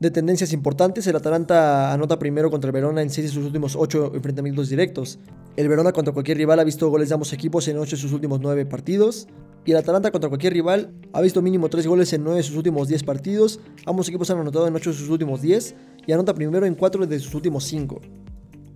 de 0.00 0.10
tendencias 0.10 0.52
importantes, 0.52 1.06
el 1.06 1.14
Atalanta 1.14 1.92
anota 1.92 2.18
primero 2.18 2.50
contra 2.50 2.68
el 2.68 2.72
Verona 2.72 3.00
en 3.00 3.10
6 3.10 3.28
de 3.28 3.32
sus 3.32 3.44
últimos 3.44 3.76
8 3.76 4.12
enfrentamientos 4.14 4.68
directos. 4.68 5.20
El 5.56 5.68
Verona 5.68 5.92
contra 5.92 6.12
cualquier 6.12 6.36
rival 6.36 6.58
ha 6.58 6.64
visto 6.64 6.88
goles 6.88 7.08
de 7.08 7.14
ambos 7.14 7.32
equipos 7.32 7.68
en 7.68 7.78
8 7.78 7.94
de 7.94 8.02
sus 8.02 8.12
últimos 8.12 8.40
9 8.40 8.66
partidos. 8.66 9.28
Y 9.64 9.70
el 9.70 9.76
Atalanta 9.76 10.10
contra 10.10 10.28
cualquier 10.28 10.52
rival 10.52 10.92
ha 11.12 11.20
visto 11.20 11.40
mínimo 11.42 11.68
3 11.68 11.86
goles 11.86 12.12
en 12.12 12.24
9 12.24 12.38
de 12.38 12.42
sus 12.42 12.56
últimos 12.56 12.88
10 12.88 13.04
partidos. 13.04 13.60
Ambos 13.86 14.08
equipos 14.08 14.28
han 14.30 14.38
anotado 14.38 14.66
en 14.66 14.74
8 14.74 14.90
de 14.90 14.96
sus 14.96 15.08
últimos 15.08 15.40
10 15.40 15.76
y 16.06 16.12
anota 16.12 16.34
primero 16.34 16.66
en 16.66 16.74
4 16.74 17.06
de 17.06 17.18
sus 17.20 17.32
últimos 17.34 17.62
5. 17.64 18.00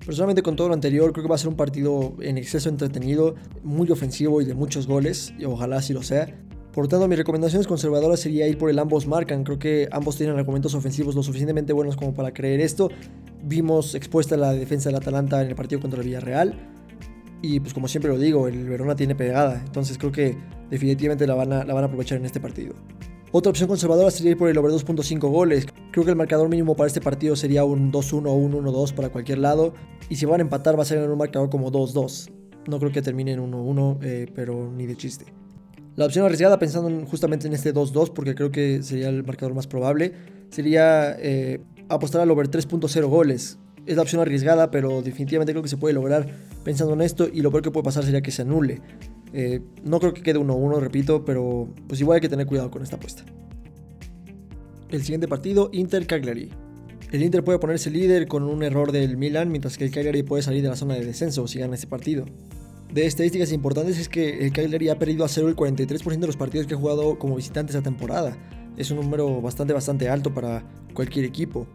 Personalmente 0.06 0.42
con 0.42 0.54
todo 0.54 0.68
lo 0.68 0.74
anterior 0.74 1.12
creo 1.12 1.24
que 1.24 1.28
va 1.28 1.34
a 1.34 1.38
ser 1.38 1.48
un 1.48 1.56
partido 1.56 2.14
en 2.20 2.38
exceso 2.38 2.68
entretenido, 2.68 3.34
muy 3.64 3.90
ofensivo 3.90 4.40
y 4.40 4.46
de 4.46 4.54
muchos 4.54 4.86
goles, 4.86 5.34
y 5.36 5.44
ojalá 5.44 5.76
así 5.78 5.92
lo 5.92 6.02
sea. 6.02 6.34
Por 6.78 6.86
tanto, 6.86 7.08
mis 7.08 7.18
recomendaciones 7.18 7.66
conservadoras 7.66 8.20
sería 8.20 8.46
ir 8.46 8.56
por 8.56 8.70
el 8.70 8.78
ambos 8.78 9.08
marcan. 9.08 9.42
Creo 9.42 9.58
que 9.58 9.88
ambos 9.90 10.16
tienen 10.16 10.38
argumentos 10.38 10.76
ofensivos 10.76 11.16
lo 11.16 11.24
suficientemente 11.24 11.72
buenos 11.72 11.96
como 11.96 12.14
para 12.14 12.32
creer 12.32 12.60
esto. 12.60 12.88
Vimos 13.42 13.96
expuesta 13.96 14.36
la 14.36 14.52
defensa 14.52 14.88
del 14.88 14.94
Atalanta 14.94 15.42
en 15.42 15.48
el 15.48 15.56
partido 15.56 15.80
contra 15.80 15.98
el 16.00 16.06
Villarreal. 16.06 16.54
Y 17.42 17.58
pues 17.58 17.74
como 17.74 17.88
siempre 17.88 18.12
lo 18.12 18.16
digo, 18.16 18.46
el 18.46 18.68
Verona 18.68 18.94
tiene 18.94 19.16
pegada. 19.16 19.60
Entonces 19.66 19.98
creo 19.98 20.12
que 20.12 20.38
definitivamente 20.70 21.26
la 21.26 21.34
van 21.34 21.52
a, 21.52 21.62
aprovechar 21.62 22.18
en 22.18 22.26
este 22.26 22.38
partido. 22.38 22.76
Otra 23.32 23.50
opción 23.50 23.68
conservadora 23.68 24.12
sería 24.12 24.30
ir 24.30 24.38
por 24.38 24.48
el 24.48 24.56
over 24.56 24.70
2.5 24.70 25.18
goles. 25.32 25.66
Creo 25.90 26.04
que 26.04 26.12
el 26.12 26.16
marcador 26.16 26.48
mínimo 26.48 26.76
para 26.76 26.86
este 26.86 27.00
partido 27.00 27.34
sería 27.34 27.64
un 27.64 27.90
2-1 27.90 28.28
o 28.28 28.34
un 28.34 28.52
1-2 28.52 28.94
para 28.94 29.08
cualquier 29.08 29.38
lado. 29.38 29.74
Y 30.08 30.14
si 30.14 30.26
van 30.26 30.38
a 30.38 30.44
empatar 30.44 30.78
va 30.78 30.82
a 30.82 30.86
ser 30.86 30.98
en 30.98 31.10
un 31.10 31.18
marcador 31.18 31.50
como 31.50 31.72
2-2. 31.72 32.30
No 32.68 32.78
creo 32.78 32.92
que 32.92 33.02
termine 33.02 33.32
en 33.32 33.40
1-1, 33.40 33.98
eh, 34.00 34.30
pero 34.32 34.70
ni 34.70 34.86
de 34.86 34.96
chiste. 34.96 35.24
La 35.98 36.06
opción 36.06 36.24
arriesgada, 36.24 36.60
pensando 36.60 37.04
justamente 37.06 37.48
en 37.48 37.54
este 37.54 37.74
2-2, 37.74 38.12
porque 38.12 38.36
creo 38.36 38.52
que 38.52 38.84
sería 38.84 39.08
el 39.08 39.24
marcador 39.24 39.52
más 39.56 39.66
probable, 39.66 40.12
sería 40.48 41.16
eh, 41.18 41.58
apostar 41.88 42.20
al 42.20 42.30
over 42.30 42.48
3.0 42.48 43.04
goles. 43.08 43.58
Es 43.84 43.96
la 43.96 44.02
opción 44.02 44.20
arriesgada, 44.20 44.70
pero 44.70 45.02
definitivamente 45.02 45.52
creo 45.52 45.64
que 45.64 45.68
se 45.68 45.76
puede 45.76 45.94
lograr 45.94 46.28
pensando 46.62 46.94
en 46.94 47.00
esto 47.00 47.26
y 47.26 47.40
lo 47.40 47.50
peor 47.50 47.64
que 47.64 47.72
puede 47.72 47.82
pasar 47.82 48.04
sería 48.04 48.20
que 48.20 48.30
se 48.30 48.42
anule. 48.42 48.80
Eh, 49.32 49.60
no 49.82 49.98
creo 49.98 50.14
que 50.14 50.22
quede 50.22 50.38
1-1, 50.38 50.78
repito, 50.78 51.24
pero 51.24 51.68
pues 51.88 52.00
igual 52.00 52.14
hay 52.14 52.20
que 52.20 52.28
tener 52.28 52.46
cuidado 52.46 52.70
con 52.70 52.80
esta 52.84 52.94
apuesta. 52.94 53.24
El 54.90 55.02
siguiente 55.02 55.26
partido, 55.26 55.68
Inter-Cagliari. 55.72 56.48
El 57.10 57.24
Inter 57.24 57.42
puede 57.42 57.58
ponerse 57.58 57.90
líder 57.90 58.28
con 58.28 58.44
un 58.44 58.62
error 58.62 58.92
del 58.92 59.16
Milan, 59.16 59.50
mientras 59.50 59.76
que 59.76 59.86
el 59.86 59.90
Cagliari 59.90 60.22
puede 60.22 60.44
salir 60.44 60.62
de 60.62 60.68
la 60.68 60.76
zona 60.76 60.94
de 60.94 61.04
descenso 61.04 61.48
si 61.48 61.58
gana 61.58 61.74
este 61.74 61.88
partido. 61.88 62.24
De 62.92 63.04
estadísticas 63.04 63.52
importantes 63.52 63.98
es 63.98 64.08
que 64.08 64.46
el 64.46 64.52
Cagliari 64.52 64.88
ha 64.88 64.98
perdido 64.98 65.24
a 65.24 65.28
cero 65.28 65.48
el 65.48 65.56
43% 65.56 66.18
de 66.18 66.26
los 66.26 66.36
partidos 66.36 66.66
que 66.66 66.74
ha 66.74 66.78
jugado 66.78 67.18
como 67.18 67.36
visitante 67.36 67.72
esta 67.72 67.82
temporada. 67.82 68.36
Es 68.78 68.90
un 68.90 68.96
número 68.98 69.42
bastante, 69.42 69.74
bastante 69.74 70.08
alto 70.08 70.32
para 70.32 70.64
cualquier 70.94 71.26
equipo. 71.26 71.66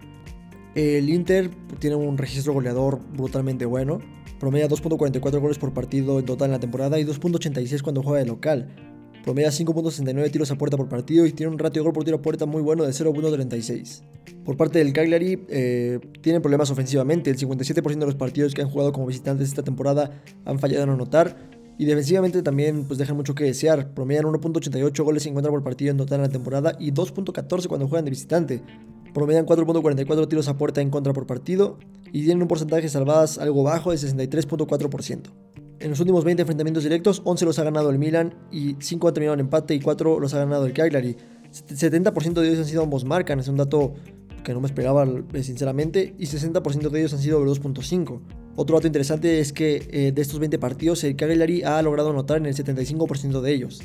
El 0.74 1.10
Inter 1.10 1.52
tiene 1.78 1.96
un 1.96 2.18
registro 2.18 2.54
goleador 2.54 3.00
brutalmente 3.16 3.66
bueno. 3.66 4.00
Promedia 4.40 4.68
2.44 4.68 5.40
goles 5.40 5.60
por 5.60 5.72
partido 5.72 6.18
en 6.20 6.26
total 6.26 6.48
en 6.48 6.54
la 6.54 6.60
temporada 6.60 7.00
y 7.00 7.06
2.86 7.06 7.84
cuando 7.84 8.02
juega 8.02 8.20
de 8.20 8.26
local. 8.26 8.93
Promedia 9.24 9.50
5.69 9.52 10.32
tiros 10.32 10.52
a 10.52 10.56
puerta 10.56 10.76
por 10.76 10.90
partido 10.90 11.26
y 11.26 11.32
tiene 11.32 11.52
un 11.54 11.58
ratio 11.58 11.82
de 11.82 11.86
gol 11.86 11.94
por 11.94 12.04
tiro 12.04 12.18
a 12.18 12.22
puerta 12.22 12.46
muy 12.46 12.62
bueno 12.62 12.84
de 12.84 12.92
0.36. 12.92 14.02
Por 14.44 14.58
parte 14.58 14.80
del 14.80 14.92
Cagliari, 14.92 15.46
eh, 15.48 16.00
tienen 16.22 16.42
problemas 16.42 16.70
ofensivamente. 16.72 17.30
El 17.30 17.38
57% 17.38 18.00
de 18.00 18.06
los 18.06 18.16
partidos 18.16 18.54
que 18.54 18.62
han 18.62 18.70
jugado 18.70 18.92
como 18.92 19.06
visitantes 19.06 19.48
esta 19.48 19.64
temporada 19.64 20.22
han 20.44 20.60
fallado 20.60 20.84
en 20.84 20.90
anotar. 20.90 21.38
Y 21.78 21.86
defensivamente 21.86 22.44
también 22.44 22.84
pues 22.86 23.00
dejan 23.00 23.16
mucho 23.16 23.34
que 23.34 23.46
desear. 23.46 23.94
Promedian 23.94 24.26
1.88 24.26 25.04
goles 25.04 25.26
en 25.26 25.34
contra 25.34 25.52
por 25.52 25.64
partido 25.64 25.92
en 25.92 25.98
total 25.98 26.20
en 26.20 26.24
la 26.24 26.30
temporada 26.30 26.76
y 26.78 26.92
2.14 26.92 27.68
cuando 27.68 27.88
juegan 27.88 28.04
de 28.04 28.12
visitante. 28.12 28.62
Promedian 29.14 29.46
4.44 29.46 30.28
tiros 30.28 30.50
a 30.50 30.58
puerta 30.58 30.82
en 30.82 30.90
contra 30.90 31.14
por 31.14 31.26
partido 31.26 31.78
y 32.08 32.26
tienen 32.26 32.42
un 32.42 32.48
porcentaje 32.50 32.84
de 32.84 32.90
salvadas 32.90 33.38
algo 33.38 33.64
bajo 33.64 33.92
de 33.92 33.98
63.4%. 33.98 35.43
En 35.84 35.90
los 35.90 36.00
últimos 36.00 36.24
20 36.24 36.44
enfrentamientos 36.44 36.84
directos, 36.84 37.22
11 37.26 37.44
los 37.44 37.60
ha 37.60 37.66
ganado 37.66 37.90
el 37.90 38.00
Milan 38.00 38.34
y 38.54 38.78
5 38.80 39.06
han 39.06 39.14
terminado 39.14 39.34
en 39.34 39.42
empate 39.42 39.76
y 39.76 39.82
4 39.82 40.18
los 40.18 40.34
ha 40.34 40.38
ganado 40.38 40.66
el 40.66 40.72
Cagliari. 40.72 41.18
70% 41.52 42.40
de 42.40 42.48
ellos 42.48 42.60
han 42.60 42.66
sido 42.66 42.84
ambos 42.84 43.04
marcan, 43.04 43.42
es 43.42 43.50
un 43.50 43.58
dato 43.58 43.94
que 44.46 44.54
no 44.54 44.62
me 44.62 44.68
esperaba 44.68 45.06
eh, 45.34 45.44
sinceramente, 45.44 46.16
y 46.18 46.26
60% 46.26 46.90
de 46.90 47.00
ellos 47.02 47.14
han 47.14 47.20
sido 47.20 47.38
over 47.38 47.50
2.5. 47.50 48.22
Otro 48.56 48.78
dato 48.78 48.88
interesante 48.88 49.42
es 49.42 49.52
que 49.52 49.86
eh, 49.92 50.14
de 50.14 50.22
estos 50.22 50.40
20 50.40 50.58
partidos 50.58 51.04
el 51.04 51.18
Cagliari 51.18 51.64
ha 51.64 51.82
logrado 51.82 52.12
anotar 52.12 52.38
en 52.38 52.46
el 52.46 52.56
75% 52.56 53.42
de 53.42 53.54
ellos. 53.54 53.82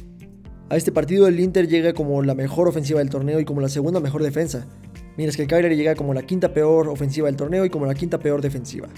A 0.69 0.77
este 0.77 0.93
partido 0.93 1.27
el 1.27 1.41
Inter 1.41 1.67
llega 1.67 1.95
como 1.95 2.23
la 2.23 2.37
mejor 2.37 2.69
ofensiva 2.69 3.01
del 3.01 3.11
torneo 3.11 3.41
y 3.41 3.45
como 3.45 3.61
la 3.61 3.69
segunda 3.69 3.99
mejor 3.99 4.23
defensa, 4.23 4.69
mientras 5.17 5.35
que 5.35 5.43
el 5.43 5.49
Cagliari 5.49 5.75
llega 5.75 5.97
como 5.97 6.15
la 6.15 6.23
quinta 6.23 6.55
peor 6.55 6.87
ofensiva 6.87 7.27
del 7.27 7.35
torneo 7.35 7.65
y 7.65 7.71
como 7.71 7.87
la 7.87 7.95
quinta 7.95 8.21
peor 8.21 8.41
defensiva. 8.41 8.89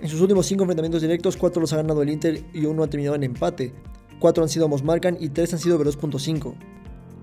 En 0.00 0.08
sus 0.08 0.20
últimos 0.20 0.46
5 0.46 0.62
enfrentamientos 0.62 1.02
directos, 1.02 1.36
4 1.36 1.60
los 1.60 1.72
ha 1.72 1.76
ganado 1.76 2.02
el 2.02 2.10
Inter 2.10 2.44
y 2.54 2.66
uno 2.66 2.84
ha 2.84 2.86
terminado 2.86 3.16
en 3.16 3.24
empate. 3.24 3.72
4 4.20 4.44
han 4.44 4.48
sido 4.48 4.66
ambos 4.66 4.84
marcan 4.84 5.16
y 5.18 5.30
3 5.30 5.54
han 5.54 5.58
sido 5.58 5.78
2.5. 5.78 6.54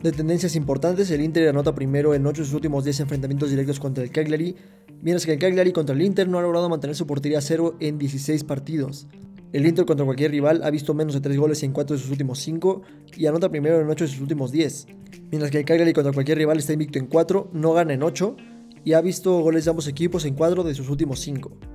De 0.03 0.11
tendencias 0.11 0.57
importantes, 0.57 1.09
el 1.09 1.21
Inter 1.21 1.47
anota 1.47 1.73
primero 1.73 2.13
en 2.13 2.25
8 2.25 2.41
de 2.41 2.45
sus 2.45 2.53
últimos 2.53 2.83
10 2.83 2.99
enfrentamientos 3.01 3.49
directos 3.49 3.79
contra 3.79 4.03
el 4.03 4.11
Cagliari, 4.11 4.55
mientras 5.01 5.25
que 5.25 5.33
el 5.33 5.39
Cagliari 5.39 5.71
contra 5.71 5.95
el 5.95 6.01
Inter 6.01 6.27
no 6.27 6.37
ha 6.37 6.41
logrado 6.41 6.67
mantener 6.67 6.97
su 6.97 7.07
portería 7.07 7.39
a 7.39 7.41
cero 7.41 7.77
en 7.79 7.97
16 7.97 8.43
partidos. 8.43 9.07
El 9.53 9.65
Inter 9.65 9.85
contra 9.85 10.05
cualquier 10.05 10.31
rival 10.31 10.61
ha 10.61 10.69
visto 10.69 10.93
menos 10.93 11.13
de 11.13 11.21
3 11.21 11.37
goles 11.37 11.63
en 11.63 11.71
4 11.71 11.95
de 11.95 12.01
sus 12.01 12.11
últimos 12.11 12.39
5 12.39 12.81
y 13.15 13.25
anota 13.25 13.49
primero 13.49 13.79
en 13.79 13.89
8 13.89 14.03
de 14.03 14.11
sus 14.11 14.19
últimos 14.19 14.51
10, 14.51 14.87
mientras 15.31 15.49
que 15.49 15.59
el 15.59 15.65
Cagliari 15.65 15.93
contra 15.93 16.11
cualquier 16.11 16.37
rival 16.39 16.57
está 16.57 16.73
invicto 16.73 16.99
en 16.99 17.07
4, 17.07 17.51
no 17.53 17.71
gana 17.71 17.93
en 17.93 18.03
8 18.03 18.35
y 18.83 18.93
ha 18.93 19.01
visto 19.01 19.39
goles 19.39 19.63
de 19.63 19.71
ambos 19.71 19.87
equipos 19.87 20.25
en 20.25 20.35
4 20.35 20.63
de 20.63 20.75
sus 20.75 20.89
últimos 20.89 21.21
5. 21.21 21.74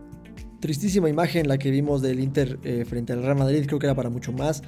Tristísima 0.61 1.09
imagen 1.09 1.49
la 1.49 1.57
que 1.57 1.71
vimos 1.71 2.03
del 2.03 2.21
Inter 2.21 2.59
eh, 2.65 2.85
frente 2.87 3.15
al 3.15 3.23
Real 3.23 3.37
Madrid, 3.37 3.65
creo 3.67 3.79
que 3.79 3.87
era 3.87 3.95
para 3.95 4.11
mucho 4.11 4.31
más. 4.33 4.63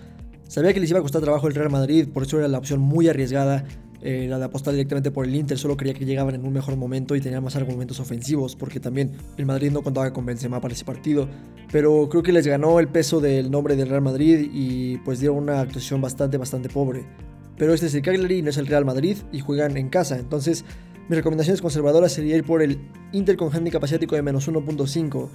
Sabía 0.49 0.73
que 0.73 0.81
les 0.81 0.89
iba 0.89 0.99
a 0.99 1.03
costar 1.03 1.21
trabajo 1.21 1.49
el 1.49 1.55
Real 1.55 1.71
Madrid, 1.71 2.09
por 2.13 2.23
eso 2.23 2.39
era 2.39 2.49
la 2.49 2.57
opción 2.57 2.81
muy 2.81 3.09
arriesgada, 3.09 3.65
eh, 4.01 4.27
la 4.29 4.39
de 4.39 4.45
apostar 4.47 4.73
directamente 4.73 5.11
por 5.11 5.27
el 5.27 5.35
Inter, 5.35 5.59
solo 5.59 5.77
quería 5.77 5.93
que 5.93 6.07
llegaban 6.07 6.35
en 6.35 6.47
un 6.47 6.53
mejor 6.53 6.77
momento 6.77 7.15
y 7.15 7.21
tenían 7.21 7.45
más 7.45 7.57
argumentos 7.57 8.01
ofensivos, 8.01 8.57
porque 8.57 8.81
también 8.81 9.13
el 9.37 9.45
Madrid 9.45 9.71
no 9.71 9.83
contaba 9.83 10.13
con 10.15 10.25
Benzema 10.25 10.63
para 10.63 10.73
ese 10.73 10.85
partido, 10.85 11.29
pero 11.71 12.09
creo 12.09 12.23
que 12.23 12.33
les 12.33 12.47
ganó 12.47 12.81
el 12.81 12.89
peso 12.89 13.21
del 13.21 13.51
nombre 13.51 13.77
del 13.77 13.91
Real 13.91 14.03
Madrid 14.03 14.49
y 14.51 14.97
pues 14.99 15.21
dieron 15.21 15.39
una 15.39 15.61
actuación 15.61 16.01
bastante, 16.01 16.39
bastante 16.39 16.71
pobre. 16.71 17.05
Pero 17.59 17.75
este 17.75 17.87
es 17.87 17.95
el 17.95 18.03
Cagliari 18.03 18.41
no 18.41 18.49
es 18.49 18.57
el 18.57 18.67
Real 18.67 18.87
Madrid 18.87 19.19
y 19.31 19.41
juegan 19.41 19.77
en 19.77 19.91
casa, 19.91 20.19
entonces 20.19 20.65
mis 21.09 21.17
recomendaciones 21.17 21.61
conservadoras 21.61 22.13
sería 22.13 22.37
ir 22.37 22.45
por 22.45 22.63
el 22.63 22.79
Inter 23.13 23.37
con 23.37 23.55
handicap 23.55 23.85
asiático 23.85 24.17
de 24.17 24.23
menos 24.23 24.49
1.5 24.49 25.29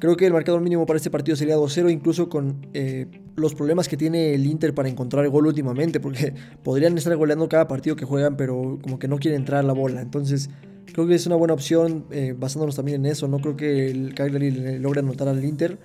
Creo 0.00 0.16
que 0.16 0.24
el 0.24 0.32
marcador 0.32 0.62
mínimo 0.62 0.86
para 0.86 0.96
este 0.96 1.10
partido 1.10 1.36
sería 1.36 1.58
2-0, 1.58 1.92
incluso 1.92 2.30
con 2.30 2.66
eh, 2.72 3.06
los 3.36 3.54
problemas 3.54 3.86
que 3.86 3.98
tiene 3.98 4.32
el 4.32 4.46
Inter 4.46 4.74
para 4.74 4.88
encontrar 4.88 5.28
gol 5.28 5.46
últimamente, 5.46 6.00
porque 6.00 6.32
podrían 6.64 6.96
estar 6.96 7.14
goleando 7.16 7.50
cada 7.50 7.68
partido 7.68 7.96
que 7.96 8.06
juegan, 8.06 8.38
pero 8.38 8.78
como 8.80 8.98
que 8.98 9.08
no 9.08 9.18
quiere 9.18 9.36
entrar 9.36 9.62
la 9.62 9.74
bola. 9.74 10.00
Entonces, 10.00 10.48
creo 10.86 11.06
que 11.06 11.14
es 11.14 11.26
una 11.26 11.36
buena 11.36 11.52
opción 11.52 12.06
eh, 12.10 12.34
basándonos 12.36 12.76
también 12.76 13.04
en 13.04 13.12
eso. 13.12 13.28
No 13.28 13.40
creo 13.40 13.58
que 13.58 13.90
el 13.90 14.14
Cagliari 14.14 14.78
logre 14.78 15.00
anotar 15.00 15.28
al 15.28 15.44
Inter, 15.44 15.78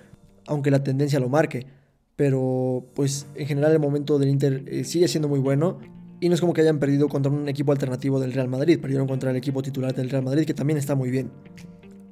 aunque 0.46 0.70
la 0.70 0.82
tendencia 0.82 1.20
lo 1.20 1.28
marque. 1.28 1.66
Pero, 2.16 2.86
pues, 2.94 3.26
en 3.34 3.46
general, 3.46 3.72
el 3.72 3.80
momento 3.80 4.18
del 4.18 4.30
Inter 4.30 4.64
eh, 4.66 4.84
sigue 4.84 5.08
siendo 5.08 5.28
muy 5.28 5.40
bueno. 5.40 5.78
Y 6.20 6.30
no 6.30 6.34
es 6.34 6.40
como 6.40 6.54
que 6.54 6.62
hayan 6.62 6.78
perdido 6.78 7.10
contra 7.10 7.30
un 7.30 7.46
equipo 7.50 7.72
alternativo 7.72 8.18
del 8.18 8.32
Real 8.32 8.48
Madrid, 8.48 8.80
perdieron 8.80 9.06
contra 9.06 9.30
el 9.30 9.36
equipo 9.36 9.60
titular 9.60 9.94
del 9.94 10.08
Real 10.08 10.22
Madrid, 10.22 10.46
que 10.46 10.54
también 10.54 10.78
está 10.78 10.94
muy 10.94 11.10
bien. 11.10 11.30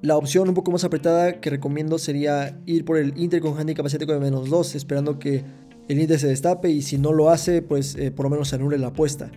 La 0.04 0.18
opción 0.18 0.50
un 0.50 0.54
poco 0.54 0.70
más 0.70 0.84
apretada 0.84 1.40
que 1.40 1.48
recomiendo 1.48 1.96
sería 1.96 2.60
ir 2.66 2.84
por 2.84 2.98
el 2.98 3.16
Inter 3.16 3.40
con 3.40 3.58
handicap 3.58 3.86
asiático 3.86 4.12
de 4.12 4.20
menos 4.20 4.50
2, 4.50 4.74
esperando 4.74 5.18
que 5.18 5.42
el 5.88 5.98
Inter 5.98 6.20
se 6.20 6.26
destape 6.26 6.68
y 6.68 6.82
si 6.82 6.98
no 6.98 7.14
lo 7.14 7.30
hace, 7.30 7.62
pues 7.62 7.94
eh, 7.94 8.10
por 8.10 8.24
lo 8.24 8.28
menos 8.28 8.48
se 8.48 8.56
anule 8.56 8.76
la 8.76 8.88
apuesta. 8.88 9.30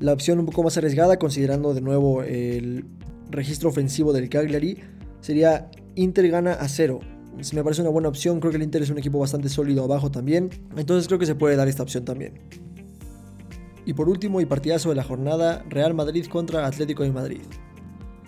La 0.00 0.12
opción 0.12 0.40
un 0.40 0.46
poco 0.46 0.64
más 0.64 0.76
arriesgada, 0.76 1.16
considerando 1.16 1.74
de 1.74 1.80
nuevo 1.80 2.24
el 2.24 2.86
registro 3.30 3.68
ofensivo 3.68 4.12
del 4.12 4.28
Cagliari, 4.28 4.78
sería 5.20 5.70
Inter 5.94 6.28
gana 6.28 6.54
a 6.54 6.66
0. 6.66 6.98
Me 7.54 7.62
parece 7.62 7.82
una 7.82 7.90
buena 7.90 8.08
opción, 8.08 8.40
creo 8.40 8.50
que 8.50 8.56
el 8.56 8.64
Inter 8.64 8.82
es 8.82 8.90
un 8.90 8.98
equipo 8.98 9.20
bastante 9.20 9.48
sólido 9.48 9.84
abajo 9.84 10.10
también, 10.10 10.50
entonces 10.76 11.06
creo 11.06 11.20
que 11.20 11.26
se 11.26 11.36
puede 11.36 11.54
dar 11.54 11.68
esta 11.68 11.84
opción 11.84 12.04
también. 12.04 12.34
Y 13.86 13.92
por 13.92 14.08
último, 14.08 14.40
y 14.40 14.46
partidazo 14.46 14.88
de 14.88 14.96
la 14.96 15.04
jornada, 15.04 15.64
Real 15.68 15.94
Madrid 15.94 16.26
contra 16.26 16.66
Atlético 16.66 17.04
de 17.04 17.12
Madrid. 17.12 17.42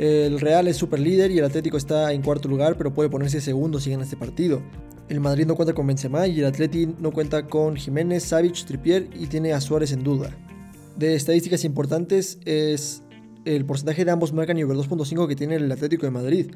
El 0.02 0.40
Real 0.40 0.66
es 0.66 0.78
super 0.78 0.98
líder 0.98 1.30
y 1.30 1.38
el 1.38 1.44
Atlético 1.44 1.76
está 1.76 2.12
en 2.12 2.22
cuarto 2.22 2.48
lugar, 2.48 2.76
pero 2.76 2.92
puede 2.92 3.08
ponerse 3.08 3.40
segundo 3.40 3.78
si 3.78 3.92
gana 3.92 4.02
este 4.02 4.16
partido. 4.16 4.60
El 5.08 5.20
Madrid 5.20 5.46
no 5.46 5.54
cuenta 5.54 5.74
con 5.74 5.86
Benzema 5.86 6.26
y 6.26 6.40
el 6.40 6.46
Atlético 6.46 6.92
no 6.98 7.12
cuenta 7.12 7.46
con 7.46 7.76
Jiménez, 7.76 8.24
Savic, 8.24 8.64
Tripier 8.64 9.08
y 9.14 9.28
tiene 9.28 9.52
a 9.52 9.60
Suárez 9.60 9.92
en 9.92 10.02
duda. 10.02 10.36
De 10.96 11.14
estadísticas 11.14 11.64
importantes 11.64 12.40
es 12.44 13.04
el 13.44 13.64
porcentaje 13.64 14.04
de 14.04 14.10
ambos 14.10 14.32
marcan 14.32 14.58
y 14.58 14.64
over 14.64 14.76
2.5 14.76 15.28
que 15.28 15.36
tiene 15.36 15.54
el 15.54 15.70
Atlético 15.70 16.04
de 16.04 16.10
Madrid. 16.10 16.50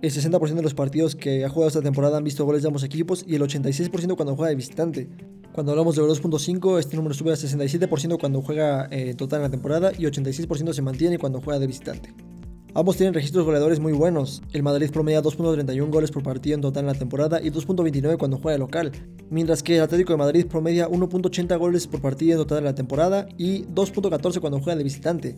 El 0.00 0.10
60% 0.10 0.54
de 0.54 0.62
los 0.62 0.72
partidos 0.72 1.14
que 1.14 1.44
ha 1.44 1.50
jugado 1.50 1.68
esta 1.68 1.82
temporada 1.82 2.16
han 2.16 2.24
visto 2.24 2.46
goles 2.46 2.62
de 2.62 2.68
ambos 2.68 2.84
equipos 2.84 3.22
y 3.28 3.34
el 3.34 3.42
86% 3.42 4.16
cuando 4.16 4.34
juega 4.34 4.48
de 4.48 4.56
visitante. 4.56 5.10
Cuando 5.52 5.72
hablamos 5.72 5.94
de 5.94 6.00
over 6.00 6.16
2.5, 6.16 6.78
este 6.78 6.96
número 6.96 7.14
sube 7.14 7.32
a 7.32 7.36
67% 7.36 8.18
cuando 8.18 8.40
juega 8.40 8.88
eh, 8.90 9.12
total 9.12 9.40
en 9.40 9.42
la 9.42 9.50
temporada 9.50 9.92
y 9.92 10.04
86% 10.04 10.72
se 10.72 10.80
mantiene 10.80 11.18
cuando 11.18 11.42
juega 11.42 11.60
de 11.60 11.66
visitante. 11.66 12.31
Ambos 12.74 12.96
tienen 12.96 13.12
registros 13.12 13.44
goleadores 13.44 13.80
muy 13.80 13.92
buenos. 13.92 14.42
El 14.54 14.62
Madrid 14.62 14.90
promedia 14.90 15.22
2.31 15.22 15.90
goles 15.90 16.10
por 16.10 16.22
partido 16.22 16.54
en 16.54 16.62
total 16.62 16.84
en 16.84 16.86
la 16.86 16.94
temporada 16.94 17.38
y 17.42 17.50
2.29 17.50 18.16
cuando 18.16 18.38
juega 18.38 18.56
local, 18.56 18.92
mientras 19.28 19.62
que 19.62 19.76
el 19.76 19.82
Atlético 19.82 20.14
de 20.14 20.16
Madrid 20.16 20.46
promedia 20.46 20.88
1.80 20.88 21.58
goles 21.58 21.86
por 21.86 22.00
partido 22.00 22.32
en 22.32 22.38
total 22.38 22.58
en 22.58 22.64
la 22.64 22.74
temporada 22.74 23.28
y 23.36 23.64
2.14 23.66 24.40
cuando 24.40 24.58
juega 24.58 24.76
de 24.76 24.84
visitante. 24.84 25.36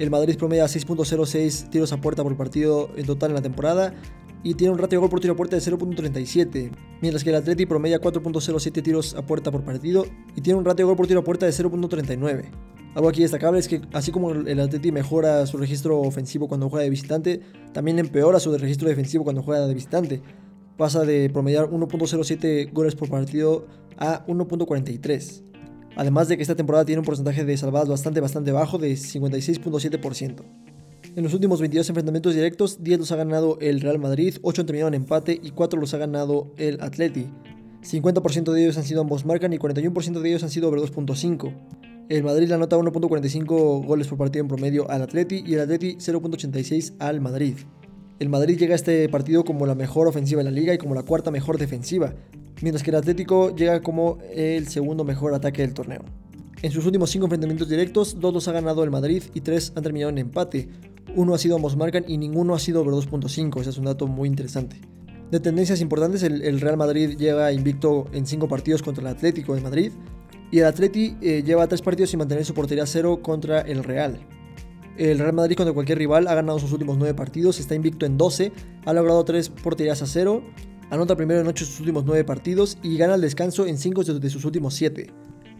El 0.00 0.10
Madrid 0.10 0.36
promedia 0.36 0.64
6.06 0.64 1.70
tiros 1.70 1.92
a 1.92 2.00
puerta 2.00 2.24
por 2.24 2.36
partido 2.36 2.90
en 2.96 3.06
total 3.06 3.30
en 3.30 3.36
la 3.36 3.42
temporada 3.42 3.94
y 4.42 4.54
tiene 4.54 4.72
un 4.72 4.78
ratio 4.78 4.98
de 4.98 5.00
gol 5.00 5.10
por 5.10 5.20
tiro 5.20 5.34
a 5.34 5.36
puerta 5.36 5.56
de 5.56 5.62
0.37, 5.62 6.70
mientras 7.00 7.22
que 7.22 7.30
el 7.30 7.36
Atlético 7.36 7.70
promedia 7.70 8.00
4.07 8.00 8.82
tiros 8.82 9.14
a 9.14 9.22
puerta 9.22 9.50
por 9.50 9.64
partido 9.64 10.04
y 10.34 10.40
tiene 10.40 10.58
un 10.58 10.64
ratio 10.64 10.84
de 10.84 10.88
gol 10.88 10.96
por 10.96 11.06
tiro 11.06 11.20
a 11.20 11.24
puerta 11.24 11.46
de 11.46 11.52
0.39. 11.52 12.50
Algo 12.94 13.08
aquí 13.08 13.22
destacable 13.22 13.58
es 13.58 13.68
que 13.68 13.80
así 13.92 14.12
como 14.12 14.32
el 14.32 14.60
Atleti 14.60 14.92
mejora 14.92 15.46
su 15.46 15.56
registro 15.56 16.00
ofensivo 16.00 16.46
cuando 16.48 16.68
juega 16.68 16.84
de 16.84 16.90
visitante, 16.90 17.40
también 17.72 17.98
empeora 17.98 18.38
su 18.38 18.56
registro 18.56 18.88
defensivo 18.88 19.24
cuando 19.24 19.42
juega 19.42 19.66
de 19.66 19.72
visitante. 19.72 20.22
Pasa 20.76 21.04
de 21.04 21.30
promediar 21.30 21.70
1.07 21.70 22.72
goles 22.72 22.94
por 22.94 23.08
partido 23.08 23.66
a 23.96 24.26
1.43. 24.26 25.42
Además 25.96 26.28
de 26.28 26.36
que 26.36 26.42
esta 26.42 26.54
temporada 26.54 26.84
tiene 26.84 27.00
un 27.00 27.04
porcentaje 27.04 27.44
de 27.44 27.56
salvadas 27.56 27.88
bastante 27.88 28.20
bastante 28.20 28.52
bajo 28.52 28.78
de 28.78 28.92
56.7%. 28.92 30.71
En 31.14 31.24
los 31.24 31.34
últimos 31.34 31.60
22 31.60 31.90
enfrentamientos 31.90 32.34
directos, 32.34 32.82
10 32.82 33.00
los 33.00 33.12
ha 33.12 33.16
ganado 33.16 33.58
el 33.60 33.82
Real 33.82 33.98
Madrid, 33.98 34.36
8 34.40 34.62
han 34.62 34.66
terminado 34.66 34.88
en 34.88 34.94
empate 34.94 35.38
y 35.42 35.50
4 35.50 35.78
los 35.78 35.92
ha 35.92 35.98
ganado 35.98 36.54
el 36.56 36.80
Atleti. 36.80 37.26
50% 37.82 38.50
de 38.50 38.62
ellos 38.62 38.78
han 38.78 38.84
sido 38.84 39.02
ambos 39.02 39.26
marcan 39.26 39.52
y 39.52 39.58
41% 39.58 40.20
de 40.20 40.28
ellos 40.30 40.42
han 40.42 40.48
sido 40.48 40.68
over 40.68 40.80
2.5. 40.80 41.54
El 42.08 42.22
Madrid 42.22 42.48
le 42.48 42.54
anota 42.54 42.78
1.45 42.78 43.84
goles 43.84 44.08
por 44.08 44.16
partido 44.16 44.42
en 44.42 44.48
promedio 44.48 44.90
al 44.90 45.02
Atleti 45.02 45.44
y 45.46 45.52
el 45.52 45.60
Atleti 45.60 45.96
0.86 45.96 46.94
al 46.98 47.20
Madrid. 47.20 47.56
El 48.18 48.30
Madrid 48.30 48.56
llega 48.56 48.72
a 48.72 48.76
este 48.76 49.06
partido 49.10 49.44
como 49.44 49.66
la 49.66 49.74
mejor 49.74 50.08
ofensiva 50.08 50.38
de 50.38 50.44
la 50.44 50.50
liga 50.50 50.72
y 50.72 50.78
como 50.78 50.94
la 50.94 51.02
cuarta 51.02 51.30
mejor 51.30 51.58
defensiva, 51.58 52.14
mientras 52.62 52.82
que 52.82 52.90
el 52.90 52.96
Atlético 52.96 53.54
llega 53.54 53.82
como 53.82 54.16
el 54.34 54.66
segundo 54.68 55.04
mejor 55.04 55.34
ataque 55.34 55.60
del 55.60 55.74
torneo. 55.74 56.04
En 56.62 56.70
sus 56.70 56.86
últimos 56.86 57.10
5 57.10 57.26
enfrentamientos 57.26 57.68
directos, 57.68 58.20
2 58.20 58.32
los 58.32 58.48
ha 58.48 58.52
ganado 58.52 58.84
el 58.84 58.90
Madrid 58.90 59.24
y 59.34 59.40
3 59.40 59.72
han 59.74 59.82
terminado 59.82 60.10
en 60.10 60.18
empate. 60.18 60.68
Uno 61.14 61.34
ha 61.34 61.38
sido 61.38 61.56
ambos 61.56 61.76
marcan 61.76 62.04
y 62.08 62.16
ninguno 62.16 62.54
ha 62.54 62.58
sido 62.58 62.80
over 62.80 62.94
2.5, 62.94 63.60
ese 63.60 63.70
es 63.70 63.78
un 63.78 63.84
dato 63.84 64.06
muy 64.06 64.28
interesante. 64.28 64.80
De 65.30 65.40
tendencias 65.40 65.80
importantes, 65.80 66.22
el, 66.22 66.60
Real 66.60 66.76
Madrid 66.76 67.16
lleva 67.16 67.52
invicto 67.52 68.06
en 68.12 68.26
5 68.26 68.48
partidos 68.48 68.82
contra 68.82 69.02
el 69.02 69.16
Atlético 69.16 69.54
de 69.54 69.62
Madrid 69.62 69.92
y 70.50 70.58
el 70.58 70.66
Atleti 70.66 71.16
eh, 71.22 71.42
lleva 71.42 71.66
3 71.66 71.80
partidos 71.80 72.10
sin 72.10 72.18
mantener 72.18 72.44
su 72.44 72.52
portería 72.52 72.84
cero 72.84 73.20
contra 73.22 73.62
el 73.62 73.82
Real. 73.82 74.20
El 74.98 75.18
Real 75.18 75.32
Madrid 75.32 75.56
contra 75.56 75.72
cualquier 75.72 75.96
rival 75.96 76.28
ha 76.28 76.34
ganado 76.34 76.58
sus 76.58 76.72
últimos 76.72 76.98
9 76.98 77.14
partidos, 77.14 77.58
está 77.60 77.74
invicto 77.74 78.04
en 78.04 78.18
12, 78.18 78.52
ha 78.84 78.92
logrado 78.92 79.24
3 79.24 79.48
porterías 79.48 80.02
a 80.02 80.06
0, 80.06 80.42
anota 80.90 81.16
primero 81.16 81.40
en 81.40 81.46
8 81.46 81.64
de 81.64 81.70
sus 81.70 81.80
últimos 81.80 82.04
9 82.04 82.24
partidos 82.24 82.76
y 82.82 82.98
gana 82.98 83.14
el 83.14 83.22
descanso 83.22 83.66
en 83.66 83.78
5 83.78 84.04
de 84.04 84.28
sus 84.28 84.44
últimos 84.44 84.74
7. 84.74 85.10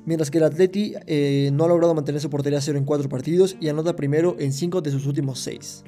Mientras 0.05 0.31
que 0.31 0.39
el 0.39 0.45
Atleti 0.45 0.95
eh, 1.07 1.51
no 1.53 1.65
ha 1.65 1.69
logrado 1.69 1.95
mantener 1.95 2.21
su 2.21 2.29
portería 2.29 2.59
a 2.59 2.63
0 2.63 2.79
en 2.79 2.85
4 2.85 3.09
partidos 3.09 3.57
y 3.61 3.69
anota 3.69 3.95
primero 3.95 4.37
en 4.39 4.53
5 4.53 4.81
de 4.81 4.91
sus 4.91 5.07
últimos 5.07 5.39
6. 5.41 5.85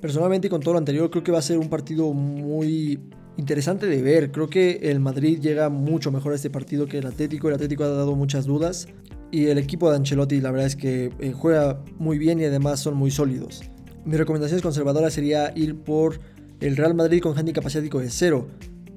Personalmente 0.00 0.48
con 0.48 0.60
todo 0.60 0.74
lo 0.74 0.78
anterior 0.78 1.10
creo 1.10 1.24
que 1.24 1.32
va 1.32 1.38
a 1.38 1.42
ser 1.42 1.58
un 1.58 1.68
partido 1.68 2.12
muy 2.12 3.00
interesante 3.36 3.86
de 3.86 4.02
ver. 4.02 4.30
Creo 4.30 4.48
que 4.48 4.78
el 4.82 5.00
Madrid 5.00 5.40
llega 5.40 5.68
mucho 5.68 6.12
mejor 6.12 6.32
a 6.32 6.36
este 6.36 6.50
partido 6.50 6.86
que 6.86 6.98
el 6.98 7.06
Atlético. 7.06 7.48
El 7.48 7.54
Atlético 7.54 7.84
ha 7.84 7.88
dado 7.88 8.14
muchas 8.14 8.46
dudas. 8.46 8.86
Y 9.32 9.46
el 9.46 9.58
equipo 9.58 9.90
de 9.90 9.96
Ancelotti 9.96 10.40
la 10.40 10.52
verdad 10.52 10.66
es 10.66 10.76
que 10.76 11.10
eh, 11.18 11.32
juega 11.32 11.82
muy 11.98 12.18
bien 12.18 12.40
y 12.40 12.44
además 12.44 12.78
son 12.80 12.94
muy 12.94 13.10
sólidos. 13.10 13.62
Mi 14.04 14.16
recomendación 14.16 14.60
conservadora 14.60 15.10
sería 15.10 15.52
ir 15.56 15.74
por 15.76 16.20
el 16.60 16.76
Real 16.76 16.94
Madrid 16.94 17.20
con 17.20 17.36
handicap 17.36 17.66
asiático 17.66 17.98
de 17.98 18.08
0. 18.08 18.46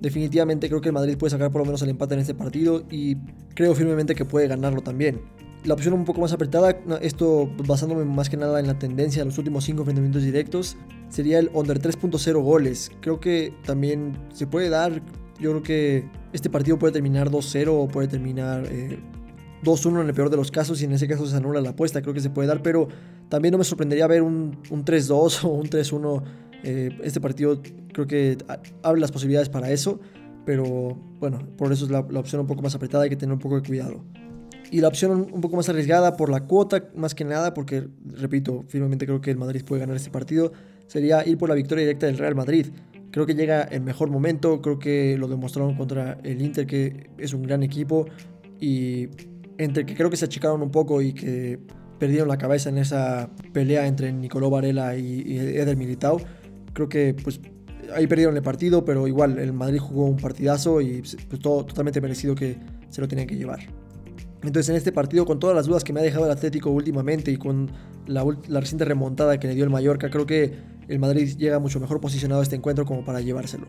Definitivamente 0.02 0.68
creo 0.70 0.82
que 0.82 0.90
el 0.90 0.94
Madrid 0.94 1.18
puede 1.18 1.32
sacar 1.32 1.52
por 1.52 1.62
lo 1.62 1.66
menos 1.66 1.82
el 1.82 1.90
empate 1.90 2.14
en 2.14 2.22
este 2.22 2.34
partido 2.34 2.84
y 2.90 3.18
creo 3.54 3.76
firmemente 3.76 4.16
que 4.16 4.26
puede 4.26 4.48
ganarlo 4.48 4.82
también. 4.82 5.22
La 5.66 5.74
opción 5.74 5.94
un 5.94 6.06
poco 6.06 6.22
más 6.22 6.32
apretada, 6.32 6.70
esto 7.02 7.50
basándome 7.68 8.06
más 8.06 8.30
que 8.30 8.38
nada 8.38 8.62
en 8.62 8.68
la 8.68 8.80
tendencia 8.80 9.22
de 9.22 9.26
los 9.26 9.38
últimos 9.38 9.66
5 9.66 9.82
enfrentamientos 9.82 10.24
directos, 10.24 10.78
sería 11.10 11.38
el 11.40 11.50
under 11.54 11.82
3.0 11.82 12.42
goles. 12.42 12.92
Creo 13.02 13.20
que 13.20 13.54
también 13.66 14.18
se 14.32 14.48
puede 14.48 14.70
dar, 14.70 15.02
yo 15.38 15.52
creo 15.52 15.64
que 15.64 16.10
este 16.32 16.50
partido 16.50 16.80
puede 16.80 16.94
terminar 16.94 17.30
2-0 17.30 17.68
o 17.72 17.88
puede 17.90 18.08
terminar 18.08 18.70
2-1 19.64 19.98
eh, 19.98 20.02
en 20.02 20.08
el 20.08 20.14
peor 20.14 20.30
de 20.30 20.38
los 20.38 20.50
casos 20.50 20.82
y 20.82 20.86
en 20.86 20.94
ese 20.94 21.10
caso 21.10 21.28
se 21.28 21.36
anula 21.36 21.60
la 21.60 21.72
apuesta, 21.72 22.02
creo 22.02 22.14
que 22.14 22.22
se 22.22 22.30
puede 22.30 22.48
dar, 22.48 22.62
pero 22.62 22.88
también 23.28 23.52
no 23.52 23.58
me 23.58 23.66
sorprendería 23.66 24.08
ver 24.08 24.22
un, 24.22 24.62
3-2 24.64 25.44
o 25.44 25.50
un 25.50 25.68
3-1. 25.68 26.24
Eh, 26.64 26.98
este 27.04 27.22
partido 27.22 27.62
creo 27.94 28.08
que 28.08 28.38
abre 28.84 29.02
las 29.02 29.12
posibilidades 29.12 29.50
para 29.50 29.72
eso, 29.72 30.00
pero 30.46 30.98
bueno, 31.20 31.40
por 31.58 31.72
eso 31.72 31.86
es 31.86 31.92
la, 31.92 32.06
la 32.10 32.20
opción 32.20 32.42
un 32.42 32.48
poco 32.48 32.62
más 32.62 32.76
apretada, 32.76 33.04
hay 33.04 33.10
que 33.10 33.16
tener 33.16 33.34
un 33.34 33.40
poco 33.40 33.60
de 33.60 33.68
cuidado. 33.68 34.04
Y 34.72 34.82
la 34.82 34.88
opción 34.88 35.28
un 35.32 35.42
poco 35.42 35.56
más 35.56 35.68
arriesgada 35.70 36.16
por 36.16 36.30
la 36.30 36.46
cuota, 36.46 36.90
más 36.96 37.16
que 37.16 37.26
nada, 37.26 37.54
porque, 37.54 37.88
repito, 38.06 38.64
firmemente 38.68 39.06
creo 39.06 39.20
que 39.20 39.32
el 39.32 39.38
Madrid 39.38 39.64
puede 39.66 39.80
ganar 39.80 39.96
este 39.96 40.12
partido, 40.12 40.52
sería 40.86 41.28
ir 41.28 41.38
por 41.38 41.50
la 41.50 41.56
victoria 41.56 41.84
directa 41.86 42.06
del 42.06 42.18
Real 42.18 42.36
Madrid. 42.36 42.68
Creo 43.12 43.26
que 43.26 43.34
llega 43.34 43.68
en 43.70 43.84
mejor 43.84 44.12
momento, 44.12 44.62
creo 44.62 44.78
que 44.78 45.18
lo 45.18 45.28
demostraron 45.28 45.76
contra 45.76 46.20
el 46.24 46.42
Inter, 46.42 46.68
que 46.68 47.10
es 47.18 47.34
un 47.34 47.42
gran 47.42 47.64
equipo, 47.64 48.06
y 48.60 49.10
entre 49.58 49.86
que 49.86 49.96
creo 49.96 50.10
que 50.10 50.18
se 50.18 50.26
achicaron 50.26 50.62
un 50.62 50.70
poco 50.70 51.02
y 51.02 51.14
que 51.14 51.60
perdieron 51.98 52.28
la 52.28 52.38
cabeza 52.38 52.70
en 52.70 52.78
esa 52.78 53.30
pelea 53.52 53.88
entre 53.88 54.14
Nicolò 54.14 54.50
Varela 54.50 54.96
y, 54.96 55.38
Eder 55.38 55.76
Militao, 55.76 56.20
creo 56.80 56.88
que 56.90 57.14
pues 57.22 57.42
ahí 57.94 58.08
perdieron 58.08 58.36
el 58.38 58.44
partido, 58.44 58.86
pero 58.86 59.08
igual 59.08 59.38
el 59.38 59.52
Madrid 59.52 59.80
jugó 59.80 60.06
un 60.06 60.18
partidazo 60.18 60.80
y 60.80 61.02
pues, 61.02 61.42
todo 61.42 61.66
totalmente 61.66 62.00
merecido 62.00 62.36
que 62.36 62.58
se 62.90 63.02
lo 63.02 63.08
tenían 63.08 63.28
que 63.28 63.36
llevar. 63.36 63.60
Entonces 64.42 64.70
en 64.70 64.78
este 64.78 64.94
partido, 64.94 65.26
con 65.26 65.40
todas 65.40 65.56
las 65.56 65.66
dudas 65.66 65.84
que 65.84 65.92
me 65.92 66.00
ha 66.00 66.04
dejado 66.04 66.26
el 66.26 66.32
Atlético 66.32 66.70
últimamente 66.70 67.32
y 67.32 67.38
con 67.38 67.70
la, 68.08 68.24
reciente 68.48 68.86
remontada 68.86 69.38
que 69.40 69.48
le 69.48 69.56
dio 69.56 69.66
el 69.66 69.70
Mallorca, 69.70 70.10
creo 70.10 70.26
que 70.26 70.54
el 70.88 71.00
Madrid 71.00 71.36
llega 71.38 71.60
mucho 71.60 71.80
mejor 71.82 72.00
posicionado 72.00 72.40
a 72.40 72.44
este 72.44 72.56
encuentro 72.56 72.86
como 72.86 73.04
para 73.04 73.20
llevárselo. 73.20 73.66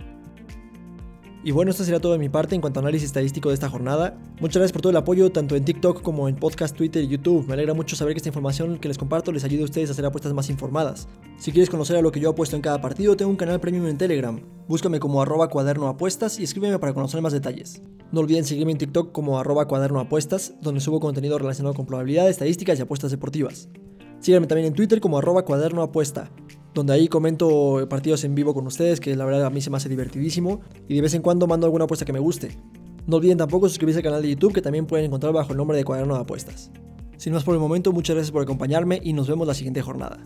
Y 1.43 1.53
bueno, 1.53 1.71
esto 1.71 1.85
sería 1.85 2.01
todo 2.01 2.13
de 2.13 2.19
mi 2.19 2.29
parte 2.29 2.55
en 2.55 2.61
cuanto 2.61 2.81
a 2.81 2.83
análisis 2.83 3.07
estadístico 3.07 3.49
de 3.49 3.55
esta 3.55 3.71
jornada. 3.71 4.19
Muchas 4.41 4.57
gracias 4.57 4.73
por 4.73 4.83
todo 4.83 4.91
el 4.91 4.97
apoyo, 4.99 5.33
tanto 5.33 5.57
en 5.57 5.65
TikTok 5.65 6.03
como 6.03 6.29
en 6.29 6.37
podcast, 6.37 6.77
Twitter 6.77 7.03
y 7.03 7.09
YouTube. 7.09 7.47
Me 7.47 7.55
alegra 7.55 7.73
mucho 7.73 7.97
saber 7.97 8.13
que 8.13 8.19
esta 8.19 8.29
información 8.29 8.79
que 8.79 8.89
les 8.89 8.99
comparto 8.99 9.33
les 9.33 9.43
ayude 9.45 9.63
a 9.63 9.65
ustedes 9.65 9.89
a 9.89 9.93
hacer 9.93 10.05
apuestas 10.05 10.35
más 10.35 10.51
informadas. 10.51 11.09
Si 11.39 11.51
quieres 11.51 11.71
conocer 11.71 11.97
a 11.97 12.03
lo 12.03 12.13
que 12.13 12.21
yo 12.21 12.29
apuesto 12.29 12.57
en 12.57 12.63
cada 12.63 12.83
partido, 12.83 13.17
tengo 13.17 13.31
un 13.31 13.39
canal 13.39 13.59
premium 13.59 13.87
en 13.87 13.97
Telegram. 13.97 14.39
Búscame 14.69 15.01
como 15.01 15.23
arroba 15.23 15.49
cuaderno 15.49 15.97
y 16.39 16.43
escríbeme 16.43 16.79
para 16.79 16.93
conocer 16.93 17.23
más 17.23 17.33
detalles. 17.33 17.81
No 18.13 18.21
olviden 18.21 18.45
seguirme 18.45 18.73
en 18.73 18.79
TikTok 18.79 19.11
como 19.11 19.39
arroba 19.39 19.67
cuaderno 19.67 20.07
donde 20.61 20.81
subo 20.81 21.01
contenido 21.01 21.39
relacionado 21.39 21.75
con 21.75 21.87
probabilidades, 21.87 22.33
estadísticas 22.33 22.79
y 22.79 22.83
apuestas 22.83 23.13
deportivas. 23.13 23.71
Síganme 24.21 24.47
también 24.47 24.67
en 24.67 24.75
Twitter 24.75 25.01
como 25.01 25.17
arroba 25.17 25.47
cuaderno 25.47 25.91
donde 26.75 26.93
ahí 26.93 27.09
comento 27.09 27.87
partidos 27.89 28.25
en 28.25 28.35
vivo 28.35 28.55
con 28.55 28.67
ustedes, 28.67 29.01
que 29.01 29.15
la 29.17 29.25
verdad 29.25 29.45
a 29.45 29.51
mí 29.51 29.61
se 29.61 29.71
me 29.71 29.77
hace 29.77 29.89
divertidísimo, 29.89 30.61
y 30.89 30.95
de 30.95 31.01
vez 31.03 31.15
en 31.15 31.23
cuando 31.23 31.47
mando 31.47 31.67
alguna 31.67 31.85
apuesta 31.85 32.05
que 32.05 32.13
me 32.13 32.19
guste. 32.19 32.57
No 33.07 33.17
olviden 33.17 33.39
tampoco 33.39 33.69
suscribirse 33.69 33.99
al 33.99 34.05
canal 34.05 34.23
de 34.23 34.31
YouTube 34.31 34.53
que 34.53 34.63
también 34.63 34.87
pueden 34.87 35.07
encontrar 35.07 35.33
bajo 35.33 35.53
el 35.53 35.57
nombre 35.57 35.77
de 35.77 35.85
Cuaderno 35.85 36.15
de 36.15 36.21
Apuestas. 36.21 36.71
Sin 37.17 37.33
más 37.33 37.45
por 37.45 37.55
el 37.55 37.61
momento, 37.61 37.93
muchas 37.93 38.15
gracias 38.15 38.33
por 38.33 38.43
acompañarme 38.43 39.01
y 39.03 39.13
nos 39.13 39.29
vemos 39.29 39.47
la 39.47 39.55
siguiente 39.55 39.83
jornada. 39.83 40.19